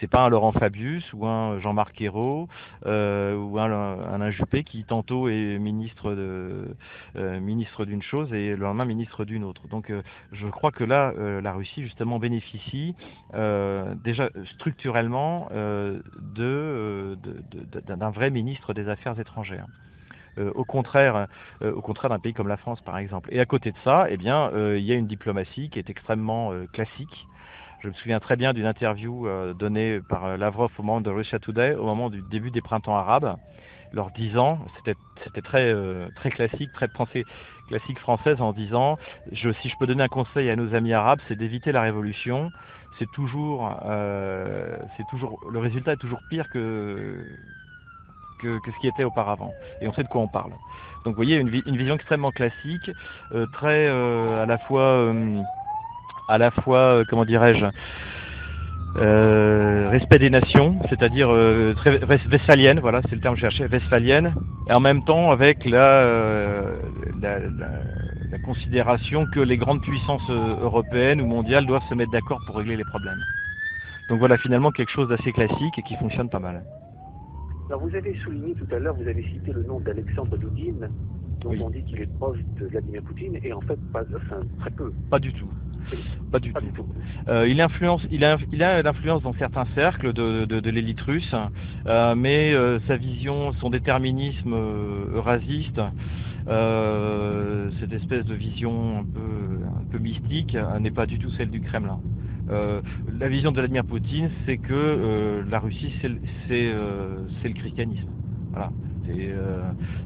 c'est 0.00 0.06
pas 0.06 0.24
un 0.24 0.28
Laurent 0.28 0.52
Fabius 0.52 1.04
ou 1.12 1.26
un 1.26 1.58
Jean-Marc 1.60 2.00
Ayrault 2.00 2.48
euh, 2.86 3.36
ou 3.36 3.58
un, 3.58 3.70
un, 3.70 4.30
Juppé 4.30 4.62
qui 4.62 4.84
tantôt 4.84 5.28
est 5.28 5.58
ministre 5.58 6.14
euh, 6.16 7.40
ministre 7.40 7.84
d'une 7.84 8.02
chose 8.02 8.32
et 8.32 8.50
le 8.50 8.56
lendemain 8.56 8.84
ministre 8.84 9.24
d'une 9.24 9.44
autre. 9.44 9.66
Donc 9.68 9.90
euh, 9.90 10.02
je 10.32 10.46
crois 10.48 10.70
que 10.70 10.84
là 10.84 11.12
la 11.18 11.52
Russie 11.52 11.82
justement 11.82 12.18
bénéficie 12.18 12.94
déjà 13.96 14.30
structurellement 14.54 15.48
de, 15.52 17.16
d'un 17.86 18.10
vrai 18.10 18.30
ministre 18.30 18.74
des 18.74 18.88
Affaires 18.88 19.18
étrangères. 19.18 19.66
au 20.36 20.64
contraire, 20.64 21.28
au 21.60 21.80
contraire 21.80 22.10
d'un 22.10 22.18
pays 22.18 22.34
comme 22.34 22.48
la 22.48 22.56
France 22.56 22.80
par 22.80 22.98
exemple. 22.98 23.28
Et 23.32 23.40
à 23.40 23.46
côté 23.46 23.72
de 23.72 23.76
ça, 23.84 24.06
eh 24.10 24.16
bien, 24.16 24.50
il 24.76 24.82
y 24.82 24.92
a 24.92 24.96
une 24.96 25.06
diplomatie 25.06 25.70
qui 25.70 25.78
est 25.78 25.90
extrêmement 25.90 26.52
classique, 26.72 27.28
je 27.80 27.88
me 27.88 27.92
souviens 27.92 28.18
très 28.18 28.34
bien 28.34 28.52
d'une 28.52 28.66
interview 28.66 29.28
euh, 29.28 29.54
donnée 29.54 30.00
par 30.00 30.24
euh, 30.24 30.36
Lavrov 30.36 30.72
au 30.78 30.82
moment 30.82 31.00
de 31.00 31.10
Russia 31.10 31.38
Today, 31.38 31.74
au 31.76 31.84
moment 31.84 32.10
du 32.10 32.22
début 32.22 32.50
des 32.50 32.60
printemps 32.60 32.96
arabes, 32.96 33.36
leur 33.92 34.10
disant, 34.10 34.58
c'était 35.24 35.42
très, 35.42 35.72
euh, 35.72 36.08
classique, 36.24 36.72
très 36.72 36.88
classique 37.68 37.98
française 38.00 38.40
en 38.40 38.52
disant, 38.52 38.98
si 39.32 39.68
je 39.68 39.76
peux 39.78 39.86
donner 39.86 40.02
un 40.02 40.08
conseil 40.08 40.50
à 40.50 40.56
nos 40.56 40.74
amis 40.74 40.92
arabes, 40.92 41.20
c'est 41.28 41.36
d'éviter 41.36 41.70
la 41.70 41.82
révolution. 41.82 42.50
C'est 42.98 43.10
toujours, 43.12 43.70
c'est 44.96 45.06
toujours, 45.10 45.40
le 45.50 45.58
résultat 45.58 45.92
est 45.92 45.96
toujours 45.96 46.20
pire 46.30 46.48
que, 46.50 47.24
que, 48.40 48.58
ce 48.66 48.80
qui 48.80 48.88
était 48.88 49.04
auparavant. 49.04 49.52
Et 49.80 49.88
on 49.88 49.92
sait 49.92 50.02
de 50.02 50.08
quoi 50.08 50.20
on 50.20 50.28
parle. 50.28 50.50
Donc 51.04 51.14
vous 51.14 51.22
voyez, 51.22 51.36
une, 51.36 51.48
vision 51.48 51.94
extrêmement 51.94 52.32
classique, 52.32 52.90
très 53.52 53.88
à 53.88 54.46
la 54.46 54.58
fois 54.58 55.12
à 56.28 56.38
la 56.38 56.50
fois, 56.50 56.78
euh, 56.78 57.04
comment 57.08 57.24
dirais-je, 57.24 57.64
euh, 58.96 59.88
respect 59.90 60.18
des 60.18 60.30
nations, 60.30 60.78
c'est-à-dire 60.88 61.28
euh, 61.32 61.74
très 61.74 61.98
westphalienne, 62.04 62.80
voilà, 62.80 63.00
c'est 63.08 63.14
le 63.14 63.20
terme 63.20 63.34
que 63.34 63.40
je 63.40 63.48
cherchais, 63.48 63.66
westphalienne, 63.66 64.34
et 64.68 64.72
en 64.72 64.80
même 64.80 65.04
temps 65.04 65.30
avec 65.30 65.64
la, 65.64 66.04
considération 68.36 69.24
que 69.26 69.40
les 69.40 69.56
grandes 69.56 69.80
puissances 69.80 70.28
européennes 70.28 71.22
ou 71.22 71.26
mondiales 71.26 71.64
doivent 71.64 71.88
se 71.88 71.94
mettre 71.94 72.12
d'accord 72.12 72.40
pour 72.46 72.56
régler 72.56 72.76
les 72.76 72.84
problèmes. 72.84 73.22
Donc 74.08 74.18
voilà 74.18 74.36
finalement 74.38 74.70
quelque 74.70 74.90
chose 74.90 75.08
d'assez 75.08 75.32
classique 75.32 75.78
et 75.78 75.82
qui 75.82 75.96
fonctionne 75.96 76.28
pas 76.28 76.38
mal. 76.38 76.64
Alors 77.68 77.82
vous 77.82 77.94
avez 77.94 78.14
souligné 78.24 78.54
tout 78.54 78.66
à 78.74 78.78
l'heure, 78.78 78.94
vous 78.94 79.08
avez 79.08 79.22
cité 79.22 79.52
le 79.52 79.62
nom 79.62 79.78
d'Alexandre 79.80 80.36
Doudine, 80.38 80.88
dont 81.40 81.54
on 81.60 81.70
dit 81.70 81.82
qu'il 81.84 82.00
est 82.00 82.12
proche 82.18 82.38
de 82.58 82.66
Vladimir 82.66 83.02
Poutine, 83.02 83.38
et 83.42 83.52
en 83.52 83.60
fait 83.60 83.78
pas, 83.92 84.02
enfin, 84.16 84.40
très 84.60 84.70
peu. 84.70 84.92
Pas 85.10 85.18
du 85.18 85.32
tout. 85.32 85.48
Pas 86.30 86.38
du 86.38 86.52
tout. 86.52 86.86
Euh, 87.28 87.48
il 87.48 87.60
influence, 87.60 88.02
il 88.10 88.24
a, 88.24 88.36
il 88.52 88.62
a 88.62 88.82
l'influence 88.82 89.22
dans 89.22 89.32
certains 89.34 89.66
cercles 89.74 90.12
de, 90.12 90.44
de, 90.44 90.70
l'élite 90.70 91.00
russe, 91.00 91.34
euh, 91.86 92.14
mais 92.14 92.52
euh, 92.52 92.78
sa 92.86 92.96
vision, 92.96 93.52
son 93.60 93.70
déterminisme 93.70 94.54
eurasiste, 95.14 95.80
cette 96.48 97.92
espèce 97.92 98.24
de 98.24 98.34
vision 98.34 99.00
un 99.00 99.04
peu, 99.04 99.60
un 99.80 99.84
peu 99.90 99.98
mystique, 99.98 100.56
n'est 100.80 100.90
pas 100.90 101.06
du 101.06 101.18
tout 101.18 101.30
celle 101.30 101.50
du 101.50 101.60
Kremlin. 101.60 102.00
la 102.48 103.28
vision 103.28 103.50
de 103.52 103.58
Vladimir 103.58 103.84
Poutine, 103.84 104.30
c'est 104.46 104.58
que 104.58 105.44
la 105.48 105.58
Russie, 105.58 105.92
c'est 106.00 106.72
le 106.72 107.54
christianisme. 107.54 108.08
Voilà 108.52 108.70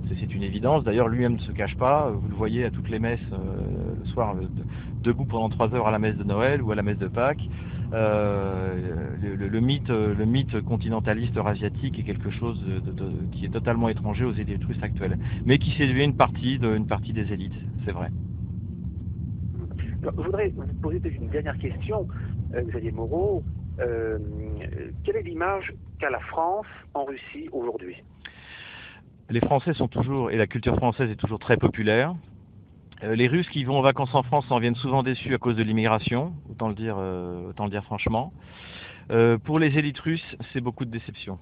C'est 0.09 0.34
une 0.34 0.43
évidence. 0.43 0.84
D'ailleurs, 0.84 1.09
lui-même 1.09 1.34
ne 1.34 1.40
se 1.40 1.53
cache 1.53 1.76
pas. 1.76 2.11
Vous 2.11 2.28
le 2.28 2.34
voyez 2.34 2.64
à 2.64 2.70
toutes 2.70 2.90
les 2.90 2.99
messes 2.99 3.20
le 3.30 4.07
soir, 4.07 4.34
debout 5.03 5.24
pendant 5.24 5.49
trois 5.49 5.72
heures 5.74 5.86
à 5.86 5.90
la 5.90 5.99
messe 5.99 6.16
de 6.16 6.24
Noël 6.24 6.62
ou 6.62 6.72
à 6.72 6.74
la 6.74 6.82
messe 6.82 6.99
de 6.99 7.09
Pâques. 7.09 7.49
Le, 7.93 9.61
mythe, 9.61 9.90
le 9.90 10.24
mythe 10.24 10.61
continentaliste 10.62 11.36
eurasiatique 11.36 11.99
est 11.99 12.03
quelque 12.03 12.30
chose 12.30 12.59
qui 13.32 13.45
est 13.45 13.53
totalement 13.53 13.88
étranger 13.88 14.24
aux 14.24 14.32
élites 14.32 14.64
russes 14.64 14.82
actuelles, 14.82 15.18
mais 15.45 15.59
qui 15.59 15.72
séduit 15.72 16.05
une 16.05 16.16
partie, 16.16 16.59
de, 16.59 16.74
une 16.74 16.86
partie 16.86 17.12
des 17.12 17.32
élites, 17.32 17.53
c'est 17.84 17.93
vrai. 17.93 18.09
Je 20.03 20.09
voudrais 20.22 20.53
vous 20.57 20.66
poser 20.80 21.01
une 21.20 21.28
dernière 21.28 21.59
question, 21.59 22.09
Xavier 22.55 22.93
Moreau. 22.93 23.45
Euh, 23.80 24.18
quelle 25.05 25.16
est 25.16 25.22
l'image 25.22 25.72
qu'a 25.99 26.11
la 26.11 26.20
France 26.20 26.66
en 26.95 27.05
Russie 27.05 27.49
aujourd'hui? 27.53 27.97
Les 29.30 29.40
Français 29.40 29.72
sont 29.74 29.88
toujours, 29.88 30.30
et 30.30 30.36
la 30.36 30.47
culture 30.47 30.76
française 30.76 31.11
est 31.11 31.16
toujours 31.16 31.38
très 31.38 31.57
populaire. 31.57 32.14
Euh, 33.03 33.14
les 33.14 33.28
Russes 33.28 33.48
qui 33.48 33.64
vont 33.64 33.78
en 33.78 33.82
vacances 33.82 34.14
en 34.14 34.22
France 34.22 34.44
en 34.50 34.59
viennent 34.59 34.76
souvent 34.76 35.03
déçus 35.03 35.34
à 35.34 35.38
cause 35.38 35.57
de 35.57 35.62
l'immigration, 35.62 36.34
autant 36.50 36.68
le 36.68 36.74
dire, 36.74 36.96
euh, 36.98 37.48
autant 37.50 37.64
le 37.64 37.70
dire 37.70 37.84
franchement. 37.84 38.32
pour 39.44 39.59
les 39.59 39.76
élites 39.78 39.98
russes, 39.98 40.36
c'est 40.53 40.61
beaucoup 40.61 40.84
de 40.84 40.90
déception. 40.90 41.38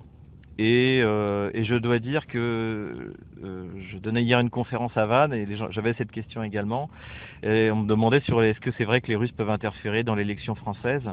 Et, 0.59 1.01
je 1.03 1.77
dois 1.77 2.01
dire 2.01 2.27
que 2.27 3.15
je 3.41 3.99
donnais 3.99 4.23
hier 4.23 4.41
une 4.41 4.51
conférence 4.51 4.97
à 4.97 5.07
Vannes 5.07 5.33
et 5.33 5.47
j'avais 5.71 5.95
cette 5.95 6.11
question 6.11 6.43
également. 6.43 6.91
Et 7.45 7.71
on 7.71 7.77
me 7.77 7.87
demandait 7.87 8.21
sur 8.23 8.43
est-ce 8.43 8.59
que 8.61 8.71
c'est 8.77 8.85
vrai 8.85 9.01
que 9.01 9.09
les 9.09 9.17
Russes 9.17 9.33
peuvent 9.33 9.51
interférer 9.51 10.03
dans 10.03 10.17
l'élection 10.17 10.57
française? 10.57 11.09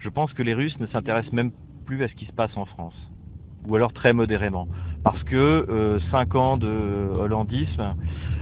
Je 0.00 0.08
pense 0.08 0.32
que 0.32 0.42
les 0.42 0.52
Russes 0.52 0.78
ne 0.80 0.86
s'intéressent 0.88 1.32
même 1.32 1.52
plus 1.86 2.02
à 2.02 2.08
ce 2.08 2.14
qui 2.14 2.26
se 2.26 2.32
passe 2.32 2.54
en 2.56 2.64
France, 2.66 2.94
ou 3.66 3.76
alors 3.76 3.92
très 3.92 4.12
modérément, 4.12 4.68
parce 5.02 5.22
que 5.24 5.66
euh, 5.68 5.98
cinq 6.10 6.34
ans 6.34 6.56
de 6.56 7.10
hollandisme 7.18 7.94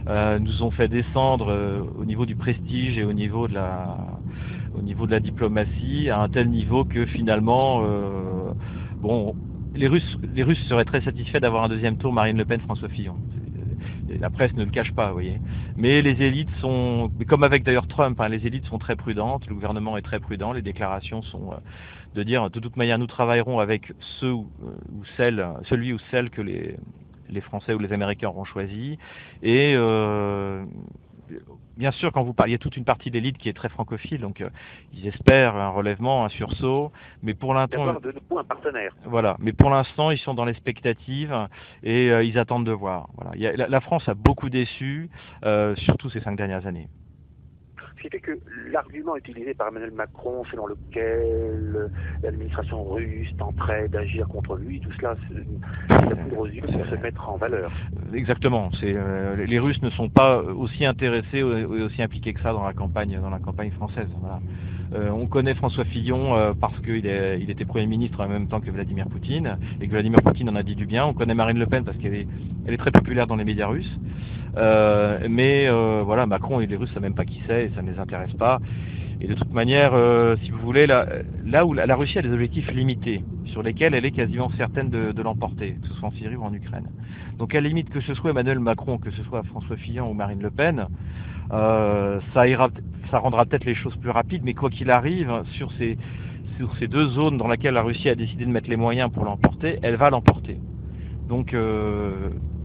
euh, 0.08 0.38
nous 0.38 0.62
ont 0.62 0.70
fait 0.70 0.88
descendre 0.88 1.50
euh, 1.50 1.82
au 1.98 2.04
niveau 2.04 2.26
du 2.26 2.36
prestige 2.36 2.98
et 2.98 3.04
au 3.04 3.12
niveau 3.12 3.48
de 3.48 3.54
la 3.54 3.96
au 4.74 4.80
niveau 4.80 5.06
de 5.06 5.10
la 5.12 5.20
diplomatie 5.20 6.08
à 6.08 6.20
un 6.20 6.28
tel 6.28 6.48
niveau 6.48 6.84
que 6.84 7.04
finalement 7.04 7.82
bon 8.96 9.34
les 9.74 9.86
Russes 9.86 10.18
les 10.34 10.42
Russes 10.42 10.64
seraient 10.66 10.86
très 10.86 11.02
satisfaits 11.02 11.40
d'avoir 11.40 11.64
un 11.64 11.68
deuxième 11.68 11.98
tour 11.98 12.12
Marine 12.12 12.38
Le 12.38 12.46
Pen 12.46 12.60
François 12.60 12.88
Fillon 12.88 13.16
la 14.20 14.30
presse 14.30 14.52
ne 14.54 14.64
le 14.64 14.70
cache 14.70 14.92
pas, 14.92 15.08
vous 15.08 15.14
voyez. 15.14 15.40
Mais 15.76 16.02
les 16.02 16.22
élites 16.22 16.50
sont, 16.60 17.10
comme 17.28 17.44
avec 17.44 17.64
d'ailleurs 17.64 17.86
Trump, 17.86 18.20
hein, 18.20 18.28
les 18.28 18.46
élites 18.46 18.66
sont 18.66 18.78
très 18.78 18.96
prudentes, 18.96 19.46
le 19.46 19.54
gouvernement 19.54 19.96
est 19.96 20.02
très 20.02 20.20
prudent, 20.20 20.52
les 20.52 20.62
déclarations 20.62 21.22
sont 21.22 21.52
euh, 21.52 21.56
de 22.14 22.22
dire 22.22 22.50
de 22.50 22.60
toute 22.60 22.76
manière 22.76 22.98
nous 22.98 23.06
travaillerons 23.06 23.58
avec 23.58 23.92
ceux 24.20 24.32
ou, 24.32 24.50
euh, 24.64 24.72
celles, 25.16 25.46
celui 25.64 25.92
ou 25.92 25.98
celle 26.10 26.30
que 26.30 26.42
les, 26.42 26.76
les 27.32 27.40
Français 27.40 27.74
ou 27.74 27.78
les 27.78 27.92
Américains 27.92 28.28
auront 28.28 28.44
choisi. 28.44 28.98
Et 29.42 29.74
euh, 29.76 30.64
bien 31.76 31.90
sûr, 31.92 32.12
quand 32.12 32.22
vous 32.22 32.34
parliez, 32.34 32.58
toute 32.58 32.76
une 32.76 32.84
partie 32.84 33.10
de 33.10 33.14
l'élite 33.14 33.38
qui 33.38 33.48
est 33.48 33.52
très 33.52 33.68
francophile, 33.68 34.20
donc 34.20 34.40
euh, 34.40 34.50
ils 34.92 35.06
espèrent 35.06 35.56
un 35.56 35.68
relèvement, 35.68 36.24
un 36.24 36.28
sursaut, 36.28 36.92
mais 37.22 37.34
pour 37.34 37.54
l'instant, 37.54 37.94
de 38.00 38.12
nouveau 38.12 38.38
un 38.38 38.44
partenaire. 38.44 38.92
Voilà, 39.04 39.36
mais 39.38 39.52
pour 39.52 39.70
l'instant, 39.70 40.10
ils 40.10 40.18
sont 40.18 40.34
dans 40.34 40.44
l'expectative 40.44 41.48
et 41.82 42.10
euh, 42.10 42.24
ils 42.24 42.38
attendent 42.38 42.66
de 42.66 42.72
voir. 42.72 43.08
Voilà. 43.16 43.56
la, 43.68 43.80
France 43.80 44.08
a 44.08 44.14
beaucoup 44.14 44.50
déçu, 44.50 45.10
euh, 45.44 45.74
surtout 45.76 46.10
ces 46.10 46.20
cinq 46.20 46.36
dernières 46.36 46.66
années. 46.66 46.88
Qui 48.02 48.08
que 48.20 48.38
l'argument 48.72 49.16
utilisé 49.16 49.54
par 49.54 49.68
Emmanuel 49.68 49.92
Macron, 49.92 50.42
selon 50.50 50.66
lequel 50.66 51.88
l'administration 52.24 52.82
russe 52.82 53.28
tenterait 53.38 53.88
d'agir 53.88 54.26
contre 54.26 54.56
lui, 54.56 54.80
tout 54.80 54.90
cela, 54.98 55.14
c'est 55.28 56.36
aux 56.36 56.46
yeux 56.46 56.62
pour 56.62 56.84
se 56.86 56.96
mettre 56.96 57.28
en 57.28 57.36
valeur. 57.36 57.70
Exactement. 58.12 58.70
Euh, 58.82 59.46
les 59.46 59.58
Russes 59.60 59.80
ne 59.82 59.90
sont 59.90 60.08
pas 60.08 60.42
aussi 60.42 60.84
intéressés 60.84 61.38
et 61.38 61.42
aussi 61.44 62.02
impliqués 62.02 62.34
que 62.34 62.40
ça 62.40 62.52
dans 62.52 62.64
la 62.64 62.72
campagne, 62.72 63.20
dans 63.20 63.30
la 63.30 63.38
campagne 63.38 63.70
française. 63.70 64.08
Euh, 64.94 65.10
on 65.10 65.26
connaît 65.26 65.54
François 65.54 65.84
Fillon 65.84 66.36
euh, 66.36 66.52
parce 66.58 66.78
qu'il 66.80 67.06
il 67.06 67.50
était 67.50 67.64
Premier 67.64 67.86
ministre 67.86 68.20
en 68.20 68.28
même 68.28 68.48
temps 68.48 68.60
que 68.60 68.70
Vladimir 68.70 69.06
Poutine, 69.08 69.56
et 69.80 69.86
que 69.86 69.92
Vladimir 69.92 70.20
Poutine 70.22 70.48
en 70.50 70.56
a 70.56 70.62
dit 70.62 70.74
du 70.74 70.86
bien. 70.86 71.06
On 71.06 71.14
connaît 71.14 71.34
Marine 71.34 71.58
Le 71.58 71.66
Pen 71.66 71.84
parce 71.84 71.96
qu'elle 71.98 72.14
est, 72.14 72.26
elle 72.66 72.74
est 72.74 72.78
très 72.78 72.90
populaire 72.90 73.26
dans 73.26 73.36
les 73.36 73.44
médias 73.44 73.66
russes. 73.66 73.98
Euh, 74.56 75.26
mais 75.30 75.68
voilà, 76.04 76.26
Macron 76.26 76.60
et 76.60 76.66
les 76.66 76.76
Russes, 76.76 76.92
savent 76.92 77.02
même 77.02 77.14
pas 77.14 77.24
qui 77.24 77.40
c'est, 77.46 77.70
ça 77.74 77.82
ne 77.82 77.90
les 77.90 77.98
intéresse 77.98 78.34
pas. 78.34 78.60
Et 79.20 79.28
de 79.28 79.34
toute 79.34 79.52
manière, 79.52 79.92
si 80.42 80.50
vous 80.50 80.58
voulez, 80.58 80.86
là, 80.86 81.06
là 81.46 81.64
où 81.64 81.72
la, 81.72 81.94
Russie 81.94 82.18
a 82.18 82.22
des 82.22 82.32
objectifs 82.32 82.70
limités, 82.72 83.22
sur 83.46 83.62
lesquels 83.62 83.94
elle 83.94 84.04
est 84.04 84.10
quasiment 84.10 84.50
certaine 84.56 84.90
de, 84.90 85.12
de 85.12 85.22
l'emporter, 85.22 85.76
que 85.80 85.88
ce 85.88 85.94
soit 85.94 86.08
en 86.08 86.12
Syrie 86.12 86.36
ou 86.36 86.42
en 86.42 86.52
Ukraine. 86.52 86.88
Donc 87.38 87.54
à 87.54 87.60
la 87.60 87.68
limite, 87.68 87.88
que 87.88 88.00
ce 88.00 88.14
soit 88.14 88.30
Emmanuel 88.30 88.58
Macron, 88.58 88.98
que 88.98 89.10
ce 89.12 89.22
soit 89.22 89.42
François 89.44 89.76
Fillon 89.76 90.10
ou 90.10 90.14
Marine 90.14 90.42
Le 90.42 90.50
Pen, 90.50 90.86
ça, 91.50 92.48
ira, 92.48 92.68
ça 93.12 93.18
rendra 93.18 93.44
peut-être 93.44 93.64
les 93.66 93.76
choses 93.76 93.96
plus 93.96 94.10
rapides, 94.10 94.42
mais 94.44 94.54
quoi 94.54 94.70
qu'il 94.70 94.90
arrive, 94.90 95.30
sur 95.52 95.70
ces, 95.72 95.96
sur 96.56 96.74
ces 96.78 96.88
deux 96.88 97.06
zones 97.10 97.38
dans 97.38 97.46
lesquelles 97.46 97.74
la 97.74 97.82
Russie 97.82 98.08
a 98.08 98.16
décidé 98.16 98.44
de 98.44 98.50
mettre 98.50 98.68
les 98.68 98.76
moyens 98.76 99.12
pour 99.12 99.24
l'emporter, 99.24 99.78
elle 99.82 99.96
va 99.96 100.10
l'emporter. 100.10 100.58
Donc 101.28 101.54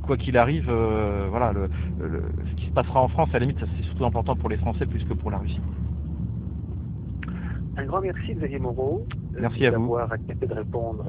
quoi 0.08 0.18
qu'il 0.18 0.38
arrive, 0.38 0.70
euh, 0.70 1.28
voilà, 1.30 1.52
le, 1.52 1.70
ce 2.50 2.56
qui 2.56 2.66
se 2.66 2.72
passera 2.72 3.02
en 3.02 3.10
France, 3.10 3.30
à 3.34 3.40
la 3.40 3.46
limite, 3.46 3.60
c'est 3.60 3.84
surtout 3.84 4.06
important 4.06 4.36
pour 4.36 4.50
les 4.50 4.58
Français 4.58 4.86
plus 4.86 5.04
que 5.04 5.14
pour 5.14 5.30
la 5.30 5.38
Russie. 5.38 5.62
Un 7.76 7.86
grand 7.86 8.02
merci, 8.02 8.34
Xavier 8.34 8.58
Moreau, 8.58 9.06
merci 9.40 9.60
d'avoir 9.60 10.12
accepté 10.12 10.48
de 10.48 10.54
répondre 10.54 11.06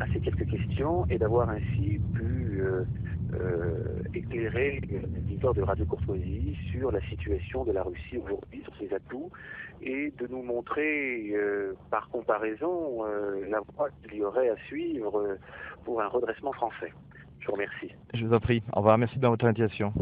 à 0.00 0.06
ces 0.12 0.20
quelques 0.20 0.48
questions 0.48 1.04
et 1.10 1.18
d'avoir 1.18 1.50
ainsi 1.50 2.00
pu 2.14 2.60
euh, 2.60 2.84
euh, 3.34 4.02
éclairer 4.14 4.80
de 5.38 5.62
Radio 5.62 5.84
Courtoisie 5.84 6.56
sur 6.72 6.90
la 6.90 7.00
situation 7.02 7.64
de 7.64 7.72
la 7.72 7.82
Russie 7.82 8.18
aujourd'hui, 8.18 8.62
sur 8.62 8.74
ses 8.76 8.92
atouts, 8.92 9.30
et 9.80 10.12
de 10.18 10.26
nous 10.26 10.42
montrer 10.42 11.32
par 11.90 12.08
comparaison 12.08 13.04
la 13.48 13.60
voie 13.76 13.88
qu'il 14.02 14.18
y 14.18 14.24
aurait 14.24 14.48
à 14.48 14.56
suivre 14.66 15.38
pour 15.84 16.02
un 16.02 16.08
redressement 16.08 16.52
français. 16.52 16.92
Je 17.38 17.46
vous 17.46 17.52
remercie. 17.52 17.92
Je 18.14 18.26
vous 18.26 18.34
en 18.34 18.40
prie. 18.40 18.62
Au 18.72 18.78
revoir. 18.78 18.98
Merci 18.98 19.18
de 19.18 19.26
votre 19.26 19.44
invitation. 19.44 19.92